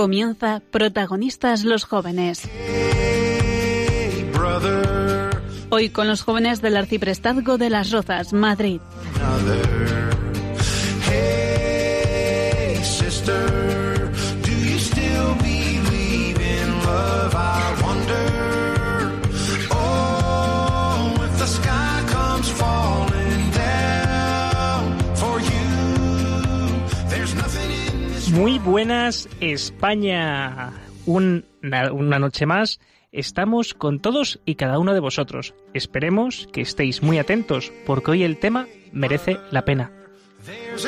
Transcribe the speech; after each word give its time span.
Comienza 0.00 0.62
Protagonistas 0.70 1.62
los 1.62 1.84
Jóvenes. 1.84 2.48
Hoy 5.68 5.90
con 5.90 6.08
los 6.08 6.22
jóvenes 6.22 6.62
del 6.62 6.78
Arciprestazgo 6.78 7.58
de 7.58 7.68
las 7.68 7.90
Rozas, 7.90 8.32
Madrid. 8.32 8.80
Muy 28.40 28.58
buenas, 28.58 29.28
España. 29.40 30.72
Un- 31.04 31.44
una, 31.92 32.18
noche 32.18 32.46
más. 32.46 32.80
Estamos 33.12 33.74
con 33.74 34.00
todos 34.00 34.40
y 34.46 34.54
cada 34.54 34.78
uno 34.78 34.94
de 34.94 35.00
vosotros. 35.00 35.52
Esperemos 35.74 36.48
que 36.50 36.62
estéis 36.62 37.02
muy 37.02 37.18
atentos 37.18 37.70
porque 37.84 38.12
hoy 38.12 38.22
el 38.22 38.38
tema 38.38 38.66
merece 38.92 39.36
la 39.50 39.66
pena. 39.66 39.92
The 40.46 40.78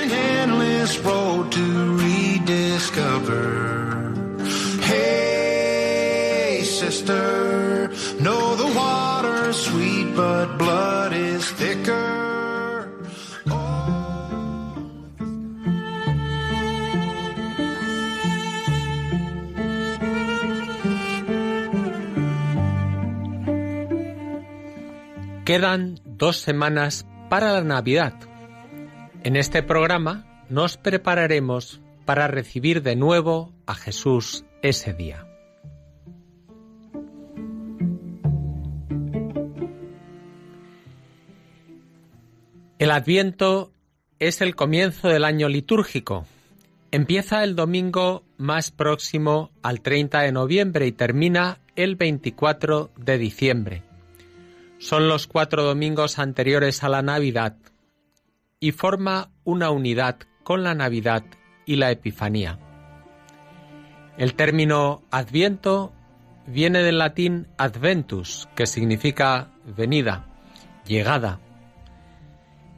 sweet, 9.53 10.17
but 10.17 10.57
Quedan 25.45 25.99
dos 26.05 26.37
semanas 26.37 27.05
para 27.29 27.53
la 27.53 27.65
Navidad. 27.65 28.15
En 29.25 29.35
este 29.35 29.65
programa 29.65 30.45
nos 30.49 30.77
prepararemos 30.77 31.81
para 32.05 32.29
recibir 32.29 32.81
de 32.81 32.95
nuevo 32.95 33.53
a 33.67 33.75
Jesús 33.75 34.45
ese 34.63 34.93
día. 34.93 35.27
El 42.79 42.93
Adviento 42.93 43.73
es 44.21 44.43
el 44.43 44.55
comienzo 44.55 45.09
del 45.09 45.25
año 45.25 45.49
litúrgico. 45.49 46.25
Empieza 46.93 47.43
el 47.43 47.57
domingo 47.57 48.23
más 48.37 48.71
próximo 48.71 49.51
al 49.63 49.81
30 49.81 50.21
de 50.21 50.31
noviembre 50.31 50.87
y 50.87 50.93
termina 50.93 51.59
el 51.75 51.97
24 51.97 52.93
de 52.97 53.19
diciembre 53.19 53.92
son 54.83 55.07
los 55.07 55.29
cuatro 55.29 55.63
domingos 55.63 56.19
anteriores 56.19 56.83
a 56.83 56.89
la 56.89 57.03
Navidad 57.03 57.57
y 58.59 58.73
forma 58.73 59.31
una 59.45 59.71
unidad 59.71 60.17
con 60.43 60.65
la 60.65 60.75
Navidad 60.75 61.23
y 61.65 61.77
la 61.77 61.93
Epifanía. 61.93 62.59
El 64.19 64.35
término 64.35 65.05
Adviento 65.13 65.93
viene 66.49 66.83
del 66.83 66.99
latín 66.99 67.47
adventus, 67.59 68.49
que 68.57 68.67
significa 68.67 69.53
venida, 69.65 70.27
llegada. 70.85 71.39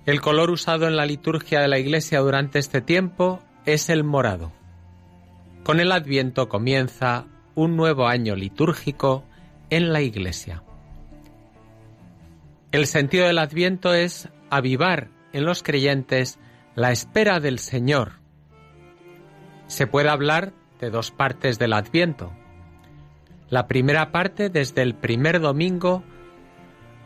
El 0.04 0.20
color 0.20 0.50
usado 0.50 0.86
en 0.86 0.96
la 0.96 1.06
liturgia 1.06 1.60
de 1.60 1.68
la 1.68 1.78
Iglesia 1.78 2.20
durante 2.20 2.58
este 2.58 2.82
tiempo 2.82 3.40
es 3.64 3.88
el 3.88 4.04
morado. 4.04 4.52
Con 5.62 5.80
el 5.80 5.90
Adviento 5.90 6.50
comienza 6.50 7.24
un 7.54 7.76
nuevo 7.78 8.06
año 8.06 8.36
litúrgico 8.36 9.24
en 9.70 9.90
la 9.94 10.02
Iglesia. 10.02 10.62
El 12.74 12.88
sentido 12.88 13.28
del 13.28 13.38
Adviento 13.38 13.94
es 13.94 14.28
avivar 14.50 15.08
en 15.32 15.44
los 15.44 15.62
creyentes 15.62 16.40
la 16.74 16.90
espera 16.90 17.38
del 17.38 17.60
Señor. 17.60 18.14
Se 19.68 19.86
puede 19.86 20.08
hablar 20.08 20.52
de 20.80 20.90
dos 20.90 21.12
partes 21.12 21.60
del 21.60 21.72
Adviento. 21.72 22.32
La 23.48 23.68
primera 23.68 24.10
parte 24.10 24.50
desde 24.50 24.82
el 24.82 24.96
primer 24.96 25.40
domingo 25.40 26.02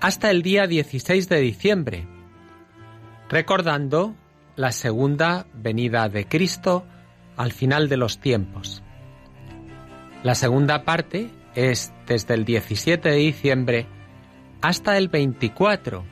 hasta 0.01 0.31
el 0.31 0.41
día 0.41 0.67
16 0.67 1.29
de 1.29 1.39
diciembre, 1.39 2.09
recordando 3.29 4.17
la 4.57 4.73
segunda 4.73 5.49
venida 5.53 6.09
de 6.09 6.27
Cristo 6.27 6.87
al 7.37 7.53
final 7.53 7.91
de 7.91 7.99
los 7.99 8.21
tiempos. 8.21 8.83
La 10.23 10.35
segunda 10.35 10.87
parte 10.87 11.29
es 11.55 11.93
desde 12.07 12.33
el 12.33 12.47
17 12.47 13.07
de 13.07 13.17
diciembre 13.17 13.98
hasta 14.61 14.97
el 14.97 15.09
24. 15.09 16.05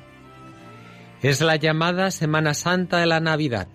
Es 1.23 1.41
la 1.41 1.57
llamada 1.57 2.11
Semana 2.11 2.55
Santa 2.55 2.99
de 2.99 3.07
la 3.07 3.21
Navidad 3.21 3.69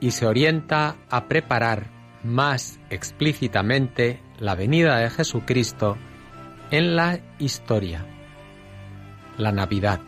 y 0.00 0.10
se 0.10 0.26
orienta 0.26 0.96
a 1.10 1.26
preparar 1.26 1.90
más 2.22 2.78
explícitamente 2.90 4.20
la 4.38 4.54
venida 4.54 4.98
de 4.98 5.10
Jesucristo 5.10 5.96
en 6.70 6.96
la 6.96 7.20
historia, 7.38 8.04
la 9.38 9.52
Navidad. 9.52 10.00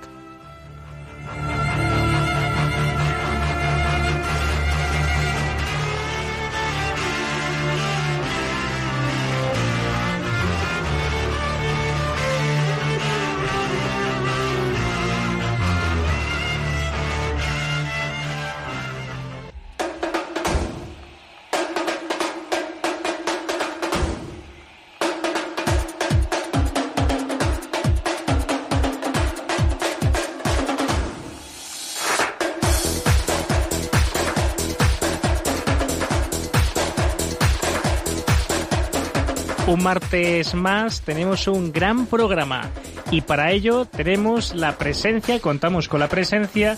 Un 39.78 39.84
martes 39.84 40.55
más 40.56 41.03
tenemos 41.03 41.47
un 41.47 41.71
gran 41.71 42.06
programa 42.06 42.69
y 43.12 43.21
para 43.21 43.53
ello 43.53 43.84
tenemos 43.84 44.53
la 44.56 44.77
presencia, 44.77 45.39
contamos 45.39 45.89
con 45.89 46.00
la 46.00 46.09
presencia 46.09 46.77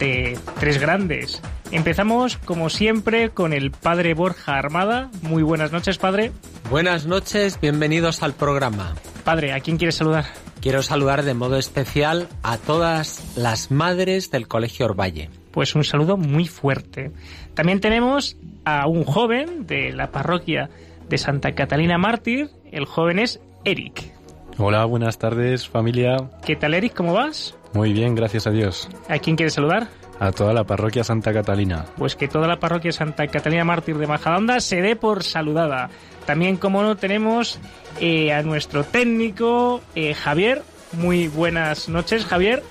de 0.00 0.36
tres 0.58 0.80
grandes. 0.80 1.40
Empezamos 1.70 2.38
como 2.38 2.68
siempre 2.68 3.30
con 3.30 3.52
el 3.52 3.70
padre 3.70 4.14
Borja 4.14 4.58
Armada. 4.58 5.12
Muy 5.22 5.44
buenas 5.44 5.70
noches, 5.70 5.98
padre. 5.98 6.32
Buenas 6.68 7.06
noches, 7.06 7.60
bienvenidos 7.60 8.24
al 8.24 8.32
programa. 8.32 8.96
Padre, 9.22 9.52
¿a 9.52 9.60
quién 9.60 9.76
quieres 9.76 9.94
saludar? 9.94 10.24
Quiero 10.60 10.82
saludar 10.82 11.22
de 11.22 11.34
modo 11.34 11.56
especial 11.56 12.26
a 12.42 12.58
todas 12.58 13.36
las 13.36 13.70
madres 13.70 14.32
del 14.32 14.48
Colegio 14.48 14.86
Orvalle. 14.86 15.30
Pues 15.52 15.76
un 15.76 15.84
saludo 15.84 16.16
muy 16.16 16.48
fuerte. 16.48 17.12
También 17.54 17.78
tenemos 17.78 18.36
a 18.64 18.88
un 18.88 19.04
joven 19.04 19.68
de 19.68 19.92
la 19.92 20.10
parroquia 20.10 20.68
de 21.10 21.18
Santa 21.18 21.54
Catalina 21.54 21.98
Mártir. 21.98 22.48
El 22.72 22.86
joven 22.86 23.18
es 23.18 23.40
Eric. 23.64 24.14
Hola, 24.56 24.84
buenas 24.84 25.18
tardes 25.18 25.68
familia. 25.68 26.16
¿Qué 26.46 26.56
tal, 26.56 26.72
Eric? 26.72 26.94
¿Cómo 26.94 27.12
vas? 27.12 27.56
Muy 27.74 27.92
bien, 27.92 28.14
gracias 28.14 28.46
a 28.46 28.50
Dios. 28.50 28.88
¿A 29.08 29.18
quién 29.18 29.36
quieres 29.36 29.54
saludar? 29.54 29.88
A 30.18 30.32
toda 30.32 30.52
la 30.52 30.64
parroquia 30.64 31.02
Santa 31.02 31.32
Catalina. 31.32 31.86
Pues 31.96 32.14
que 32.14 32.28
toda 32.28 32.46
la 32.46 32.60
parroquia 32.60 32.92
Santa 32.92 33.26
Catalina 33.26 33.64
Mártir 33.64 33.98
de 33.98 34.06
Majadahonda 34.06 34.60
se 34.60 34.80
dé 34.80 34.96
por 34.96 35.24
saludada. 35.24 35.90
También, 36.26 36.56
como 36.56 36.82
no, 36.82 36.96
tenemos 36.96 37.58
eh, 38.00 38.32
a 38.32 38.42
nuestro 38.42 38.84
técnico 38.84 39.80
eh, 39.94 40.14
Javier. 40.14 40.62
Muy 40.92 41.28
buenas 41.28 41.88
noches, 41.88 42.24
Javier. 42.24 42.62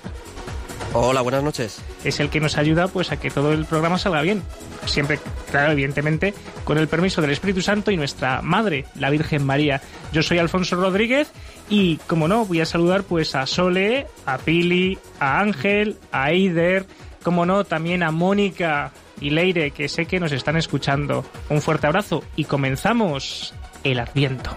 Hola, 0.94 1.20
buenas 1.20 1.42
noches. 1.42 1.82
Es 2.04 2.20
el 2.20 2.30
que 2.30 2.40
nos 2.40 2.56
ayuda 2.56 2.88
pues 2.88 3.12
a 3.12 3.18
que 3.18 3.30
todo 3.30 3.52
el 3.52 3.64
programa 3.64 3.98
salga 3.98 4.22
bien. 4.22 4.42
Siempre, 4.86 5.18
claro, 5.50 5.72
evidentemente, 5.72 6.34
con 6.64 6.78
el 6.78 6.88
permiso 6.88 7.20
del 7.20 7.30
Espíritu 7.30 7.60
Santo 7.60 7.90
y 7.90 7.96
nuestra 7.96 8.40
Madre, 8.42 8.86
la 8.94 9.10
Virgen 9.10 9.44
María. 9.44 9.80
Yo 10.12 10.22
soy 10.22 10.38
Alfonso 10.38 10.76
Rodríguez 10.76 11.30
y, 11.68 11.96
como 12.06 12.28
no, 12.28 12.46
voy 12.46 12.60
a 12.60 12.66
saludar 12.66 13.02
pues 13.02 13.34
a 13.34 13.46
Sole, 13.46 14.06
a 14.26 14.38
Pili, 14.38 14.98
a 15.18 15.40
Ángel, 15.40 15.98
a 16.10 16.30
Eider, 16.30 16.86
como 17.22 17.44
no, 17.44 17.64
también 17.64 18.02
a 18.02 18.10
Mónica 18.10 18.92
y 19.20 19.30
Leire, 19.30 19.70
que 19.70 19.88
sé 19.88 20.06
que 20.06 20.20
nos 20.20 20.32
están 20.32 20.56
escuchando. 20.56 21.24
Un 21.48 21.60
fuerte 21.60 21.86
abrazo 21.86 22.24
y 22.36 22.44
comenzamos 22.44 23.54
el 23.84 24.00
Adviento. 24.00 24.56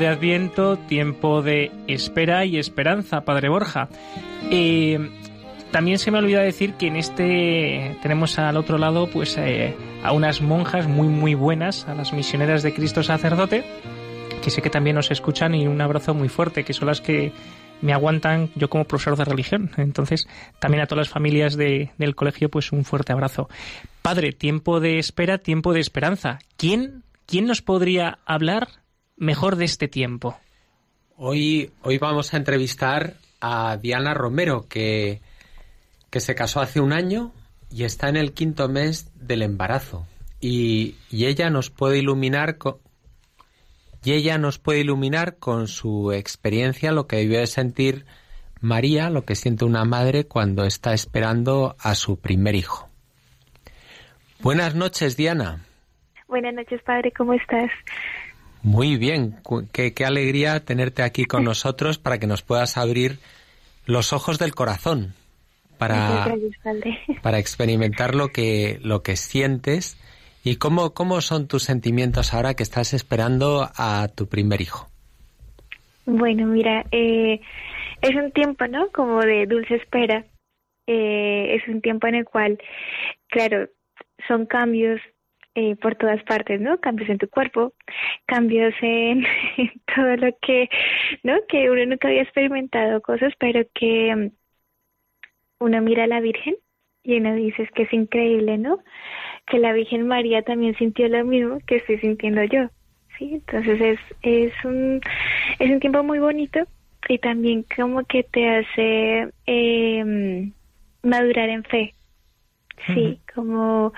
De 0.00 0.08
Adviento, 0.08 0.76
tiempo 0.76 1.42
de 1.42 1.70
espera 1.86 2.44
y 2.44 2.58
esperanza, 2.58 3.20
Padre 3.20 3.48
Borja. 3.48 3.88
Eh, 4.50 4.98
también 5.70 5.98
se 6.00 6.10
me 6.10 6.18
olvida 6.18 6.40
decir 6.40 6.74
que 6.74 6.88
en 6.88 6.96
este 6.96 7.96
tenemos 8.02 8.36
al 8.40 8.56
otro 8.56 8.76
lado 8.78 9.08
pues 9.08 9.36
eh, 9.38 9.76
a 10.02 10.10
unas 10.12 10.40
monjas 10.42 10.88
muy 10.88 11.06
muy 11.06 11.34
buenas, 11.34 11.86
a 11.86 11.94
las 11.94 12.12
misioneras 12.12 12.64
de 12.64 12.74
Cristo 12.74 13.04
sacerdote, 13.04 13.62
que 14.42 14.50
sé 14.50 14.62
que 14.62 14.70
también 14.70 14.96
nos 14.96 15.12
escuchan 15.12 15.54
y 15.54 15.68
un 15.68 15.80
abrazo 15.80 16.12
muy 16.14 16.28
fuerte, 16.28 16.64
que 16.64 16.72
son 16.72 16.88
las 16.88 17.00
que 17.00 17.32
me 17.82 17.92
aguantan 17.92 18.50
yo 18.56 18.68
como 18.68 18.84
profesor 18.84 19.16
de 19.16 19.24
religión. 19.24 19.70
Entonces, 19.76 20.26
también 20.58 20.82
a 20.82 20.86
todas 20.86 21.06
las 21.06 21.12
familias 21.14 21.56
de- 21.56 21.90
del 21.98 22.14
colegio, 22.16 22.48
pues 22.50 22.72
un 22.72 22.84
fuerte 22.84 23.12
abrazo. 23.12 23.48
Padre, 24.02 24.32
tiempo 24.32 24.80
de 24.80 24.98
espera, 24.98 25.38
tiempo 25.38 25.72
de 25.72 25.80
esperanza. 25.80 26.40
¿Quién, 26.56 27.04
quién 27.26 27.46
nos 27.46 27.62
podría 27.62 28.18
hablar 28.26 28.68
mejor 29.20 29.54
de 29.54 29.66
este 29.66 29.86
tiempo? 29.86 30.36
Hoy, 31.16 31.70
hoy 31.82 31.98
vamos 31.98 32.34
a 32.34 32.38
entrevistar 32.38 33.14
a 33.40 33.76
Diana 33.76 34.14
Romero, 34.14 34.66
que, 34.68 35.20
que 36.10 36.20
se 36.20 36.34
casó 36.34 36.60
hace 36.60 36.80
un 36.80 36.92
año 36.92 37.32
y 37.70 37.84
está 37.84 38.08
en 38.08 38.16
el 38.16 38.32
quinto 38.32 38.68
mes 38.68 39.12
del 39.14 39.42
embarazo. 39.42 40.06
Y, 40.40 40.96
y 41.10 41.26
ella 41.26 41.50
nos 41.50 41.70
puede 41.70 41.98
iluminar 41.98 42.56
con, 42.56 42.78
y 44.02 44.12
ella 44.12 44.38
nos 44.38 44.58
puede 44.58 44.80
iluminar 44.80 45.36
con 45.36 45.68
su 45.68 46.12
experiencia 46.12 46.90
lo 46.90 47.06
que 47.06 47.16
debe 47.16 47.46
sentir 47.46 48.06
María, 48.62 49.10
lo 49.10 49.24
que 49.24 49.34
siente 49.34 49.66
una 49.66 49.84
madre 49.84 50.24
cuando 50.24 50.64
está 50.64 50.94
esperando 50.94 51.76
a 51.78 51.94
su 51.94 52.18
primer 52.18 52.54
hijo. 52.54 52.88
Buenas 54.40 54.74
noches, 54.74 55.18
Diana. 55.18 55.64
Buenas 56.28 56.54
noches, 56.54 56.80
padre, 56.82 57.12
¿cómo 57.12 57.34
estás? 57.34 57.70
Muy 58.62 58.96
bien, 58.96 59.36
qué, 59.72 59.94
qué 59.94 60.04
alegría 60.04 60.60
tenerte 60.60 61.02
aquí 61.02 61.24
con 61.24 61.44
nosotros 61.50 61.98
para 61.98 62.18
que 62.18 62.26
nos 62.26 62.42
puedas 62.42 62.76
abrir 62.76 63.18
los 63.86 64.12
ojos 64.12 64.38
del 64.38 64.54
corazón 64.54 65.14
para, 65.80 66.26
para 67.22 67.38
experimentar 67.38 68.14
lo 68.14 68.28
que, 68.28 68.78
lo 68.82 69.02
que 69.02 69.16
sientes 69.16 69.98
y 70.44 70.56
cómo, 70.56 70.92
cómo 70.92 71.20
son 71.22 71.48
tus 71.48 71.64
sentimientos 71.64 72.34
ahora 72.34 72.54
que 72.54 72.62
estás 72.62 72.92
esperando 72.92 73.68
a 73.76 74.08
tu 74.14 74.28
primer 74.28 74.60
hijo. 74.60 74.88
Bueno, 76.06 76.46
mira, 76.46 76.84
eh, 76.92 77.40
es 78.02 78.14
un 78.14 78.30
tiempo, 78.32 78.66
¿no? 78.66 78.88
Como 78.92 79.20
de 79.20 79.46
dulce 79.46 79.76
espera. 79.76 80.24
Eh, 80.86 81.54
es 81.54 81.68
un 81.68 81.80
tiempo 81.80 82.06
en 82.08 82.16
el 82.16 82.24
cual, 82.24 82.58
claro, 83.28 83.68
son 84.26 84.46
cambios 84.46 85.00
eh, 85.54 85.76
por 85.76 85.96
todas 85.96 86.22
partes, 86.24 86.60
¿no? 86.60 86.78
Cambios 86.80 87.10
en 87.10 87.18
tu 87.18 87.28
cuerpo, 87.28 87.72
cambios 88.26 88.74
en, 88.82 89.24
todo 89.94 90.16
lo 90.16 90.36
que, 90.40 90.68
¿no? 91.22 91.34
Que 91.48 91.70
uno 91.70 91.86
nunca 91.86 92.08
había 92.08 92.22
experimentado 92.22 93.00
cosas, 93.02 93.32
pero 93.38 93.64
que 93.74 94.14
mm, 94.14 94.30
uno 95.60 95.82
mira 95.82 96.04
a 96.04 96.06
la 96.06 96.20
Virgen 96.20 96.56
y 97.02 97.16
uno 97.18 97.34
dice 97.34 97.62
es 97.62 97.70
que 97.72 97.82
es 97.84 97.92
increíble, 97.92 98.58
¿no? 98.58 98.78
Que 99.46 99.58
la 99.58 99.72
Virgen 99.72 100.06
María 100.06 100.42
también 100.42 100.76
sintió 100.76 101.08
lo 101.08 101.24
mismo 101.24 101.58
que 101.66 101.76
estoy 101.76 101.98
sintiendo 101.98 102.44
yo. 102.44 102.68
Sí, 103.18 103.34
entonces 103.34 103.80
es, 103.80 104.00
es 104.22 104.64
un 104.64 105.00
es 105.58 105.70
un 105.70 105.80
tiempo 105.80 106.02
muy 106.02 106.18
bonito 106.18 106.60
y 107.08 107.18
también 107.18 107.64
como 107.76 108.04
que 108.04 108.22
te 108.22 108.48
hace 108.48 109.28
eh, 109.46 110.52
madurar 111.02 111.48
en 111.48 111.64
fe. 111.64 111.94
Sí, 112.86 113.20
como 113.34 113.92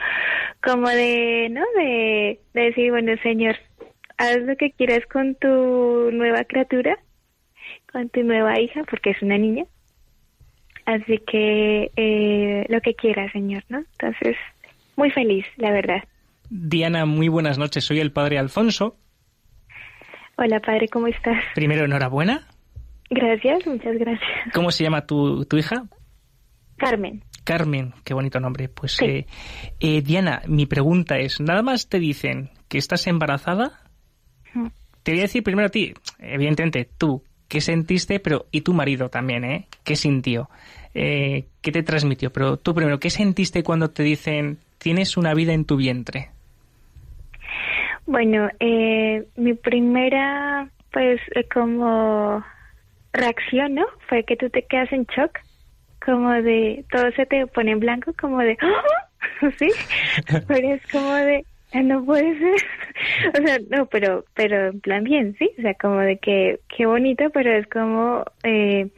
como 0.63 0.89
de, 0.89 1.49
¿no? 1.51 1.63
De, 1.77 2.41
de 2.55 2.61
decir, 2.61 2.91
bueno, 2.91 3.13
Señor, 3.23 3.57
haz 4.19 4.39
lo 4.43 4.57
que 4.57 4.71
quieras 4.73 5.01
con 5.13 5.35
tu 5.37 6.11
nueva 6.13 6.45
criatura, 6.45 6.97
con 7.93 8.09
tu 8.11 8.23
nueva 8.23 8.61
hija, 8.61 8.83
porque 8.89 9.11
es 9.11 9.23
una 9.23 9.39
niña. 9.39 9.65
Así 10.85 11.19
que 11.27 11.91
eh, 11.97 12.67
lo 12.69 12.81
que 12.81 12.95
quieras, 12.95 13.31
Señor, 13.33 13.65
¿no? 13.69 13.79
Entonces, 13.79 14.37
muy 14.97 15.11
feliz, 15.11 15.45
la 15.57 15.71
verdad. 15.71 16.03
Diana, 16.51 17.07
muy 17.07 17.29
buenas 17.29 17.59
noches. 17.59 17.85
Soy 17.85 18.01
el 18.01 18.13
padre 18.13 18.39
Alfonso. 18.39 18.97
Hola, 20.37 20.61
padre, 20.61 20.89
¿cómo 20.89 21.07
estás? 21.07 21.43
Primero, 21.55 21.85
enhorabuena. 21.85 22.47
Gracias, 23.11 23.67
muchas 23.67 23.97
gracias. 23.99 24.31
¿Cómo 24.55 24.71
se 24.71 24.85
llama 24.85 25.07
tu, 25.07 25.45
tu 25.45 25.57
hija? 25.57 25.85
Carmen. 26.79 27.23
Carmen, 27.45 27.93
qué 28.05 28.15
bonito 28.15 28.41
nombre. 28.41 28.69
Pues 28.69 28.93
Sí. 28.93 29.05
eh, 29.05 29.27
eh, 29.81 30.03
Diana, 30.03 30.43
mi 30.47 30.67
pregunta 30.67 31.19
es, 31.19 31.41
nada 31.41 31.63
más 31.63 31.89
te 31.89 31.99
dicen 31.99 32.51
que 32.69 32.79
estás 32.79 33.07
embarazada, 33.07 33.81
Mm. 34.55 34.67
te 35.03 35.13
voy 35.13 35.21
a 35.21 35.23
decir 35.23 35.43
primero 35.43 35.67
a 35.67 35.71
ti, 35.71 35.95
evidentemente 36.19 36.89
tú, 36.99 37.23
¿qué 37.49 37.61
sentiste? 37.61 38.21
Pero 38.21 38.47
y 38.51 38.61
tu 38.61 38.75
marido 38.75 39.09
también, 39.09 39.45
¿eh? 39.45 39.67
¿Qué 39.85 39.97
sintió? 39.97 40.49
Eh, 40.95 41.47
¿Qué 41.63 41.73
te 41.73 41.83
transmitió? 41.83 42.31
Pero 42.33 42.59
tú 42.59 42.75
primero, 42.75 43.01
¿qué 43.01 43.09
sentiste 43.11 43.63
cuando 43.63 43.91
te 43.91 44.03
dicen 44.03 44.59
tienes 44.79 45.17
una 45.17 45.33
vida 45.35 45.53
en 45.55 45.65
tu 45.65 45.77
vientre? 45.77 46.31
Bueno, 48.07 48.49
eh, 48.61 49.25
mi 49.37 49.55
primera, 49.55 50.69
pues, 50.93 51.21
eh, 51.35 51.47
como 51.53 52.45
reacción, 53.13 53.75
¿no? 53.77 53.87
Fue 54.09 54.25
que 54.25 54.37
tú 54.37 54.51
te 54.51 54.65
quedas 54.67 54.93
en 54.93 55.05
shock, 55.05 55.39
como 56.05 56.31
de, 56.33 56.85
todo 56.91 57.11
se 57.13 57.27
te 57.27 57.47
pone 57.47 57.73
en 57.73 57.81
blanco, 57.81 58.13
como 58.21 58.39
de, 58.41 58.57
¡Ah! 58.61 59.49
¿sí? 59.59 59.71
Pero 60.49 60.75
es 60.75 60.83
como 60.91 61.13
de, 61.15 61.47
"Ah, 61.73 61.83
no 61.83 62.05
puede 62.05 62.39
ser. 62.39 62.57
o 63.43 63.47
sea, 63.47 63.59
no, 63.71 63.87
pero, 63.87 64.25
pero 64.35 64.69
en 64.69 64.81
plan 64.81 65.05
bien, 65.05 65.37
¿sí? 65.39 65.51
O 65.59 65.63
sea, 65.63 65.75
como 65.75 66.01
de 66.01 66.19
que, 66.19 66.61
qué 66.77 66.87
bonito, 66.87 67.31
pero 67.31 67.53
es 67.53 67.67
como, 67.69 68.25
eh, 68.43 68.89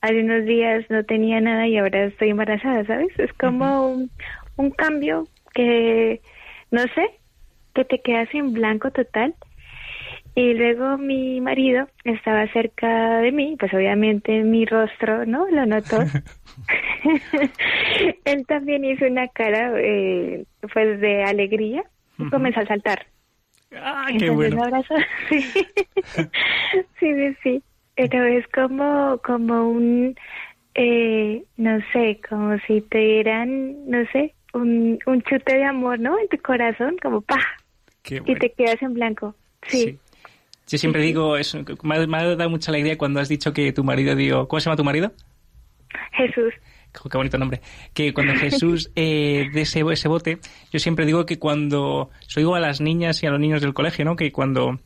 hace 0.00 0.20
unos 0.20 0.44
días 0.44 0.84
no 0.90 1.04
tenía 1.04 1.40
nada 1.40 1.66
y 1.66 1.78
ahora 1.78 2.04
estoy 2.04 2.30
embarazada, 2.30 2.84
¿sabes? 2.86 3.08
Es 3.18 3.32
como 3.34 3.88
un, 3.92 4.10
un 4.56 4.70
cambio 4.70 5.28
que, 5.54 6.20
no 6.70 6.82
sé, 6.94 7.10
que 7.74 7.84
te 7.84 8.00
quedas 8.02 8.28
en 8.34 8.52
blanco 8.52 8.90
total. 8.90 9.34
Y 10.38 10.54
luego 10.54 10.96
mi 10.98 11.40
marido 11.40 11.88
estaba 12.04 12.46
cerca 12.52 13.18
de 13.18 13.32
mí, 13.32 13.56
pues 13.58 13.74
obviamente 13.74 14.44
mi 14.44 14.66
rostro, 14.66 15.26
¿no? 15.26 15.48
Lo 15.48 15.66
notó. 15.66 15.98
Él 18.24 18.46
también 18.46 18.84
hizo 18.84 19.06
una 19.06 19.26
cara, 19.26 19.72
eh, 19.78 20.44
pues, 20.72 21.00
de 21.00 21.24
alegría 21.24 21.82
y 22.20 22.30
comenzó 22.30 22.60
a 22.60 22.66
saltar. 22.66 23.04
¡Ah, 23.74 24.06
qué 24.16 24.26
Entonces 24.26 24.54
bueno! 24.54 24.82
Sí. 25.28 25.42
sí, 27.00 27.00
sí, 27.00 27.36
sí. 27.42 27.62
Pero 27.96 28.24
es 28.24 28.46
como, 28.48 29.20
como 29.24 29.70
un, 29.70 30.14
eh, 30.76 31.42
no 31.56 31.80
sé, 31.92 32.20
como 32.28 32.56
si 32.60 32.80
te 32.82 32.98
dieran, 32.98 33.90
no 33.90 34.06
sé, 34.12 34.34
un, 34.54 35.00
un 35.04 35.20
chute 35.22 35.56
de 35.56 35.64
amor, 35.64 35.98
¿no? 35.98 36.16
En 36.16 36.28
tu 36.28 36.38
corazón, 36.38 36.96
como 37.02 37.22
pa, 37.22 37.40
Qué 38.04 38.18
y 38.18 38.20
bueno. 38.20 38.38
te 38.38 38.52
quedas 38.52 38.80
en 38.82 38.94
blanco. 38.94 39.34
Sí. 39.66 39.78
Sí. 39.78 39.98
Yo 40.68 40.78
siempre 40.78 41.02
digo, 41.02 41.36
eso, 41.36 41.64
me, 41.82 41.96
ha, 41.96 42.06
me 42.06 42.18
ha 42.18 42.36
dado 42.36 42.50
mucha 42.50 42.70
alegría 42.70 42.98
cuando 42.98 43.20
has 43.20 43.28
dicho 43.28 43.52
que 43.52 43.72
tu 43.72 43.84
marido, 43.84 44.14
digo, 44.14 44.48
¿cómo 44.48 44.60
se 44.60 44.66
llama 44.66 44.76
tu 44.76 44.84
marido? 44.84 45.12
Jesús. 46.12 46.52
qué 46.92 47.16
bonito 47.16 47.38
nombre, 47.38 47.60
que 47.94 48.12
cuando 48.12 48.34
Jesús 48.34 48.90
eh, 48.96 49.48
de 49.52 49.60
ese, 49.62 49.80
ese 49.90 50.08
bote, 50.08 50.38
yo 50.70 50.78
siempre 50.78 51.06
digo 51.06 51.24
que 51.24 51.38
cuando, 51.38 52.10
soy 52.26 52.42
digo 52.42 52.54
a 52.54 52.60
las 52.60 52.80
niñas 52.80 53.22
y 53.22 53.26
a 53.26 53.30
los 53.30 53.40
niños 53.40 53.62
del 53.62 53.74
colegio, 53.74 54.04
¿no? 54.04 54.16
Que 54.16 54.30
cuando 54.30 54.78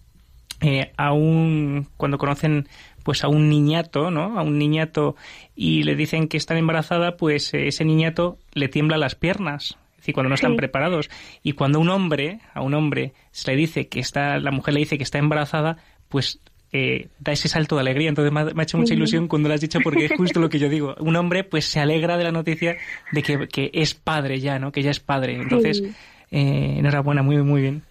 eh, 0.60 0.92
a 0.96 1.12
un, 1.12 1.88
cuando 1.96 2.18
conocen 2.18 2.68
pues 3.02 3.24
a 3.24 3.28
un 3.28 3.48
niñato, 3.48 4.12
¿no? 4.12 4.38
A 4.38 4.42
un 4.42 4.58
niñato 4.58 5.16
y 5.56 5.82
le 5.82 5.96
dicen 5.96 6.28
que 6.28 6.36
está 6.36 6.56
embarazada, 6.56 7.16
pues 7.16 7.52
eh, 7.54 7.66
ese 7.66 7.84
niñato 7.84 8.38
le 8.52 8.68
tiembla 8.68 8.96
las 8.96 9.16
piernas. 9.16 9.76
Es 10.02 10.06
decir, 10.06 10.14
cuando 10.14 10.30
no 10.30 10.34
están 10.34 10.56
preparados. 10.56 11.08
Y 11.44 11.52
cuando 11.52 11.78
un 11.78 11.88
hombre, 11.88 12.40
a 12.54 12.60
un 12.60 12.74
hombre, 12.74 13.12
se 13.30 13.52
le 13.52 13.56
dice 13.56 13.86
que 13.86 14.00
está, 14.00 14.40
la 14.40 14.50
mujer 14.50 14.74
le 14.74 14.80
dice 14.80 14.98
que 14.98 15.04
está 15.04 15.18
embarazada, 15.18 15.76
pues 16.08 16.40
eh, 16.72 17.06
da 17.20 17.30
ese 17.30 17.46
salto 17.46 17.76
de 17.76 17.82
alegría. 17.82 18.08
Entonces 18.08 18.32
me 18.32 18.40
ha, 18.40 18.62
hecho 18.64 18.78
mucha 18.78 18.94
ilusión 18.94 19.28
cuando 19.28 19.48
lo 19.48 19.54
has 19.54 19.60
dicho 19.60 19.78
porque 19.80 20.06
es 20.06 20.12
justo 20.16 20.40
lo 20.40 20.48
que 20.48 20.58
yo 20.58 20.68
digo. 20.68 20.96
Un 20.98 21.14
hombre 21.14 21.44
pues 21.44 21.66
se 21.66 21.78
alegra 21.78 22.18
de 22.18 22.24
la 22.24 22.32
noticia 22.32 22.78
de 23.12 23.22
que, 23.22 23.46
que 23.46 23.70
es 23.72 23.94
padre 23.94 24.40
ya, 24.40 24.58
¿no? 24.58 24.72
Que 24.72 24.82
ya 24.82 24.90
es 24.90 24.98
padre. 24.98 25.36
Entonces, 25.36 25.84
eh, 26.32 26.74
enhorabuena, 26.78 27.22
muy, 27.22 27.36
muy 27.36 27.62
bien. 27.62 27.82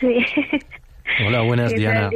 Sí. 0.00 0.18
Hola, 1.26 1.40
buenas, 1.40 1.74
Diana. 1.74 2.10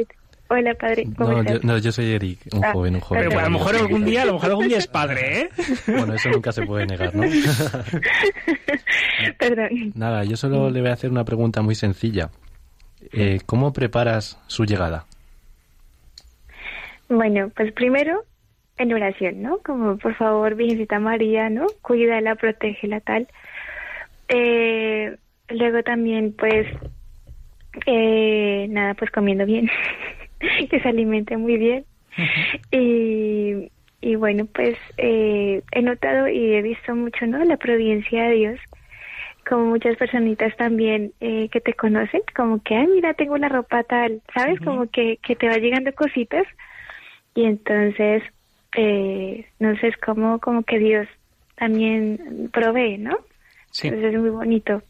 Hola, 0.53 0.75
padre. 0.75 1.05
no, 1.17 1.43
yo, 1.43 1.59
no, 1.63 1.77
yo, 1.79 1.91
soy 1.91 2.11
Eric, 2.11 2.41
un 2.53 2.63
ah, 2.63 2.73
joven, 2.73 2.93
un 2.93 3.01
joven. 3.01 3.25
Pero 3.27 3.39
a 3.39 3.43
lo 3.45 3.49
mejor 3.49 3.75
algún 3.75 4.05
día, 4.05 4.21
a 4.21 4.25
lo 4.25 4.33
mejor 4.33 4.51
algún 4.51 4.67
día 4.67 4.77
es 4.77 4.87
padre, 4.87 5.41
¿eh? 5.41 5.49
Bueno, 5.87 6.13
eso 6.13 6.29
nunca 6.29 6.51
se 6.51 6.63
puede 6.63 6.85
negar, 6.85 7.15
¿no? 7.15 7.23
Perdón. 9.39 9.93
Nada, 9.95 10.23
yo 10.25 10.37
solo 10.37 10.69
le 10.69 10.81
voy 10.81 10.91
a 10.91 10.93
hacer 10.93 11.09
una 11.09 11.25
pregunta 11.25 11.63
muy 11.63 11.73
sencilla. 11.73 12.29
Eh, 13.11 13.39
¿Cómo 13.47 13.73
preparas 13.73 14.39
su 14.45 14.65
llegada? 14.65 15.05
Bueno, 17.09 17.51
pues 17.55 17.73
primero 17.73 18.23
en 18.77 18.93
oración, 18.93 19.41
¿no? 19.41 19.57
Como 19.57 19.97
por 19.97 20.13
favor, 20.15 20.53
Virgencita 20.53 20.99
María, 20.99 21.49
¿no? 21.49 21.65
Cuídala, 21.81 22.35
protégela, 22.35 22.99
tal. 22.99 23.27
Eh, 24.27 25.17
luego 25.49 25.81
también, 25.81 26.35
pues, 26.37 26.67
eh, 27.85 28.67
nada, 28.69 28.93
pues 28.93 29.11
comiendo 29.11 29.45
bien, 29.45 29.69
que 30.69 30.79
se 30.79 30.89
alimente 30.89 31.37
muy 31.37 31.57
bien. 31.57 31.85
y, 32.71 33.71
y 34.01 34.15
bueno, 34.15 34.45
pues 34.45 34.77
eh, 34.97 35.61
he 35.71 35.81
notado 35.81 36.27
y 36.27 36.53
he 36.53 36.61
visto 36.61 36.95
mucho, 36.95 37.25
¿no? 37.25 37.43
La 37.43 37.57
providencia 37.57 38.23
de 38.25 38.35
Dios 38.35 38.59
como 39.47 39.65
muchas 39.65 39.97
personitas 39.97 40.55
también 40.55 41.11
eh, 41.19 41.49
que 41.49 41.59
te 41.59 41.73
conocen, 41.73 42.21
como 42.33 42.61
que, 42.63 42.75
ay, 42.75 42.87
mira, 42.87 43.13
tengo 43.13 43.37
la 43.37 43.49
ropa 43.49 43.83
tal, 43.83 44.21
¿sabes? 44.33 44.59
Como 44.61 44.89
que, 44.89 45.17
que 45.17 45.35
te 45.35 45.49
va 45.49 45.57
llegando 45.57 45.93
cositas 45.93 46.45
y 47.35 47.43
entonces, 47.43 48.23
eh, 48.77 49.45
no 49.59 49.75
sé, 49.77 49.87
es 49.87 49.97
como, 49.97 50.39
como 50.39 50.63
que 50.63 50.79
Dios 50.79 51.07
también 51.55 52.49
provee, 52.53 52.97
¿no? 52.97 53.17
Sí. 53.71 53.87
Entonces 53.87 54.13
es 54.13 54.19
muy 54.21 54.29
bonito 54.29 54.81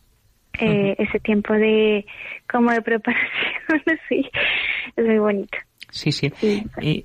eh, 0.60 0.96
ese 1.00 1.20
tiempo 1.20 1.54
de, 1.54 2.06
como 2.52 2.72
de 2.72 2.82
preparación, 2.82 3.30
sí, 4.10 4.30
es 4.96 5.06
muy 5.06 5.20
bonito. 5.20 5.58
Sí, 5.94 6.12
sí. 6.12 6.34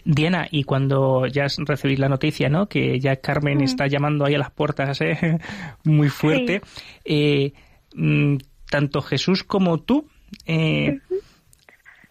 Diana, 0.05 0.49
y 0.51 0.65
cuando 0.65 1.27
ya 1.27 1.47
recibís 1.59 1.99
la 1.99 2.09
noticia, 2.09 2.49
¿no? 2.49 2.71
Que 2.71 2.99
ya 2.99 3.17
Carmen 3.17 3.61
está 3.61 3.87
llamando 3.87 4.25
ahí 4.25 4.35
a 4.35 4.39
las 4.39 4.51
puertas, 4.51 4.99
¿eh? 5.03 5.39
Muy 5.85 6.09
fuerte. 6.09 6.63
Eh, 7.05 7.53
mm, 7.95 8.37
tanto 8.71 9.03
Jesús 9.03 9.45
como 9.45 9.79
tú, 9.81 10.09
eh, 10.47 11.01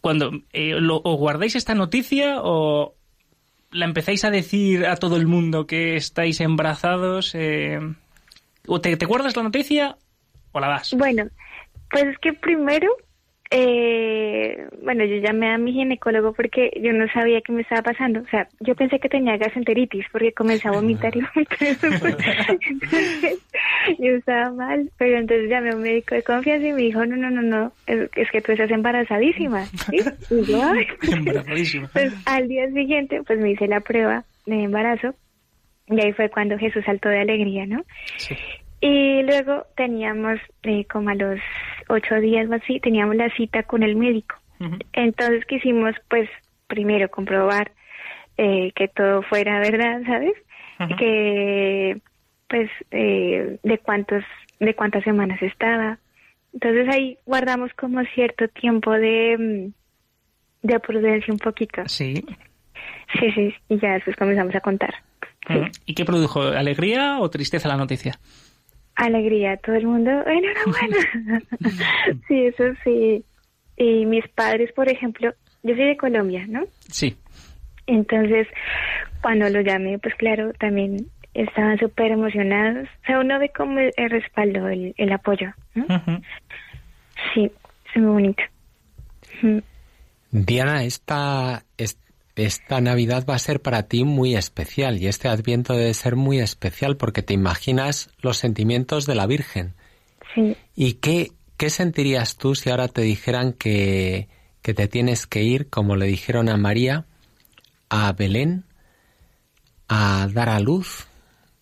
cuando 0.02 0.32
lo, 0.54 1.02
¿os 1.04 1.18
guardáis 1.18 1.56
esta 1.56 1.74
noticia 1.74 2.36
o, 2.44 2.94
la 3.72 3.86
empezáis 3.86 4.24
a 4.24 4.30
decir 4.30 4.86
a 4.86 4.98
todo 4.98 5.18
el 5.18 5.26
mundo 5.26 5.66
que 5.66 5.96
estáis 5.96 6.40
embarazados? 6.42 7.36
¿O 8.68 8.82
te, 8.82 8.98
te 8.98 9.06
guardas 9.08 9.36
la 9.36 9.44
noticia 9.44 9.98
o 10.58 10.60
la 10.60 10.70
das? 10.70 10.94
Bueno, 10.94 11.28
pues 11.90 12.06
es 12.06 12.18
que 12.20 12.34
primero 12.34 12.96
eh, 13.50 14.68
bueno, 14.84 15.06
yo 15.06 15.16
llamé 15.18 15.54
a 15.54 15.58
mi 15.58 15.72
ginecólogo 15.72 16.34
porque 16.34 16.70
yo 16.82 16.92
no 16.92 17.08
sabía 17.14 17.40
qué 17.42 17.54
me 17.54 17.62
estaba 17.62 17.82
pasando. 17.82 18.20
O 18.20 18.28
sea, 18.28 18.50
yo 18.60 18.76
pensé 18.76 19.00
que 19.00 19.08
tenía 19.08 19.38
gastroenteritis 19.38 20.06
porque 20.12 20.34
comencé 20.34 20.68
a 20.68 20.72
vomitar 20.72 21.16
y 21.16 21.22
yo 24.00 24.12
estaba 24.18 24.52
mal, 24.52 24.92
pero 24.98 25.18
entonces 25.18 25.50
llamé 25.50 25.72
a 25.72 25.78
un 25.78 25.84
médico 25.84 26.16
de 26.16 26.24
confianza 26.24 26.68
y 26.68 26.74
me 26.74 26.82
dijo, 26.82 27.06
no, 27.06 27.16
no, 27.16 27.30
no, 27.30 27.42
no, 27.42 27.72
es, 27.86 28.10
que 28.32 28.42
tú 28.42 28.52
estás 28.52 28.70
embarazadísima. 28.70 29.66
¿sí? 29.66 30.02
Y 30.30 30.44
yo, 30.44 30.62
embarazadísima. 31.14 31.90
Pues 31.94 32.14
al 32.26 32.50
día 32.50 32.70
siguiente, 32.72 33.22
pues 33.26 33.40
me 33.40 33.52
hice 33.52 33.68
la 33.68 33.80
prueba 33.80 34.26
de 34.46 34.64
embarazo 34.64 35.16
y 35.88 36.02
ahí 36.02 36.12
fue 36.12 36.30
cuando 36.30 36.58
Jesús 36.58 36.84
saltó 36.86 37.08
de 37.08 37.22
alegría, 37.22 37.66
¿no? 37.66 37.86
Sí. 38.18 38.36
Y 38.80 39.24
luego 39.24 39.66
teníamos, 39.76 40.40
eh, 40.64 40.86
como 40.86 41.10
a 41.10 41.16
los 41.16 41.40
ocho 41.90 42.16
días 42.16 42.50
o 42.50 42.54
así, 42.54 42.80
teníamos 42.80 43.16
la 43.16 43.30
cita 43.36 43.64
con 43.64 43.84
el 43.84 43.96
médico. 43.96 44.36
Entonces 44.94 45.46
quisimos, 45.46 45.96
pues, 46.10 46.30
primero 46.68 47.10
comprobar 47.10 47.72
eh, 48.38 48.72
que 48.76 48.88
todo 48.88 49.22
fuera 49.24 49.60
verdad, 49.60 50.02
¿sabes? 50.06 50.34
Que, 50.98 52.00
pues, 52.48 52.70
eh, 52.92 53.60
de 53.64 53.78
cuántos, 53.80 54.24
de 54.60 54.76
cuántas 54.76 55.04
semanas 55.04 55.42
estaba. 55.42 55.98
Entonces 56.54 56.88
ahí 56.90 57.18
guardamos 57.26 57.72
como 57.74 58.04
cierto 58.16 58.48
tiempo 58.48 58.92
de, 58.92 59.38
mm, 60.64 60.68
de 60.68 60.80
prudencia 60.80 61.34
un 61.34 61.40
poquito. 61.40 61.84
Sí. 61.88 62.24
Sí, 63.20 63.32
sí, 63.32 63.56
y 63.70 63.80
ya 63.80 63.94
después 63.94 64.16
comenzamos 64.16 64.54
a 64.56 64.60
contar. 64.60 64.94
¿Y 65.86 65.94
qué 65.94 66.04
produjo? 66.04 66.42
¿Alegría 66.42 67.20
o 67.20 67.30
tristeza 67.30 67.68
la 67.68 67.78
noticia? 67.78 68.20
Alegría, 68.98 69.58
todo 69.58 69.76
el 69.76 69.88
mundo, 69.88 70.12
enhorabuena. 70.12 71.42
sí, 72.28 72.46
eso 72.46 72.64
sí. 72.84 73.24
Y 73.78 74.06
mis 74.06 74.28
padres, 74.30 74.72
por 74.74 74.90
ejemplo, 74.90 75.32
yo 75.64 75.76
soy 75.76 75.86
de 75.86 75.98
Colombia, 75.98 76.46
¿no? 76.48 76.64
Sí. 76.90 77.16
Entonces, 77.86 78.48
cuando 79.22 79.50
lo 79.50 79.62
llamé, 79.62 80.00
pues 80.00 80.16
claro, 80.16 80.52
también 80.54 80.98
estaban 81.34 81.78
súper 81.78 82.12
emocionados. 82.12 82.88
O 83.04 83.06
sea, 83.06 83.20
uno 83.20 83.40
ve 83.40 83.52
como 83.56 83.80
el, 83.80 84.10
respaldo, 84.10 84.68
el, 84.68 84.94
el 84.98 85.12
apoyo. 85.12 85.54
¿no? 85.76 85.86
Sí, 87.34 87.52
es 87.94 88.02
muy 88.02 88.12
bonito. 88.12 88.44
Diana, 90.32 90.84
esta, 90.84 91.64
esta 91.78 92.07
esta 92.38 92.80
Navidad 92.82 93.26
va 93.28 93.36
a 93.36 93.40
ser 93.40 93.62
para 93.62 93.84
ti 93.84 94.04
muy 94.04 94.36
especial 94.36 95.02
y 95.02 95.08
este 95.08 95.28
Adviento 95.28 95.74
debe 95.74 95.94
ser 95.94 96.16
muy 96.16 96.40
especial 96.40 96.96
porque 96.96 97.24
te 97.24 97.34
imaginas 97.34 98.10
los 98.22 98.38
sentimientos 98.38 99.06
de 99.06 99.16
la 99.16 99.26
Virgen. 99.26 99.74
Sí. 100.36 100.56
¿Y 100.76 100.94
qué, 100.94 101.32
qué 101.58 101.70
sentirías 101.70 102.38
tú 102.38 102.56
si 102.56 102.70
ahora 102.70 102.88
te 102.88 103.02
dijeran 103.02 103.54
que, 103.54 104.28
que 104.62 104.74
te 104.74 104.88
tienes 104.88 105.26
que 105.28 105.44
ir, 105.44 105.70
como 105.70 105.96
le 105.96 106.06
dijeron 106.06 106.50
a 106.50 106.58
María, 106.58 107.06
a 107.90 108.12
Belén, 108.14 108.64
a 109.88 110.28
dar 110.32 110.50
a 110.50 110.60
luz, 110.60 111.08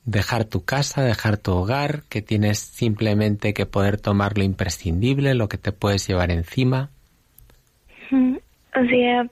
dejar 0.06 0.46
tu 0.46 0.66
casa, 0.66 1.04
dejar 1.04 1.38
tu 1.38 1.52
hogar, 1.52 2.04
que 2.10 2.22
tienes 2.22 2.60
simplemente 2.60 3.54
que 3.54 3.66
poder 3.66 4.00
tomar 4.00 4.38
lo 4.38 4.44
imprescindible, 4.44 5.36
lo 5.36 5.50
que 5.50 5.58
te 5.58 5.72
puedes 5.72 6.08
llevar 6.08 6.32
encima? 6.32 6.90
O 8.12 8.86
sea, 8.90 9.30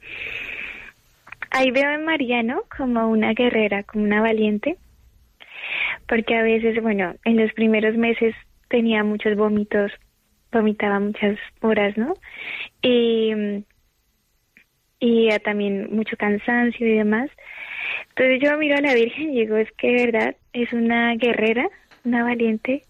ahí 1.54 1.72
veo 1.72 1.90
a 1.90 1.98
Mariano 2.00 2.64
como 2.76 3.08
una 3.08 3.34
guerrera, 3.34 3.84
como 3.84 4.04
una 4.04 4.22
valiente, 4.22 4.78
porque 6.08 6.36
a 6.36 6.44
veces, 6.44 6.82
bueno, 6.82 7.16
en 7.24 7.38
los 7.38 7.54
primeros 7.54 7.96
meses 7.96 8.36
tenía 8.68 9.04
muchos 9.04 9.38
vómitos, 9.38 9.92
vomitaba 10.52 11.00
muchas 11.00 11.38
horas, 11.62 11.98
¿no? 11.98 12.16
Y, 12.82 13.64
y 15.00 15.30
también 15.44 15.96
mucho 15.96 16.18
cansancio 16.18 16.88
y 16.88 16.98
demás. 16.98 17.30
Entonces 18.10 18.40
yo 18.42 18.58
miro 18.58 18.78
a 18.78 18.82
la 18.82 18.94
Virgen 18.94 19.34
y 19.34 19.42
digo, 19.42 19.58
es 19.58 19.72
que 19.74 19.88
de 19.92 20.06
verdad 20.06 20.36
es 20.54 20.74
una 20.74 21.16
guerrera, 21.16 21.70
una 22.04 22.24
valiente, 22.24 22.84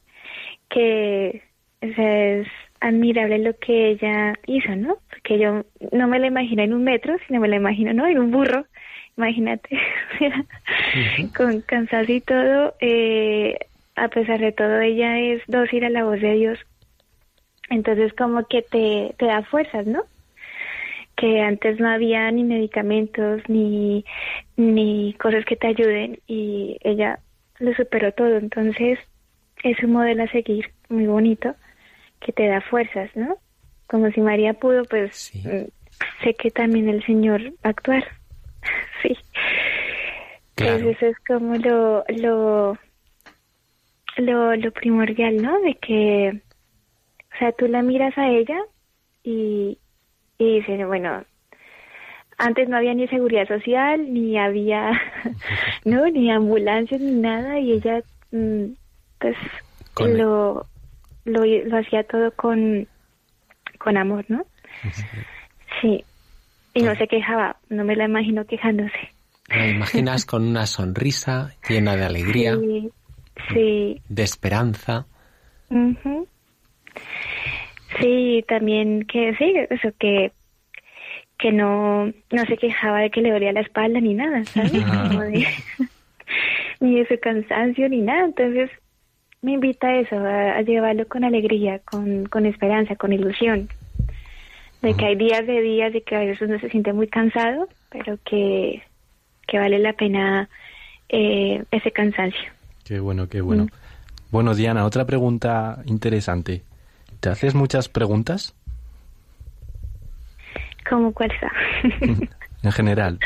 que 0.69 1.43
es 1.81 2.47
admirable 2.83 3.39
lo 3.39 3.57
que 3.57 3.91
ella 3.91 4.33
hizo, 4.45 4.75
¿no? 4.75 4.97
Porque 5.09 5.39
yo 5.39 5.63
no 5.93 6.07
me 6.07 6.19
la 6.19 6.27
imagino 6.27 6.63
en 6.63 6.73
un 6.73 6.83
metro, 6.83 7.15
sino 7.25 7.39
me 7.39 7.47
la 7.47 7.55
imagino, 7.55 7.93
¿no? 7.93 8.05
En 8.05 8.19
un 8.19 8.29
burro, 8.29 8.65
imagínate, 9.17 9.79
con 11.35 11.61
cansancio 11.61 12.15
y 12.15 12.21
todo, 12.21 12.75
eh, 12.81 13.57
a 13.95 14.09
pesar 14.09 14.41
de 14.41 14.51
todo, 14.51 14.81
ella 14.81 15.17
es 15.17 15.41
dócil 15.47 15.85
a 15.85 15.89
la 15.89 16.03
voz 16.03 16.19
de 16.19 16.33
Dios. 16.33 16.59
Entonces 17.69 18.11
como 18.13 18.45
que 18.47 18.61
te, 18.63 19.15
te 19.17 19.25
da 19.27 19.43
fuerzas, 19.43 19.87
¿no? 19.87 20.03
Que 21.15 21.39
antes 21.39 21.79
no 21.79 21.89
había 21.89 22.29
ni 22.31 22.43
medicamentos, 22.43 23.41
ni, 23.47 24.03
ni 24.57 25.13
cosas 25.13 25.45
que 25.45 25.55
te 25.55 25.67
ayuden, 25.67 26.19
y 26.27 26.77
ella 26.81 27.19
lo 27.59 27.73
superó 27.75 28.11
todo. 28.11 28.35
Entonces 28.35 28.99
es 29.63 29.81
un 29.83 29.93
modelo 29.93 30.23
a 30.23 30.27
seguir, 30.27 30.69
muy 30.89 31.05
bonito 31.05 31.55
que 32.25 32.31
te 32.31 32.47
da 32.47 32.61
fuerzas, 32.61 33.09
¿no? 33.15 33.37
Como 33.87 34.09
si 34.11 34.21
María 34.21 34.53
pudo, 34.53 34.83
pues 34.85 35.31
mm, 35.43 35.65
sé 36.23 36.33
que 36.35 36.51
también 36.51 36.89
el 36.89 37.05
Señor 37.05 37.41
va 37.53 37.55
a 37.65 37.69
actuar. 37.69 38.03
sí. 39.01 39.15
Entonces 40.57 40.97
eso 40.97 41.07
es 41.07 41.17
como 41.27 41.55
lo, 41.55 42.03
lo, 42.09 42.77
lo, 44.17 44.55
lo 44.55 44.71
primordial, 44.71 45.41
¿no? 45.41 45.59
De 45.61 45.75
que, 45.75 46.41
o 47.33 47.37
sea, 47.39 47.51
tú 47.53 47.67
la 47.67 47.81
miras 47.81 48.17
a 48.17 48.29
ella 48.29 48.59
y, 49.23 49.77
y 50.37 50.59
dices, 50.59 50.85
bueno, 50.85 51.23
antes 52.37 52.69
no 52.69 52.77
había 52.77 52.93
ni 52.93 53.07
seguridad 53.07 53.47
social, 53.47 54.13
ni 54.13 54.37
había, 54.37 54.91
no, 55.85 56.07
ni 56.07 56.31
ambulancias, 56.31 57.01
ni 57.01 57.13
nada, 57.13 57.59
y 57.59 57.73
ella, 57.73 58.03
mm, 58.31 58.65
pues, 59.19 59.35
Con- 59.93 60.17
lo, 60.17 60.65
lo, 61.25 61.43
lo 61.45 61.77
hacía 61.77 62.03
todo 62.03 62.31
con, 62.35 62.87
con 63.79 63.97
amor, 63.97 64.25
¿no? 64.29 64.45
Sí. 65.81 66.03
Y 66.73 66.81
no 66.81 66.95
se 66.95 67.07
quejaba, 67.07 67.57
no 67.69 67.83
me 67.83 67.95
la 67.95 68.05
imagino 68.05 68.45
quejándose. 68.45 68.97
¿Me 69.49 69.69
imaginas 69.71 70.25
con 70.25 70.47
una 70.47 70.65
sonrisa 70.65 71.51
llena 71.69 71.95
de 71.95 72.05
alegría, 72.05 72.55
Sí, 72.55 72.89
sí. 73.53 74.01
de 74.07 74.23
esperanza? 74.23 75.05
Sí, 77.99 78.43
también 78.47 79.03
que 79.05 79.35
sí, 79.35 79.53
eso 79.69 79.89
que 79.99 80.31
que 81.37 81.51
no 81.51 82.05
no 82.31 82.45
se 82.47 82.57
quejaba 82.57 82.99
de 82.99 83.11
que 83.11 83.21
le 83.21 83.31
dolía 83.31 83.51
la 83.51 83.61
espalda 83.61 83.99
ni 83.99 84.13
nada, 84.13 84.45
¿sabes? 84.53 84.71
De- 84.71 85.47
ni 86.79 86.99
de 86.99 87.07
su 87.07 87.19
cansancio 87.19 87.89
ni 87.89 88.01
nada. 88.01 88.25
Entonces 88.25 88.69
me 89.43 89.51
invita 89.53 89.87
a 89.87 89.99
eso, 89.99 90.15
a, 90.17 90.53
a 90.57 90.61
llevarlo 90.61 91.07
con 91.07 91.23
alegría, 91.23 91.79
con, 91.85 92.25
con 92.25 92.45
esperanza, 92.47 92.95
con 92.95 93.13
ilusión. 93.13 93.69
De 94.81 94.95
que 94.95 95.05
hay 95.05 95.15
días 95.15 95.45
de 95.45 95.61
días 95.61 95.93
y 95.95 96.01
que 96.01 96.15
a 96.15 96.19
veces 96.19 96.41
uno 96.41 96.59
se 96.59 96.69
siente 96.69 96.91
muy 96.91 97.07
cansado, 97.07 97.69
pero 97.89 98.17
que, 98.25 98.81
que 99.47 99.57
vale 99.59 99.79
la 99.79 99.93
pena 99.93 100.49
eh, 101.09 101.63
ese 101.71 101.91
cansancio. 101.91 102.51
Qué 102.83 102.99
bueno, 102.99 103.29
qué 103.29 103.39
bueno. 103.41 103.67
Bueno, 104.31 104.55
Diana, 104.55 104.83
otra 104.85 105.05
pregunta 105.05 105.77
interesante. 105.85 106.63
¿Te 107.21 107.29
haces 107.29 107.53
muchas 107.55 107.87
preguntas? 107.87 108.53
¿Cómo 110.89 111.13
cuál 111.13 111.31
está? 111.31 111.51
En 112.63 112.71
general. 112.71 113.19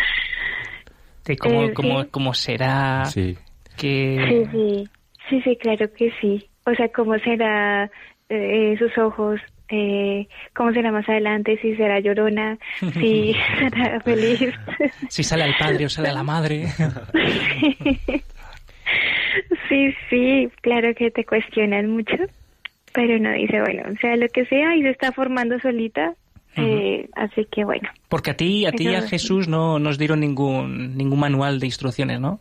De 1.26 1.38
cómo, 1.38 1.64
Eh, 1.64 1.74
cómo, 1.74 2.02
sí. 2.04 2.08
cómo 2.10 2.34
será 2.34 3.06
Sí. 3.06 3.38
que... 3.78 4.48
Sí, 4.52 4.52
sí, 4.52 4.90
sí, 5.30 5.42
sí, 5.42 5.56
claro 5.58 5.92
que 5.94 6.12
sí. 6.22 6.48
O 6.66 6.74
sea, 6.74 6.90
cómo 6.90 7.18
será 7.20 7.90
eh, 8.30 8.76
sus 8.78 8.98
ojos, 8.98 9.40
eh, 9.70 10.28
cómo 10.56 10.72
será 10.72 10.92
más 10.92 11.08
adelante, 11.10 11.58
si 11.62 11.76
será 11.76 12.00
llorona, 12.00 12.58
si 12.94 13.36
será 13.60 14.00
feliz. 14.02 14.54
Si 15.10 15.24
sale 15.24 15.44
al 15.44 15.56
padre 15.58 15.86
o 15.86 15.90
sale 15.90 16.10
a 16.10 16.14
la 16.14 16.24
madre. 16.24 16.68
sí, 19.70 19.94
sí, 20.10 20.50
claro 20.62 20.94
que 20.96 21.12
te 21.12 21.26
cuestionan 21.26 21.90
mucho, 21.90 22.18
pero 22.94 23.20
no 23.20 23.32
dice, 23.32 23.60
bueno, 23.62 23.84
o 23.94 23.96
sea, 24.00 24.16
lo 24.16 24.28
que 24.30 24.46
sea, 24.46 24.76
y 24.76 24.82
se 24.84 24.90
está 24.90 25.12
formando 25.12 25.60
solita, 25.60 26.14
eh, 26.56 27.08
así 27.16 27.46
que 27.52 27.64
bueno. 27.64 27.90
Porque 28.10 28.32
a 28.32 28.38
ti, 28.38 28.66
a 28.66 28.72
ti 28.72 28.90
y 28.90 28.96
a 28.96 29.02
Jesús 29.02 29.48
no 29.48 29.80
nos 29.80 29.98
dieron 29.98 30.20
ningún, 30.20 30.98
ningún 30.98 31.20
manual 31.20 31.60
de 31.60 31.68
instrucciones, 31.68 32.20
¿no? 32.20 32.40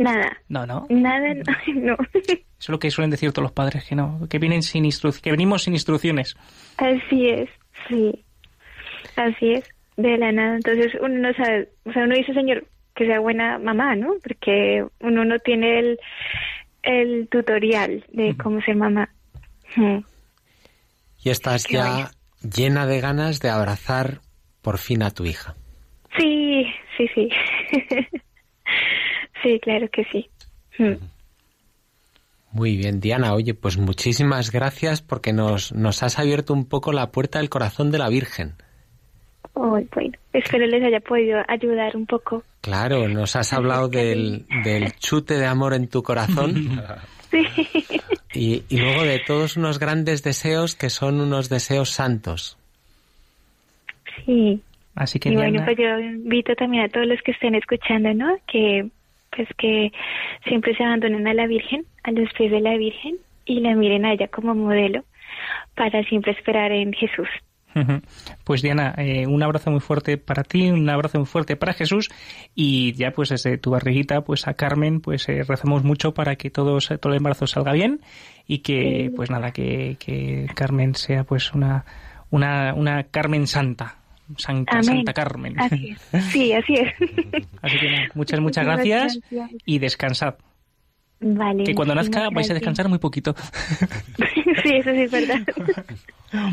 Nada, 0.00 0.34
No, 0.48 0.64
no. 0.64 0.86
nada, 0.88 1.34
no, 1.34 1.44
no. 1.74 1.96
Eso 2.14 2.38
es 2.58 2.68
lo 2.70 2.78
que 2.78 2.90
suelen 2.90 3.10
decir 3.10 3.32
todos 3.32 3.42
los 3.42 3.52
padres, 3.52 3.84
que 3.84 3.94
no, 3.94 4.26
que 4.30 4.38
vienen 4.38 4.62
sin 4.62 4.88
que 5.22 5.30
venimos 5.30 5.64
sin 5.64 5.74
instrucciones. 5.74 6.36
Así 6.78 7.28
es, 7.28 7.50
sí. 7.86 8.24
Así 9.16 9.52
es, 9.52 9.64
de 9.98 10.16
la 10.16 10.32
nada. 10.32 10.56
Entonces 10.56 10.94
uno 11.02 11.18
no 11.18 11.34
sabe, 11.34 11.68
o 11.84 11.92
sea, 11.92 12.04
uno 12.04 12.14
dice, 12.14 12.32
Señor, 12.32 12.66
que 12.94 13.04
sea 13.04 13.20
buena 13.20 13.58
mamá, 13.58 13.94
¿no? 13.94 14.14
Porque 14.22 14.86
uno 15.00 15.26
no 15.26 15.38
tiene 15.38 15.80
el, 15.80 15.98
el 16.82 17.28
tutorial 17.28 18.02
de 18.10 18.34
cómo 18.42 18.62
ser 18.62 18.76
mamá. 18.76 19.10
Y 21.22 21.28
estás 21.28 21.66
Qué 21.66 21.74
ya 21.74 22.10
llena 22.42 22.86
de 22.86 23.02
ganas 23.02 23.40
de 23.40 23.50
abrazar 23.50 24.20
por 24.62 24.78
fin 24.78 25.02
a 25.02 25.10
tu 25.10 25.26
hija. 25.26 25.56
Sí, 26.18 26.64
sí, 26.96 27.06
sí. 27.14 27.28
sí, 29.42 29.58
claro 29.60 29.88
que 29.90 30.04
sí. 30.04 30.28
Mm. 30.78 30.94
Muy 32.52 32.76
bien, 32.76 33.00
Diana. 33.00 33.34
Oye, 33.34 33.54
pues 33.54 33.76
muchísimas 33.78 34.50
gracias 34.50 35.02
porque 35.02 35.32
nos, 35.32 35.72
nos 35.72 36.02
has 36.02 36.18
abierto 36.18 36.52
un 36.52 36.64
poco 36.64 36.92
la 36.92 37.10
puerta 37.12 37.38
del 37.38 37.48
corazón 37.48 37.90
de 37.92 37.98
la 37.98 38.08
Virgen. 38.08 38.54
Ay, 39.54 39.86
bueno, 39.94 40.12
espero 40.32 40.66
les 40.66 40.82
haya 40.82 41.00
podido 41.00 41.40
ayudar 41.48 41.96
un 41.96 42.06
poco. 42.06 42.42
Claro, 42.60 43.08
nos 43.08 43.36
has 43.36 43.52
hablado 43.52 43.88
del, 43.88 44.46
del 44.64 44.92
chute 44.96 45.34
de 45.34 45.46
amor 45.46 45.74
en 45.74 45.88
tu 45.88 46.02
corazón 46.02 46.82
Sí. 47.30 47.46
y, 48.34 48.64
y 48.68 48.78
luego 48.78 49.04
de 49.04 49.20
todos 49.24 49.56
unos 49.56 49.78
grandes 49.78 50.22
deseos 50.24 50.74
que 50.74 50.90
son 50.90 51.20
unos 51.20 51.48
deseos 51.48 51.90
santos. 51.90 52.58
sí. 54.26 54.60
Así 54.96 55.20
que 55.20 55.30
y 55.30 55.34
bueno, 55.36 55.52
Diana, 55.52 55.66
pues 55.66 55.78
yo 55.78 55.98
invito 56.00 56.54
también 56.56 56.84
a 56.84 56.88
todos 56.88 57.06
los 57.06 57.22
que 57.22 57.30
estén 57.30 57.54
escuchando, 57.54 58.12
¿no? 58.12 58.36
Que 58.46 58.88
pues 59.34 59.48
que 59.58 59.92
siempre 60.46 60.74
se 60.76 60.84
abandonen 60.84 61.26
a 61.26 61.34
la 61.34 61.46
Virgen, 61.46 61.84
a 62.04 62.10
los 62.12 62.32
pies 62.34 62.50
de 62.50 62.60
la 62.60 62.76
Virgen 62.76 63.16
y 63.44 63.60
la 63.60 63.74
miren 63.74 64.04
a 64.04 64.12
ella 64.12 64.28
como 64.28 64.54
modelo 64.54 65.04
para 65.74 66.02
siempre 66.04 66.32
esperar 66.32 66.72
en 66.72 66.92
Jesús. 66.92 67.28
Pues 68.42 68.62
Diana, 68.62 68.94
eh, 68.98 69.28
un 69.28 69.44
abrazo 69.44 69.70
muy 69.70 69.78
fuerte 69.78 70.18
para 70.18 70.42
ti, 70.42 70.68
un 70.70 70.90
abrazo 70.90 71.18
muy 71.18 71.26
fuerte 71.26 71.54
para 71.54 71.72
Jesús 71.72 72.08
y 72.52 72.92
ya 72.94 73.12
pues 73.12 73.28
desde 73.28 73.58
tu 73.58 73.70
barriguita 73.70 74.22
pues 74.22 74.48
a 74.48 74.54
Carmen 74.54 75.00
pues 75.00 75.28
eh, 75.28 75.44
rezamos 75.46 75.84
mucho 75.84 76.12
para 76.12 76.34
que 76.34 76.50
todo, 76.50 76.80
se- 76.80 76.98
todo 76.98 77.12
el 77.12 77.18
embarazo 77.18 77.46
salga 77.46 77.72
bien 77.72 78.00
y 78.48 78.58
que 78.58 79.12
pues 79.14 79.30
nada, 79.30 79.52
que, 79.52 79.96
que 80.00 80.46
Carmen 80.56 80.96
sea 80.96 81.22
pues 81.22 81.54
una, 81.54 81.84
una, 82.30 82.74
una 82.74 83.04
Carmen 83.04 83.46
santa, 83.46 83.98
Santa, 84.36 84.72
Amén. 84.72 84.84
Santa 84.84 85.12
Carmen. 85.12 85.58
Así 85.60 85.90
es. 86.12 86.24
Sí, 86.26 86.52
así 86.52 86.74
es. 86.74 86.92
Así 87.62 87.78
que 87.78 88.08
muchas, 88.14 88.40
muchas 88.40 88.64
gracias 88.64 89.18
gracias. 89.30 89.62
y 89.66 89.78
descansad. 89.78 90.34
Vale. 91.20 91.64
Que 91.64 91.74
cuando 91.74 91.94
nazca 91.94 92.30
muchísimas 92.30 92.34
vais 92.34 92.50
a 92.50 92.54
gracias. 92.54 92.54
descansar 92.60 92.88
muy 92.88 92.98
poquito. 92.98 93.34
sí, 94.62 94.74
eso 94.76 94.90
sí 94.90 95.00
es 95.02 95.10
verdad. 95.10 95.40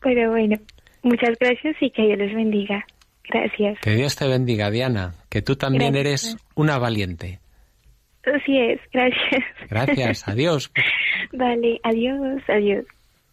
Pero 0.00 0.30
bueno, 0.30 0.56
muchas 1.02 1.38
gracias 1.38 1.76
y 1.80 1.90
que 1.90 2.02
Dios 2.02 2.18
les 2.18 2.34
bendiga. 2.34 2.84
Gracias. 3.28 3.78
Que 3.80 3.90
Dios 3.94 4.16
te 4.16 4.26
bendiga, 4.26 4.70
Diana, 4.70 5.14
que 5.28 5.42
tú 5.42 5.56
también 5.56 5.92
Gracias. 5.92 6.24
eres 6.34 6.44
una 6.54 6.78
valiente. 6.78 7.40
Así 8.24 8.58
es, 8.58 8.80
gracias. 8.92 9.44
Gracias, 9.68 10.28
adiós. 10.28 10.72
Vale, 11.32 11.80
adiós, 11.84 12.42
adiós. 12.48 12.84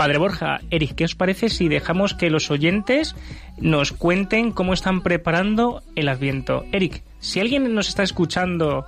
Padre 0.00 0.16
Borja, 0.16 0.62
Eric, 0.70 0.94
¿qué 0.94 1.04
os 1.04 1.14
parece 1.14 1.50
si 1.50 1.68
dejamos 1.68 2.14
que 2.14 2.30
los 2.30 2.50
oyentes 2.50 3.14
nos 3.58 3.92
cuenten 3.92 4.50
cómo 4.50 4.72
están 4.72 5.02
preparando 5.02 5.82
el 5.94 6.08
Adviento? 6.08 6.64
Eric, 6.72 7.02
si 7.18 7.38
alguien 7.38 7.74
nos 7.74 7.88
está 7.88 8.02
escuchando, 8.02 8.86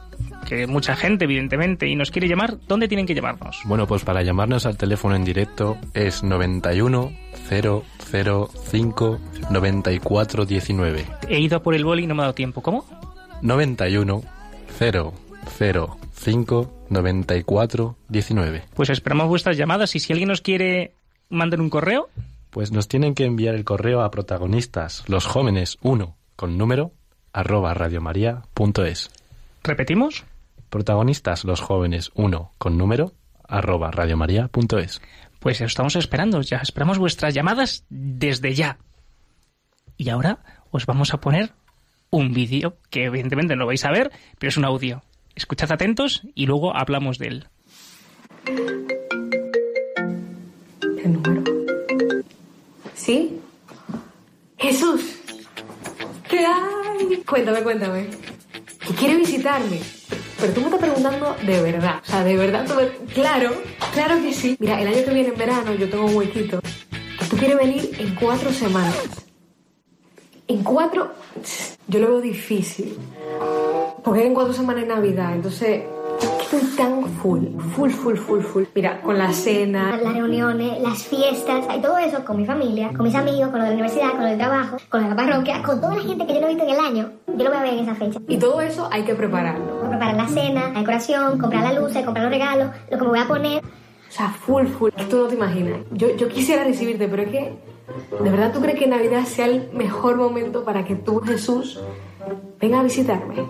que 0.49 0.67
mucha 0.67 0.97
gente 0.97 1.27
evidentemente, 1.27 1.87
y 1.87 1.97
nos 1.97 2.11
quiere 2.11 2.29
llamar, 2.29 2.57
¿dónde 2.67 2.89
tienen 2.89 3.05
que 3.05 3.15
llamarnos? 3.15 3.61
Bueno, 3.67 3.87
pues 3.87 4.05
para 4.05 4.23
llamarnos 4.23 4.65
al 4.65 4.79
teléfono 4.79 5.15
en 5.15 5.23
directo 5.23 5.77
es 5.93 6.23
91 6.23 7.13
005 7.47 9.21
94 9.51 10.47
19. 10.47 11.07
He 11.29 11.41
ido 11.41 11.59
a 11.59 11.63
por 11.63 11.75
el 11.75 11.85
boli 11.85 12.05
y 12.05 12.07
no 12.07 12.15
me 12.15 12.23
ha 12.23 12.25
dado 12.25 12.35
tiempo. 12.35 12.63
¿Cómo? 12.63 12.87
91 13.43 14.23
005 14.79 16.73
94 16.89 17.97
19. 18.09 18.63
Pues 18.73 18.89
esperamos 18.89 19.29
vuestras 19.29 19.59
llamadas 19.59 19.95
y 19.95 20.01
si 20.01 20.15
alguien 20.15 20.31
nos 20.31 20.41
quiere 20.41 21.02
mandar 21.33 21.61
un 21.61 21.71
correo, 21.71 22.09
Pues 22.51 22.71
nos 22.71 22.87
tienen 22.87 23.15
que 23.15 23.25
enviar 23.25 23.55
el 23.55 23.65
correo 23.65 24.03
a 24.03 24.11
protagonistas, 24.11 25.05
los 25.09 25.27
jóvenes 25.27 25.79
1 25.83 26.17
con 26.37 26.59
número 26.59 26.93
arroba 27.33 27.73
radiomaria.es. 27.73 29.11
repetimos. 29.63 30.25
Protagonistas, 30.69 31.45
los 31.45 31.61
jóvenes 31.61 32.11
1 32.15 32.53
con 32.59 32.77
número 32.79 33.13
arroba 33.49 33.91
radiomaria.es. 33.91 35.01
Pues 35.39 35.61
estamos 35.61 35.97
esperando, 35.97 36.41
ya 36.43 36.59
esperamos 36.59 36.99
vuestras 36.99 37.35
llamadas 37.35 37.85
desde 37.89 38.55
ya. 38.55 38.79
Y 39.97 40.11
ahora 40.11 40.39
os 40.71 40.87
vamos 40.87 41.15
a 41.15 41.21
poner 41.21 41.53
un 42.11 42.33
vídeo 42.33 42.77
que 42.91 43.05
evidentemente 43.05 43.57
no 43.57 43.67
vais 43.67 43.85
a 43.85 43.91
ver, 43.91 44.13
pero 44.39 44.49
es 44.49 44.57
un 44.57 44.65
audio. 44.65 45.03
Escuchad 45.35 45.73
atentos 45.73 46.23
y 46.35 46.47
luego 46.47 46.77
hablamos 46.77 47.19
de 47.19 47.27
él. 47.29 47.47
¿El 51.03 51.15
número? 51.15 51.43
¿Sí? 52.95 53.41
Jesús, 54.57 55.17
¿qué 56.29 56.47
ay, 56.47 57.23
cuéntame, 57.29 57.63
cuéntame. 57.63 58.07
Que 58.87 58.95
quiere 58.95 59.17
visitarme. 59.17 59.81
Pero 60.41 60.53
tú 60.53 60.61
me 60.61 60.67
estás 60.67 60.81
preguntando 60.81 61.37
de 61.45 61.63
verdad. 61.63 62.01
O 62.03 62.11
sea, 62.11 62.25
de 62.25 62.37
verdad, 62.37 62.67
tú 62.67 62.75
claro, 63.15 63.51
claro 63.93 64.23
que 64.23 64.33
sí. 64.33 64.57
Mira, 64.61 64.81
el 64.81 64.89
año 64.89 65.05
que 65.05 65.15
viene 65.15 65.29
en 65.31 65.39
verano 65.39 65.75
yo 65.75 65.91
tengo 65.91 66.07
un 66.07 66.15
huequito. 66.15 66.61
Tú 67.29 67.37
quieres 67.37 67.57
venir 67.57 67.97
en 67.99 68.15
cuatro 68.15 68.53
semanas. 68.53 68.97
En 70.47 70.63
cuatro, 70.63 71.13
yo 71.89 71.99
lo 71.99 72.09
veo 72.09 72.21
difícil. 72.21 72.97
Porque 74.05 74.27
en 74.27 74.35
cuatro 74.35 74.53
semanas 74.53 74.83
es 74.83 74.89
Navidad, 74.89 75.35
entonces 75.35 75.83
estoy 76.21 76.61
tan 76.77 77.05
full, 77.05 77.47
full, 77.75 77.91
full, 77.91 78.17
full, 78.17 78.41
full. 78.41 78.65
Mira, 78.75 79.01
con 79.01 79.19
la 79.19 79.33
cena, 79.33 79.97
las 80.03 80.15
reuniones, 80.15 80.81
las 80.81 81.03
fiestas, 81.05 81.65
y 81.77 81.81
todo 81.81 81.99
eso 81.99 82.25
con 82.25 82.37
mi 82.37 82.47
familia, 82.47 82.89
con 82.89 83.05
mis 83.05 83.15
amigos, 83.15 83.49
con 83.49 83.59
los 83.59 83.69
de 83.69 83.69
la 83.69 83.75
universidad, 83.75 84.11
con 84.11 84.21
los 84.21 84.31
del 84.31 84.39
trabajo, 84.39 84.77
con 84.89 85.09
la 85.09 85.17
parroquia, 85.17 85.63
con 85.63 85.81
toda 85.81 85.97
la 85.97 86.03
gente 86.03 86.27
que 86.27 86.35
yo 86.35 86.41
no 86.41 86.47
he 86.47 86.51
visto 86.51 86.65
en 86.65 86.71
el 86.71 86.81
año, 86.81 87.13
yo 87.27 87.45
lo 87.45 87.51
voy 87.51 87.59
a 87.59 87.63
ver 87.63 87.75
en 87.75 87.81
esa 87.81 87.95
fecha. 87.95 88.21
y 88.29 88.39
todo 88.39 88.61
eso 88.61 88.89
hay 88.91 89.05
que 89.05 89.15
prepararlo. 89.15 89.77
Voy 89.77 89.87
a 89.87 89.91
preparar 89.91 90.17
la 90.17 90.29
cena, 90.29 90.71
la 90.73 90.81
decoración, 90.81 91.39
comprar 91.39 91.63
las 91.63 91.77
luces, 91.77 92.05
comprar 92.05 92.25
los 92.25 92.33
regalos, 92.33 92.69
lo 92.91 92.99
que 92.99 93.05
me 93.05 93.11
voy 93.11 93.19
a 93.19 93.27
poner. 93.27 93.63
O 93.65 94.15
sea, 94.15 94.29
full, 94.29 94.67
full. 94.67 94.91
Tú 95.09 95.17
no 95.17 95.27
te 95.27 95.35
imaginas. 95.37 95.81
Yo, 95.93 96.15
yo 96.17 96.29
quisiera 96.29 96.65
recibirte, 96.65 97.09
pero 97.09 97.23
es 97.23 97.31
que, 97.31 97.57
¿de 98.23 98.31
verdad 98.31 98.53
tú 98.53 98.61
crees 98.61 98.79
que 98.79 98.87
Navidad 98.87 99.25
sea 99.25 99.47
el 99.47 99.71
mejor 99.73 100.17
momento 100.17 100.65
para 100.65 100.85
que 100.85 100.97
tú, 100.97 101.21
Jesús, 101.21 101.81
venga 102.61 102.81
a 102.81 102.83
visitarme? 102.83 103.47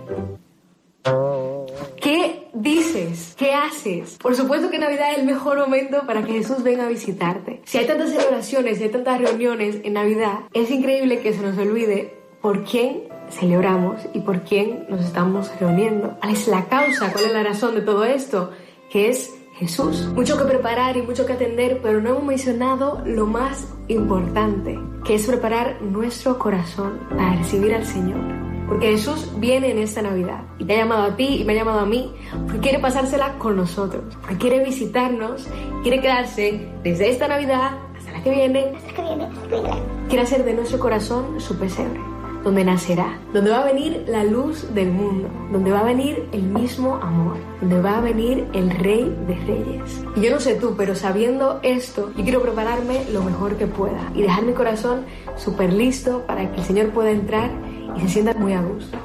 ¿Qué 2.00 2.31
dices? 2.62 3.34
¿Qué 3.36 3.52
haces? 3.52 4.16
Por 4.18 4.34
supuesto 4.34 4.70
que 4.70 4.78
Navidad 4.78 5.12
es 5.12 5.18
el 5.18 5.26
mejor 5.26 5.58
momento 5.58 6.06
para 6.06 6.22
que 6.22 6.32
Jesús 6.32 6.62
venga 6.62 6.86
a 6.86 6.88
visitarte. 6.88 7.60
Si 7.64 7.78
hay 7.78 7.86
tantas 7.86 8.10
celebraciones, 8.10 8.78
si 8.78 8.84
hay 8.84 8.90
tantas 8.90 9.20
reuniones 9.20 9.78
en 9.82 9.94
Navidad, 9.94 10.40
es 10.52 10.70
increíble 10.70 11.20
que 11.20 11.32
se 11.32 11.42
nos 11.42 11.58
olvide 11.58 12.14
por 12.40 12.64
quién 12.64 13.04
celebramos 13.30 14.02
y 14.14 14.20
por 14.20 14.42
quién 14.42 14.86
nos 14.88 15.04
estamos 15.04 15.50
reuniendo. 15.60 16.16
¿Cuál 16.20 16.32
es 16.32 16.48
la 16.48 16.64
causa? 16.66 17.12
¿Cuál 17.12 17.24
es 17.24 17.32
la 17.32 17.42
razón 17.42 17.74
de 17.74 17.82
todo 17.82 18.04
esto? 18.04 18.50
Que 18.90 19.08
es 19.08 19.34
Jesús. 19.54 20.08
Mucho 20.14 20.36
que 20.38 20.44
preparar 20.44 20.96
y 20.96 21.02
mucho 21.02 21.26
que 21.26 21.34
atender, 21.34 21.80
pero 21.82 22.00
no 22.00 22.10
hemos 22.10 22.24
mencionado 22.24 23.02
lo 23.04 23.26
más 23.26 23.68
importante, 23.88 24.78
que 25.04 25.14
es 25.14 25.26
preparar 25.26 25.80
nuestro 25.82 26.38
corazón 26.38 27.00
para 27.10 27.36
recibir 27.36 27.74
al 27.74 27.86
Señor. 27.86 28.51
Porque 28.68 28.92
Jesús 28.92 29.28
viene 29.38 29.70
en 29.70 29.78
esta 29.78 30.02
Navidad 30.02 30.42
y 30.58 30.64
te 30.64 30.74
ha 30.74 30.78
llamado 30.78 31.02
a 31.02 31.16
ti 31.16 31.40
y 31.40 31.44
me 31.44 31.52
ha 31.52 31.56
llamado 31.56 31.80
a 31.80 31.86
mí 31.86 32.12
porque 32.46 32.60
quiere 32.60 32.78
pasársela 32.78 33.38
con 33.38 33.56
nosotros, 33.56 34.02
porque 34.20 34.36
quiere 34.38 34.64
visitarnos, 34.64 35.46
quiere 35.82 36.00
quedarse 36.00 36.68
desde 36.82 37.10
esta 37.10 37.28
Navidad 37.28 37.72
hasta 37.96 38.12
la 38.12 38.22
que 38.22 38.30
viene, 38.30 38.72
Hasta 38.76 38.92
que 38.94 39.02
viene, 39.02 39.24
hasta 39.24 39.48
que 39.48 39.54
viene. 39.60 39.82
quiere 40.08 40.22
hacer 40.22 40.44
de 40.44 40.54
nuestro 40.54 40.78
corazón 40.78 41.40
su 41.40 41.56
pesebre, 41.58 42.00
donde 42.44 42.64
nacerá, 42.64 43.18
donde 43.32 43.50
va 43.50 43.60
a 43.60 43.64
venir 43.64 44.04
la 44.08 44.24
luz 44.24 44.72
del 44.74 44.90
mundo, 44.90 45.28
donde 45.52 45.70
va 45.70 45.80
a 45.80 45.84
venir 45.84 46.28
el 46.32 46.42
mismo 46.42 46.96
amor, 46.96 47.36
donde 47.60 47.80
va 47.80 47.98
a 47.98 48.00
venir 48.00 48.46
el 48.52 48.70
Rey 48.70 49.14
de 49.28 49.34
Reyes. 49.46 50.02
Y 50.16 50.22
yo 50.22 50.30
no 50.30 50.40
sé 50.40 50.54
tú, 50.54 50.74
pero 50.76 50.94
sabiendo 50.94 51.60
esto, 51.62 52.10
yo 52.16 52.22
quiero 52.24 52.42
prepararme 52.42 53.04
lo 53.12 53.22
mejor 53.22 53.56
que 53.56 53.66
pueda 53.66 54.10
y 54.14 54.22
dejar 54.22 54.44
mi 54.44 54.54
corazón 54.54 55.04
súper 55.36 55.72
listo 55.72 56.24
para 56.26 56.50
que 56.50 56.60
el 56.60 56.66
Señor 56.66 56.88
pueda 56.90 57.10
entrar 57.10 57.50
y 57.96 58.00
se 58.00 58.08
sienta 58.08 58.34
muy 58.34 58.52
a 58.52 58.62
gusto. 58.62 58.98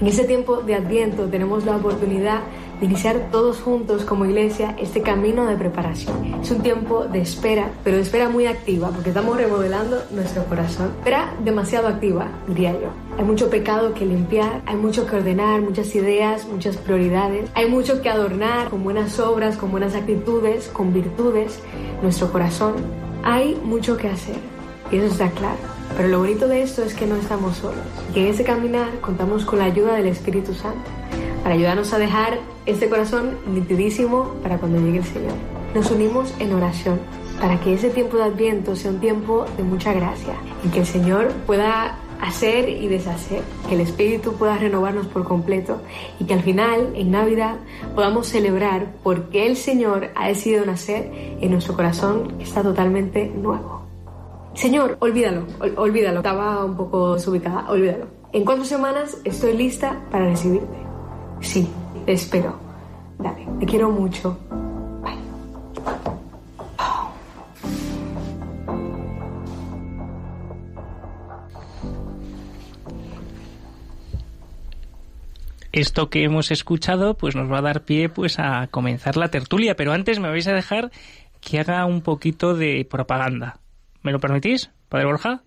En 0.00 0.06
este 0.06 0.24
tiempo 0.24 0.58
de 0.58 0.76
Adviento 0.76 1.24
tenemos 1.26 1.64
la 1.64 1.76
oportunidad 1.76 2.42
de 2.78 2.86
iniciar 2.86 3.30
todos 3.32 3.60
juntos 3.60 4.04
como 4.04 4.24
iglesia 4.24 4.76
este 4.78 5.02
camino 5.02 5.44
de 5.46 5.56
preparación. 5.56 6.34
Es 6.40 6.52
un 6.52 6.62
tiempo 6.62 7.04
de 7.06 7.20
espera, 7.20 7.72
pero 7.82 7.96
de 7.96 8.02
espera 8.02 8.28
muy 8.28 8.46
activa, 8.46 8.90
porque 8.90 9.08
estamos 9.08 9.36
remodelando 9.36 10.00
nuestro 10.12 10.44
corazón. 10.44 10.92
Espera 10.98 11.34
demasiado 11.42 11.88
activa, 11.88 12.28
diría 12.46 12.72
yo. 12.72 12.90
Hay 13.18 13.24
mucho 13.24 13.50
pecado 13.50 13.92
que 13.94 14.06
limpiar, 14.06 14.62
hay 14.66 14.76
mucho 14.76 15.04
que 15.04 15.16
ordenar, 15.16 15.62
muchas 15.62 15.92
ideas, 15.96 16.46
muchas 16.46 16.76
prioridades. 16.76 17.50
Hay 17.54 17.68
mucho 17.68 18.00
que 18.00 18.08
adornar 18.08 18.70
con 18.70 18.84
buenas 18.84 19.18
obras, 19.18 19.56
con 19.56 19.72
buenas 19.72 19.96
actitudes, 19.96 20.68
con 20.68 20.92
virtudes, 20.92 21.58
nuestro 22.02 22.30
corazón. 22.30 22.74
Hay 23.24 23.60
mucho 23.64 23.96
que 23.96 24.06
hacer, 24.06 24.36
y 24.92 24.98
eso 24.98 25.06
está 25.06 25.28
claro. 25.30 25.77
Pero 25.96 26.08
lo 26.08 26.18
bonito 26.18 26.46
de 26.46 26.62
esto 26.62 26.82
es 26.82 26.94
que 26.94 27.06
no 27.06 27.16
estamos 27.16 27.56
solos, 27.56 27.84
y 28.10 28.14
que 28.14 28.20
en 28.20 28.26
ese 28.28 28.44
caminar 28.44 29.00
contamos 29.00 29.44
con 29.44 29.58
la 29.58 29.64
ayuda 29.64 29.94
del 29.94 30.06
Espíritu 30.06 30.54
Santo 30.54 30.90
para 31.42 31.54
ayudarnos 31.54 31.92
a 31.92 31.98
dejar 31.98 32.38
este 32.66 32.88
corazón 32.88 33.38
nitidísimo 33.52 34.34
para 34.42 34.58
cuando 34.58 34.80
llegue 34.80 34.98
el 34.98 35.04
Señor. 35.04 35.34
Nos 35.74 35.90
unimos 35.90 36.34
en 36.38 36.52
oración 36.52 37.00
para 37.40 37.60
que 37.60 37.74
ese 37.74 37.90
tiempo 37.90 38.16
de 38.16 38.24
Adviento 38.24 38.74
sea 38.76 38.90
un 38.90 39.00
tiempo 39.00 39.46
de 39.56 39.62
mucha 39.62 39.92
gracia 39.92 40.34
y 40.64 40.68
que 40.68 40.80
el 40.80 40.86
Señor 40.86 41.32
pueda 41.46 41.98
hacer 42.20 42.68
y 42.68 42.88
deshacer, 42.88 43.42
que 43.68 43.74
el 43.74 43.80
Espíritu 43.80 44.32
pueda 44.34 44.58
renovarnos 44.58 45.06
por 45.06 45.24
completo 45.24 45.80
y 46.18 46.24
que 46.24 46.34
al 46.34 46.42
final, 46.42 46.92
en 46.94 47.10
Navidad, 47.10 47.56
podamos 47.94 48.26
celebrar 48.26 48.92
porque 49.02 49.46
el 49.46 49.56
Señor 49.56 50.10
ha 50.14 50.28
decidido 50.28 50.66
nacer 50.66 51.10
en 51.40 51.50
nuestro 51.50 51.74
corazón 51.74 52.38
que 52.38 52.44
está 52.44 52.62
totalmente 52.62 53.28
nuevo. 53.28 53.77
Señor, 54.62 54.88
olvídalo, 55.06 55.42
ol- 55.60 55.74
olvídalo. 55.86 56.18
Estaba 56.18 56.64
un 56.64 56.76
poco 56.76 57.14
desubicada, 57.14 57.60
olvídalo. 57.70 58.06
En 58.32 58.44
cuatro 58.44 58.64
semanas 58.64 59.16
estoy 59.24 59.52
lista 59.56 59.88
para 60.10 60.24
recibirte. 60.30 60.78
Sí, 61.40 61.68
espero. 62.06 62.50
Dale, 63.18 63.46
te 63.60 63.66
quiero 63.66 63.90
mucho. 63.90 64.36
Bye. 65.02 65.16
Esto 75.72 76.08
que 76.10 76.24
hemos 76.24 76.50
escuchado 76.50 77.14
pues 77.14 77.36
nos 77.36 77.50
va 77.50 77.58
a 77.58 77.62
dar 77.62 77.84
pie 77.84 78.08
pues 78.08 78.38
a 78.38 78.66
comenzar 78.68 79.16
la 79.16 79.30
tertulia, 79.30 79.76
pero 79.76 79.92
antes 79.92 80.18
me 80.18 80.28
vais 80.28 80.46
a 80.48 80.52
dejar 80.54 80.90
que 81.40 81.60
haga 81.60 81.84
un 81.84 82.00
poquito 82.00 82.54
de 82.54 82.86
propaganda. 82.90 83.60
¿Me 84.08 84.12
lo 84.12 84.20
permitís, 84.20 84.70
Padre 84.88 85.04
Borja? 85.04 85.42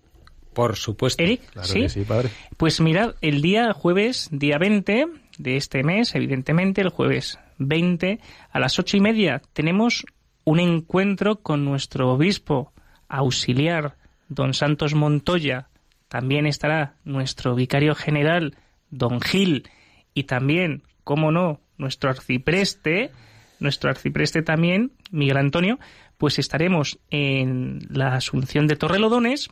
Por 0.54 0.76
supuesto. 0.76 1.20
Eric, 1.20 1.50
Claro 1.50 1.66
¿sí? 1.66 1.80
que 1.80 1.88
sí, 1.88 2.04
padre. 2.04 2.28
Pues 2.56 2.80
mirad, 2.80 3.16
el 3.20 3.42
día 3.42 3.72
jueves, 3.72 4.28
día 4.30 4.56
20 4.56 5.06
de 5.36 5.56
este 5.56 5.82
mes, 5.82 6.14
evidentemente, 6.14 6.80
el 6.80 6.90
jueves 6.90 7.40
20, 7.58 8.20
a 8.52 8.60
las 8.60 8.78
ocho 8.78 8.96
y 8.96 9.00
media, 9.00 9.42
tenemos 9.52 10.06
un 10.44 10.60
encuentro 10.60 11.40
con 11.40 11.64
nuestro 11.64 12.12
obispo 12.12 12.72
auxiliar, 13.08 13.96
don 14.28 14.54
Santos 14.54 14.94
Montoya. 14.94 15.66
También 16.06 16.46
estará 16.46 16.94
nuestro 17.02 17.56
vicario 17.56 17.96
general, 17.96 18.54
don 18.90 19.20
Gil, 19.20 19.68
y 20.14 20.22
también, 20.22 20.84
cómo 21.02 21.32
no, 21.32 21.58
nuestro 21.78 22.10
arcipreste, 22.10 23.10
nuestro 23.58 23.90
arcipreste 23.90 24.42
también, 24.42 24.92
Miguel 25.10 25.38
Antonio, 25.38 25.80
pues 26.22 26.38
estaremos 26.38 27.00
en 27.10 27.80
la 27.90 28.14
Asunción 28.14 28.68
de 28.68 28.76
Torrelodones 28.76 29.50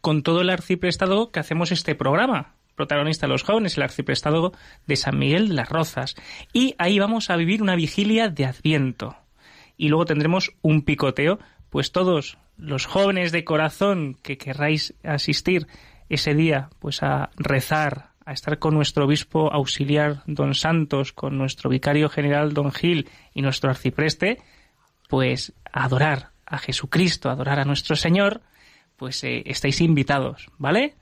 con 0.00 0.22
todo 0.22 0.40
el 0.40 0.50
arciprestado 0.50 1.32
que 1.32 1.40
hacemos 1.40 1.72
este 1.72 1.96
programa. 1.96 2.54
Protagonista 2.76 3.26
los 3.26 3.42
jóvenes, 3.42 3.76
el 3.76 3.82
arciprestado 3.82 4.52
de 4.86 4.94
San 4.94 5.18
Miguel 5.18 5.48
de 5.48 5.54
las 5.54 5.68
Rozas. 5.68 6.14
Y 6.52 6.76
ahí 6.78 7.00
vamos 7.00 7.28
a 7.28 7.34
vivir 7.34 7.60
una 7.60 7.74
vigilia 7.74 8.28
de 8.28 8.44
Adviento. 8.44 9.16
Y 9.76 9.88
luego 9.88 10.04
tendremos 10.04 10.52
un 10.62 10.82
picoteo, 10.82 11.40
pues 11.70 11.90
todos 11.90 12.38
los 12.56 12.86
jóvenes 12.86 13.32
de 13.32 13.42
corazón 13.42 14.16
que 14.22 14.38
querráis 14.38 14.94
asistir 15.02 15.66
ese 16.08 16.36
día, 16.36 16.70
pues 16.78 17.02
a 17.02 17.30
rezar, 17.34 18.10
a 18.24 18.32
estar 18.32 18.60
con 18.60 18.74
nuestro 18.74 19.06
obispo 19.06 19.52
auxiliar, 19.52 20.22
don 20.26 20.54
Santos, 20.54 21.12
con 21.12 21.36
nuestro 21.36 21.68
vicario 21.68 22.08
general, 22.08 22.54
don 22.54 22.70
Gil, 22.70 23.08
y 23.34 23.42
nuestro 23.42 23.70
arcipreste, 23.70 24.38
pues 25.10 25.52
adorar 25.72 26.30
a 26.46 26.56
Jesucristo, 26.58 27.28
adorar 27.28 27.60
a 27.60 27.64
nuestro 27.64 27.96
Señor, 27.96 28.40
pues 28.96 29.22
eh, 29.24 29.42
estáis 29.46 29.80
invitados, 29.82 30.48
¿vale? 30.56 30.94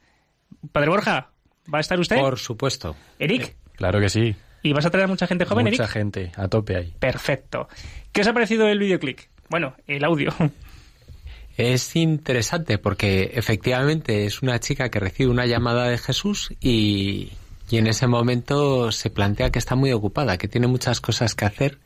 Padre 0.72 0.90
Borja, 0.90 1.30
¿va 1.72 1.78
a 1.78 1.80
estar 1.80 2.00
usted? 2.00 2.16
Por 2.18 2.38
supuesto. 2.38 2.96
Eric, 3.18 3.54
Claro 3.76 4.00
que 4.00 4.08
sí. 4.08 4.34
¿y 4.62 4.72
vas 4.72 4.84
a 4.86 4.90
traer 4.90 5.04
a 5.04 5.08
mucha 5.08 5.26
gente 5.28 5.44
joven, 5.44 5.66
Mucha 5.66 5.84
Eric? 5.84 5.92
gente, 5.92 6.32
a 6.36 6.48
tope 6.48 6.76
ahí. 6.76 6.94
Perfecto. 6.98 7.68
¿Qué 8.10 8.22
os 8.22 8.26
ha 8.26 8.32
parecido 8.32 8.66
el 8.66 8.78
videoclip? 8.80 9.20
Bueno, 9.48 9.74
el 9.86 10.02
audio. 10.04 10.34
Es 11.56 11.96
interesante 11.96 12.78
porque 12.78 13.32
efectivamente 13.34 14.26
es 14.26 14.42
una 14.42 14.60
chica 14.60 14.90
que 14.90 15.00
recibe 15.00 15.28
una 15.28 15.44
llamada 15.44 15.88
de 15.88 15.98
Jesús 15.98 16.52
y, 16.60 17.32
y 17.68 17.78
en 17.78 17.88
ese 17.88 18.06
momento 18.06 18.92
se 18.92 19.10
plantea 19.10 19.50
que 19.50 19.58
está 19.58 19.74
muy 19.74 19.90
ocupada, 19.92 20.38
que 20.38 20.46
tiene 20.46 20.68
muchas 20.68 21.00
cosas 21.00 21.34
que 21.34 21.46
hacer 21.46 21.78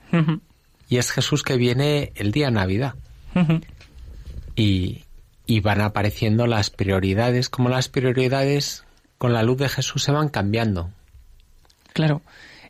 y 0.93 0.99
es 0.99 1.11
Jesús 1.11 1.43
que 1.43 1.57
viene 1.57 2.13
el 2.17 2.33
día 2.33 2.51
Navidad 2.51 2.97
y, 4.55 5.05
y 5.47 5.61
van 5.61 5.81
apareciendo 5.81 6.47
las 6.47 6.69
prioridades, 6.69 7.49
como 7.49 7.71
las 7.71 7.89
prioridades 7.89 8.85
con 9.17 9.33
la 9.33 9.43
luz 9.43 9.57
de 9.57 9.71
Jesús 9.71 10.03
se 10.03 10.13
van 10.13 10.29
cambiando. 10.29 10.91
Claro, 11.95 12.21